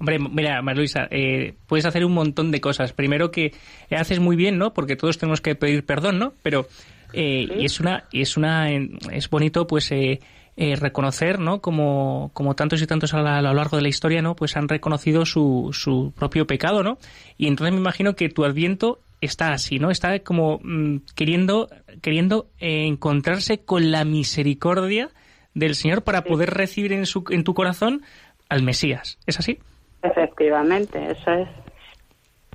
Hombre, 0.00 0.18
mira, 0.18 0.62
María 0.62 0.78
Luisa, 0.78 1.08
eh, 1.10 1.54
puedes 1.66 1.84
hacer 1.84 2.04
un 2.04 2.14
montón 2.14 2.50
de 2.52 2.60
cosas. 2.60 2.92
Primero 2.92 3.30
que 3.32 3.52
haces 3.90 4.20
muy 4.20 4.36
bien, 4.36 4.56
¿no? 4.56 4.72
Porque 4.72 4.94
todos 4.96 5.18
tenemos 5.18 5.40
que 5.40 5.56
pedir 5.56 5.84
perdón, 5.84 6.18
¿no? 6.20 6.32
Pero 6.42 6.66
eh, 7.12 7.48
y 7.58 7.64
es 7.64 7.80
una, 7.80 8.04
y 8.12 8.22
es 8.22 8.36
una, 8.36 8.70
es 8.70 9.30
bonito, 9.30 9.66
pues 9.66 9.90
eh, 9.92 10.20
eh, 10.56 10.76
reconocer, 10.76 11.38
¿no? 11.38 11.60
Como, 11.60 12.30
como 12.34 12.54
tantos 12.54 12.82
y 12.82 12.86
tantos 12.86 13.14
a, 13.14 13.22
la- 13.22 13.38
a 13.38 13.42
lo 13.42 13.54
largo 13.54 13.76
de 13.76 13.82
la 13.82 13.88
historia, 13.88 14.22
¿no? 14.22 14.34
Pues 14.36 14.56
han 14.56 14.68
reconocido 14.68 15.24
su, 15.24 15.70
su 15.72 16.12
propio 16.16 16.46
pecado, 16.46 16.82
¿no? 16.82 16.98
Y 17.36 17.46
entonces 17.46 17.72
me 17.74 17.80
imagino 17.80 18.14
que 18.16 18.28
tu 18.28 18.44
Adviento 18.44 19.00
está 19.20 19.52
así, 19.52 19.78
¿no? 19.78 19.90
Está 19.90 20.18
como 20.20 20.60
mm, 20.62 20.98
queriendo, 21.14 21.68
queriendo 22.02 22.48
eh, 22.58 22.86
encontrarse 22.86 23.58
con 23.64 23.90
la 23.90 24.04
misericordia 24.04 25.10
del 25.54 25.74
Señor 25.74 26.02
para 26.02 26.22
poder 26.24 26.50
recibir 26.50 26.92
en, 26.92 27.06
su, 27.06 27.24
en 27.30 27.42
tu 27.44 27.54
corazón 27.54 28.02
al 28.48 28.62
Mesías. 28.62 29.18
¿Es 29.26 29.38
así? 29.38 29.58
Efectivamente, 30.02 30.98
eso 31.10 31.32
es. 31.32 31.48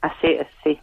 Así 0.01 0.27
es, 0.27 0.47
sí. 0.63 0.79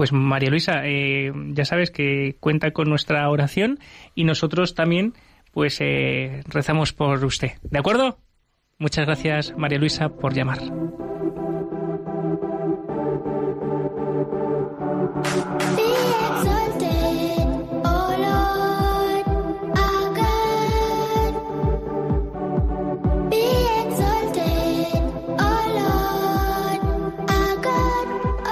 Pues 0.00 0.14
María 0.14 0.48
Luisa, 0.48 0.80
eh, 0.86 1.30
ya 1.52 1.66
sabes 1.66 1.90
que 1.90 2.34
cuenta 2.40 2.70
con 2.70 2.88
nuestra 2.88 3.28
oración 3.28 3.78
y 4.14 4.24
nosotros 4.24 4.74
también, 4.74 5.12
pues 5.52 5.76
eh, 5.82 6.40
rezamos 6.46 6.94
por 6.94 7.22
usted. 7.22 7.50
¿De 7.64 7.78
acuerdo? 7.78 8.16
Muchas 8.78 9.04
gracias, 9.04 9.54
María 9.58 9.78
Luisa, 9.78 10.08
por 10.08 10.32
llamar. 10.32 10.60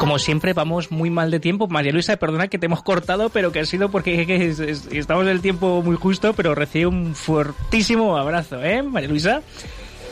Como 0.08 0.18
siempre, 0.18 0.54
vamos 0.54 0.90
muy 0.90 1.10
mal 1.10 1.30
de 1.30 1.38
tiempo. 1.38 1.68
María 1.68 1.92
Luisa, 1.92 2.16
perdona 2.16 2.48
que 2.48 2.58
te 2.58 2.64
hemos 2.64 2.82
cortado, 2.82 3.28
pero 3.28 3.52
que 3.52 3.60
ha 3.60 3.66
sido 3.66 3.90
porque 3.90 4.24
que 4.24 4.48
es- 4.48 4.58
es- 4.58 4.86
estamos 4.90 5.24
en 5.24 5.28
el 5.28 5.42
tiempo 5.42 5.82
muy 5.82 5.96
justo, 5.96 6.32
pero 6.32 6.54
recibe 6.54 6.86
un 6.86 7.14
fuertísimo 7.14 8.16
abrazo, 8.16 8.64
¿eh, 8.64 8.82
María 8.82 9.10
Luisa? 9.10 9.42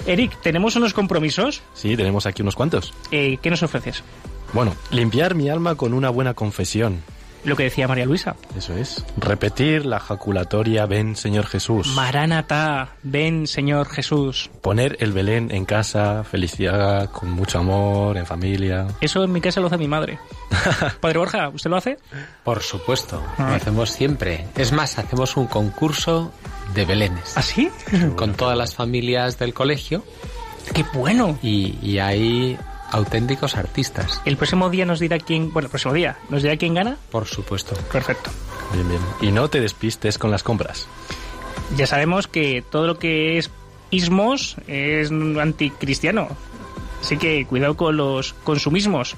Eric, 0.07 0.38
tenemos 0.42 0.76
unos 0.76 0.92
compromisos. 0.92 1.62
Sí, 1.72 1.97
tenemos 1.97 2.26
aquí 2.26 2.42
unos 2.42 2.55
cuantos. 2.57 2.92
Eh, 3.11 3.38
¿Qué 3.40 3.49
nos 3.49 3.62
ofreces? 3.62 4.03
Bueno, 4.53 4.74
limpiar 4.90 5.34
mi 5.34 5.49
alma 5.49 5.76
con 5.76 5.94
una 5.94 6.11
buena 6.11 6.34
confesión. 6.34 7.03
Lo 7.47 7.57
que 7.57 7.62
decía 7.62 7.86
María 7.88 8.05
Luisa. 8.05 8.34
Eso 8.57 8.76
es. 8.76 9.05
Repetir 9.16 9.86
la 9.86 9.99
jaculatoria 10.01 10.84
Ven 10.86 11.16
Señor 11.16 11.47
Jesús. 11.47 11.86
Maranatá, 11.94 12.90
ven 13.03 13.47
Señor 13.47 13.88
Jesús. 13.88 14.51
Poner 14.61 14.97
el 15.01 15.12
Belén 15.12 15.51
en 15.53 15.64
casa, 15.64 16.24
felicidad, 16.24 17.09
con 17.11 17.30
mucho 17.30 17.61
amor, 17.61 18.16
en 18.16 18.26
familia. 18.26 18.86
Eso 19.01 19.22
en 19.24 19.32
mi 19.32 19.40
casa 19.40 19.61
lo 19.61 19.68
hace 19.68 19.78
mi 19.78 19.86
madre. 19.88 20.18
Padre 21.01 21.18
Borja, 21.18 21.49
¿usted 21.51 21.70
lo 21.70 21.76
hace? 21.76 21.97
Por 22.44 22.62
supuesto, 22.62 23.22
Ah. 23.38 23.51
lo 23.51 23.55
hacemos 23.55 23.90
siempre. 23.90 24.47
Es 24.57 24.72
más, 24.72 24.99
hacemos 24.99 25.36
un 25.36 25.47
concurso 25.47 26.32
de 26.74 26.84
belenes. 26.84 27.32
¿Ah, 27.36 27.42
sí? 27.42 27.70
Con 28.16 28.34
todas 28.34 28.59
las 28.59 28.74
familias 28.74 29.38
del 29.38 29.55
colegio. 29.55 30.05
¡Qué 30.74 30.84
bueno! 30.92 31.38
Y, 31.42 31.78
y 31.80 32.01
hay 32.01 32.59
auténticos 32.97 33.57
artistas. 33.57 34.20
El 34.24 34.36
próximo 34.36 34.70
día 34.70 34.84
nos 34.84 34.99
dirá 34.99 35.18
quién... 35.18 35.53
Bueno, 35.53 35.66
el 35.66 35.70
próximo 35.70 35.94
día 35.94 36.16
nos 36.30 36.42
dirá 36.42 36.57
quién 36.57 36.74
gana. 36.74 36.97
Por 37.11 37.26
supuesto. 37.26 37.74
Perfecto. 37.92 38.30
Bien, 38.72 38.88
bien. 38.88 39.01
Y 39.20 39.30
no 39.30 39.49
te 39.49 39.61
despistes 39.61 40.18
con 40.18 40.30
las 40.30 40.42
compras. 40.42 40.88
Ya 41.76 41.86
sabemos 41.86 42.26
que 42.26 42.64
todo 42.68 42.86
lo 42.86 42.99
que 42.99 43.38
es 43.38 43.51
ismos 43.90 44.57
es 44.66 45.11
anticristiano. 45.11 46.28
Así 47.01 47.18
que 47.18 47.44
cuidado 47.47 47.76
con 47.76 47.97
los 47.97 48.32
consumismos. 48.32 49.16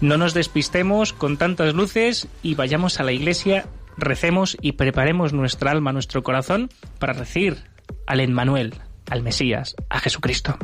No 0.00 0.18
nos 0.18 0.34
despistemos 0.34 1.12
con 1.12 1.36
tantas 1.36 1.74
luces 1.74 2.28
y 2.42 2.54
vayamos 2.56 3.00
a 3.00 3.04
la 3.04 3.12
iglesia, 3.12 3.66
recemos 3.96 4.56
y 4.60 4.72
preparemos 4.72 5.32
nuestra 5.32 5.70
alma, 5.70 5.92
nuestro 5.92 6.22
corazón 6.22 6.70
para 6.98 7.12
recibir 7.12 7.64
al 8.06 8.20
Emmanuel, 8.20 8.74
al 9.08 9.22
Mesías, 9.22 9.76
a 9.88 10.00
Jesucristo. 10.00 10.58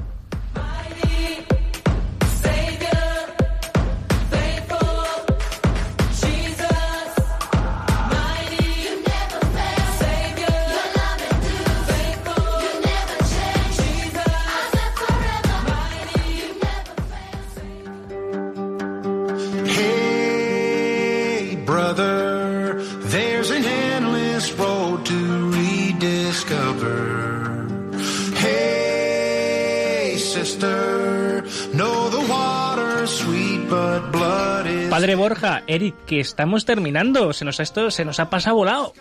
Padre 34.99 35.15
Borja, 35.15 35.63
Eric, 35.69 35.95
que 36.07 36.19
estamos 36.19 36.65
terminando. 36.65 37.33
Se 37.33 37.45
nos 37.45 37.61
ha, 37.61 37.63
esto, 37.63 37.89
se 37.89 38.05
nos 38.05 38.19
ha 38.19 38.31
pasado 38.31 38.57
volado. 38.57 38.95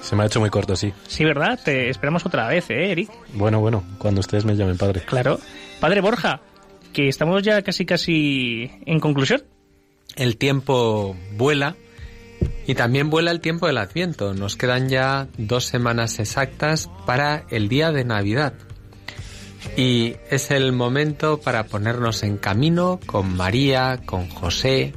Se 0.00 0.14
me 0.14 0.22
ha 0.22 0.26
hecho 0.26 0.38
muy 0.38 0.48
corto, 0.48 0.76
sí. 0.76 0.92
Sí, 1.08 1.24
¿verdad? 1.24 1.58
Te 1.64 1.90
esperamos 1.90 2.24
otra 2.24 2.46
vez, 2.46 2.70
¿eh, 2.70 2.92
Eric? 2.92 3.10
Bueno, 3.32 3.58
bueno, 3.58 3.82
cuando 3.98 4.20
ustedes 4.20 4.44
me 4.44 4.54
llamen 4.54 4.78
padre. 4.78 5.00
Claro. 5.00 5.40
Padre 5.80 6.02
Borja, 6.02 6.40
que 6.92 7.08
estamos 7.08 7.42
ya 7.42 7.62
casi 7.62 7.84
casi 7.84 8.70
en 8.86 9.00
conclusión. 9.00 9.42
El 10.14 10.36
tiempo 10.36 11.16
vuela 11.32 11.74
y 12.68 12.76
también 12.76 13.10
vuela 13.10 13.32
el 13.32 13.40
tiempo 13.40 13.66
del 13.66 13.78
Adviento. 13.78 14.34
Nos 14.34 14.54
quedan 14.54 14.88
ya 14.88 15.26
dos 15.36 15.64
semanas 15.64 16.20
exactas 16.20 16.88
para 17.06 17.44
el 17.50 17.68
día 17.68 17.90
de 17.90 18.04
Navidad. 18.04 18.54
Y 19.76 20.14
es 20.30 20.52
el 20.52 20.70
momento 20.70 21.40
para 21.40 21.64
ponernos 21.64 22.22
en 22.22 22.38
camino 22.38 23.00
con 23.04 23.36
María, 23.36 23.98
con 24.06 24.28
José, 24.28 24.94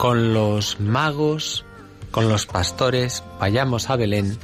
con 0.00 0.32
los 0.32 0.80
magos, 0.80 1.66
con 2.10 2.30
los 2.30 2.46
pastores. 2.46 3.22
Vayamos 3.38 3.90
a 3.90 3.96
Belén. 3.96 4.38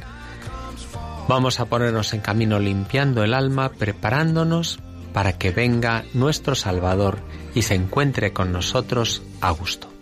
Vamos 1.29 1.61
a 1.61 1.65
ponernos 1.65 2.13
en 2.13 2.21
camino 2.21 2.59
limpiando 2.59 3.25
el 3.25 3.33
alma, 3.33 3.71
preparándonos 3.71 4.79
para 5.15 5.39
que 5.39 5.53
venga 5.53 6.05
nuestro 6.13 6.55
Salvador 6.55 7.21
y 7.55 7.63
se 7.63 7.75
encuentre 7.75 8.35
con 8.35 8.53
nosotros 8.53 9.23
a 9.41 9.51
gusto. 9.51 9.96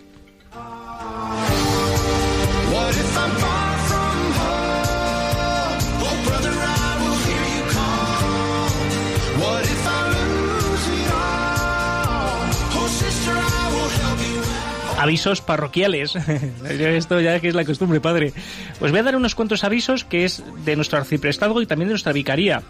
Avisos 15.04 15.42
parroquiales. 15.42 16.16
Esto 16.64 17.20
ya 17.20 17.38
que 17.38 17.48
es 17.48 17.54
la 17.54 17.66
costumbre, 17.66 18.00
padre. 18.00 18.32
Os 18.80 18.90
voy 18.90 19.00
a 19.00 19.02
dar 19.02 19.16
unos 19.16 19.34
cuantos 19.34 19.62
avisos 19.62 20.02
que 20.02 20.24
es 20.24 20.42
de 20.64 20.76
nuestro 20.76 20.96
arciprestazgo 20.96 21.60
y 21.60 21.66
también 21.66 21.88
de 21.88 21.92
nuestra 21.92 22.14
vicaría. 22.14 22.62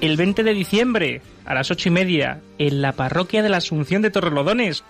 El 0.00 0.16
20 0.16 0.42
de 0.42 0.54
diciembre, 0.54 1.20
a 1.44 1.52
las 1.52 1.70
ocho 1.70 1.90
y 1.90 1.92
media, 1.92 2.40
en 2.56 2.80
la 2.80 2.92
parroquia 2.92 3.42
de 3.42 3.50
la 3.50 3.58
Asunción 3.58 4.00
de 4.00 4.10
Torrelodones, 4.10 4.84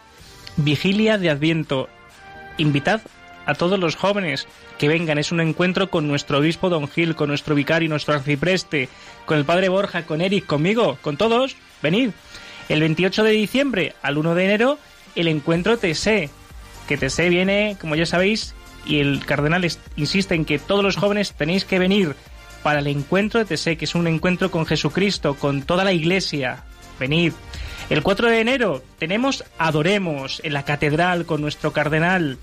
vigilia 0.59 1.19
de 1.19 1.29
Adviento. 1.29 1.89
Invitad 2.57 3.01
a 3.47 3.55
todos 3.55 3.81
los 3.81 3.97
jóvenes 3.97 4.47
que 4.79 4.87
vengan. 4.87 5.19
Es 5.19 5.33
un 5.33 5.41
encuentro 5.41 5.91
con 5.91 6.07
nuestro 6.07 6.39
obispo 6.39 6.69
Don 6.69 6.87
Gil, 6.87 7.17
con 7.17 7.31
nuestro 7.31 7.57
vicario, 7.57 7.89
nuestro 7.89 8.15
arcipreste, 8.15 8.89
con 9.25 9.39
el 9.39 9.45
padre 9.45 9.71
Borja, 9.71 10.07
con 10.07 10.21
Eric, 10.21 10.47
conmigo, 10.47 10.99
con 11.03 11.17
todos. 11.17 11.57
Venid. 11.83 12.11
El 12.69 12.79
28 12.79 13.25
de 13.25 13.31
diciembre 13.33 13.95
al 14.03 14.19
1 14.19 14.37
de 14.37 14.45
enero, 14.45 14.79
el 15.17 15.27
encuentro 15.27 15.79
TC. 15.79 16.31
Que 16.89 16.97
TC 16.97 17.29
viene, 17.29 17.77
como 17.81 17.97
ya 17.97 18.07
sabéis, 18.07 18.55
y 18.85 19.01
el 19.01 19.25
cardenal 19.25 19.67
insiste 19.97 20.35
en 20.35 20.45
que 20.45 20.59
todos 20.59 20.85
los 20.85 20.97
jóvenes 20.97 21.33
tenéis 21.33 21.65
que 21.65 21.79
venir 21.79 22.15
para 22.63 22.81
el 22.81 22.87
encuentro 22.87 23.45
de 23.45 23.57
TC, 23.57 23.77
que 23.77 23.85
es 23.85 23.95
un 23.95 24.07
encuentro 24.07 24.51
con 24.51 24.67
Jesucristo, 24.67 25.35
con 25.35 25.63
toda 25.63 25.85
la 25.85 25.93
iglesia. 25.93 26.65
Venid. 26.99 27.33
El 27.91 28.03
4 28.03 28.31
de 28.31 28.41
enero 28.41 28.83
tenemos 28.99 29.45
Adoremos 29.59 30.41
en 30.43 30.53
la 30.53 30.65
catedral 30.65 31.27
con 31.27 31.41
nuestro 31.41 31.73
cardenal. 31.73 32.39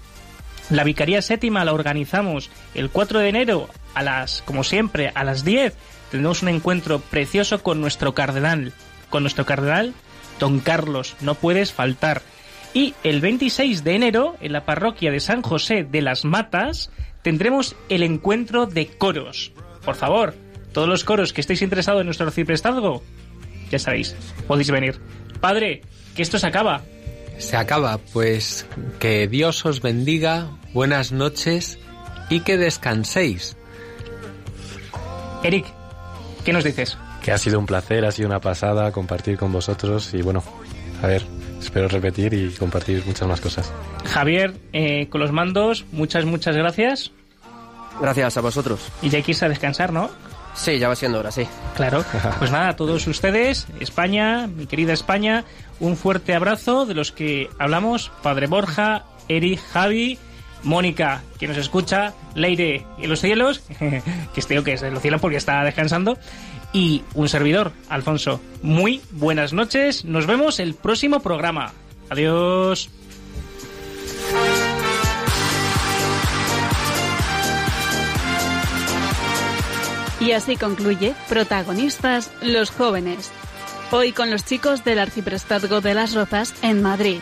La 0.69 0.85
Vicaría 0.85 1.21
Séptima 1.21 1.65
la 1.65 1.73
organizamos 1.73 2.49
el 2.73 2.89
4 2.89 3.19
de 3.19 3.29
enero 3.29 3.69
a 3.93 4.03
las, 4.03 4.41
como 4.43 4.63
siempre, 4.63 5.11
a 5.13 5.23
las 5.23 5.43
10. 5.43 5.73
Tendremos 6.11 6.41
un 6.41 6.49
encuentro 6.49 6.99
precioso 6.99 7.61
con 7.61 7.81
nuestro 7.81 8.13
cardenal. 8.13 8.71
Con 9.09 9.23
nuestro 9.23 9.45
cardenal, 9.45 9.93
don 10.39 10.59
Carlos. 10.59 11.15
No 11.19 11.35
puedes 11.35 11.73
faltar. 11.73 12.21
Y 12.73 12.95
el 13.03 13.21
26 13.21 13.83
de 13.83 13.95
enero, 13.95 14.35
en 14.41 14.51
la 14.51 14.65
parroquia 14.65 15.11
de 15.11 15.19
San 15.19 15.41
José 15.41 15.83
de 15.83 16.01
las 16.01 16.25
Matas, 16.25 16.89
tendremos 17.21 17.75
el 17.89 18.01
encuentro 18.03 18.65
de 18.65 18.87
coros. 18.87 19.51
Por 19.85 19.95
favor, 19.95 20.33
todos 20.71 20.89
los 20.89 21.03
coros 21.03 21.33
que 21.33 21.41
estéis 21.41 21.61
interesados 21.61 22.01
en 22.01 22.07
nuestro 22.07 22.25
arciprestazgo, 22.25 23.03
ya 23.69 23.79
sabéis, 23.79 24.15
podéis 24.47 24.71
venir. 24.71 24.99
Padre, 25.39 25.81
que 26.15 26.23
esto 26.23 26.39
se 26.39 26.47
acaba. 26.47 26.81
Se 27.37 27.57
acaba, 27.57 27.97
pues 27.97 28.65
que 28.99 29.27
Dios 29.27 29.65
os 29.65 29.81
bendiga, 29.81 30.49
buenas 30.73 31.11
noches 31.11 31.79
y 32.29 32.39
que 32.41 32.57
descanséis. 32.57 33.55
Eric, 35.43 35.65
¿qué 36.45 36.53
nos 36.53 36.63
dices? 36.63 36.97
Que 37.21 37.31
ha 37.31 37.37
sido 37.37 37.59
un 37.59 37.65
placer, 37.65 38.05
ha 38.05 38.11
sido 38.11 38.29
una 38.29 38.39
pasada 38.39 38.91
compartir 38.91 39.37
con 39.37 39.51
vosotros 39.51 40.13
y 40.13 40.21
bueno, 40.21 40.43
a 41.01 41.07
ver, 41.07 41.23
espero 41.63 41.87
repetir 41.87 42.33
y 42.33 42.49
compartir 42.51 43.03
muchas 43.05 43.27
más 43.27 43.41
cosas. 43.41 43.71
Javier, 44.05 44.53
eh, 44.73 45.07
con 45.09 45.21
los 45.21 45.31
mandos, 45.31 45.85
muchas, 45.91 46.25
muchas 46.25 46.55
gracias. 46.55 47.11
Gracias 47.99 48.37
a 48.37 48.41
vosotros. 48.41 48.89
Y 49.01 49.09
ya 49.09 49.19
irse 49.19 49.45
a 49.45 49.49
descansar, 49.49 49.93
¿no? 49.93 50.09
Sí, 50.55 50.77
ya 50.77 50.87
va 50.87 50.95
siendo 50.95 51.19
hora, 51.19 51.31
sí. 51.31 51.47
Claro. 51.75 52.03
Pues 52.39 52.51
nada, 52.51 52.69
a 52.69 52.75
todos 52.75 53.07
ustedes, 53.07 53.67
España, 53.79 54.47
mi 54.47 54.67
querida 54.67 54.93
España, 54.93 55.45
un 55.79 55.97
fuerte 55.97 56.35
abrazo 56.35 56.85
de 56.85 56.93
los 56.93 57.11
que 57.11 57.49
hablamos, 57.59 58.11
Padre 58.21 58.47
Borja, 58.47 59.03
Eric, 59.27 59.59
Javi, 59.71 60.19
Mónica, 60.63 61.21
que 61.39 61.47
nos 61.47 61.57
escucha, 61.57 62.13
Leire 62.35 62.85
en 62.99 63.09
los 63.09 63.21
cielos, 63.21 63.59
que 63.79 64.39
este 64.39 64.63
que 64.63 64.73
es 64.73 64.83
en 64.83 64.93
los 64.93 65.01
cielos 65.01 65.21
porque 65.21 65.37
está 65.37 65.63
descansando, 65.63 66.17
y 66.73 67.03
un 67.13 67.29
servidor, 67.29 67.71
Alfonso. 67.87 68.41
Muy 68.61 69.01
buenas 69.11 69.53
noches, 69.53 70.03
nos 70.03 70.25
vemos 70.25 70.59
el 70.59 70.73
próximo 70.73 71.21
programa. 71.21 71.71
Adiós. 72.09 72.89
Y 80.19 80.31
así 80.31 80.55
concluye 80.55 81.13
Protagonistas 81.27 82.31
los 82.41 82.71
jóvenes. 82.71 83.31
Hoy 83.91 84.11
con 84.11 84.31
los 84.31 84.45
chicos 84.45 84.83
del 84.83 84.99
Arciprestazgo 84.99 85.81
de 85.81 85.93
las 85.93 86.13
Rozas 86.13 86.53
en 86.63 86.81
Madrid. 86.81 87.19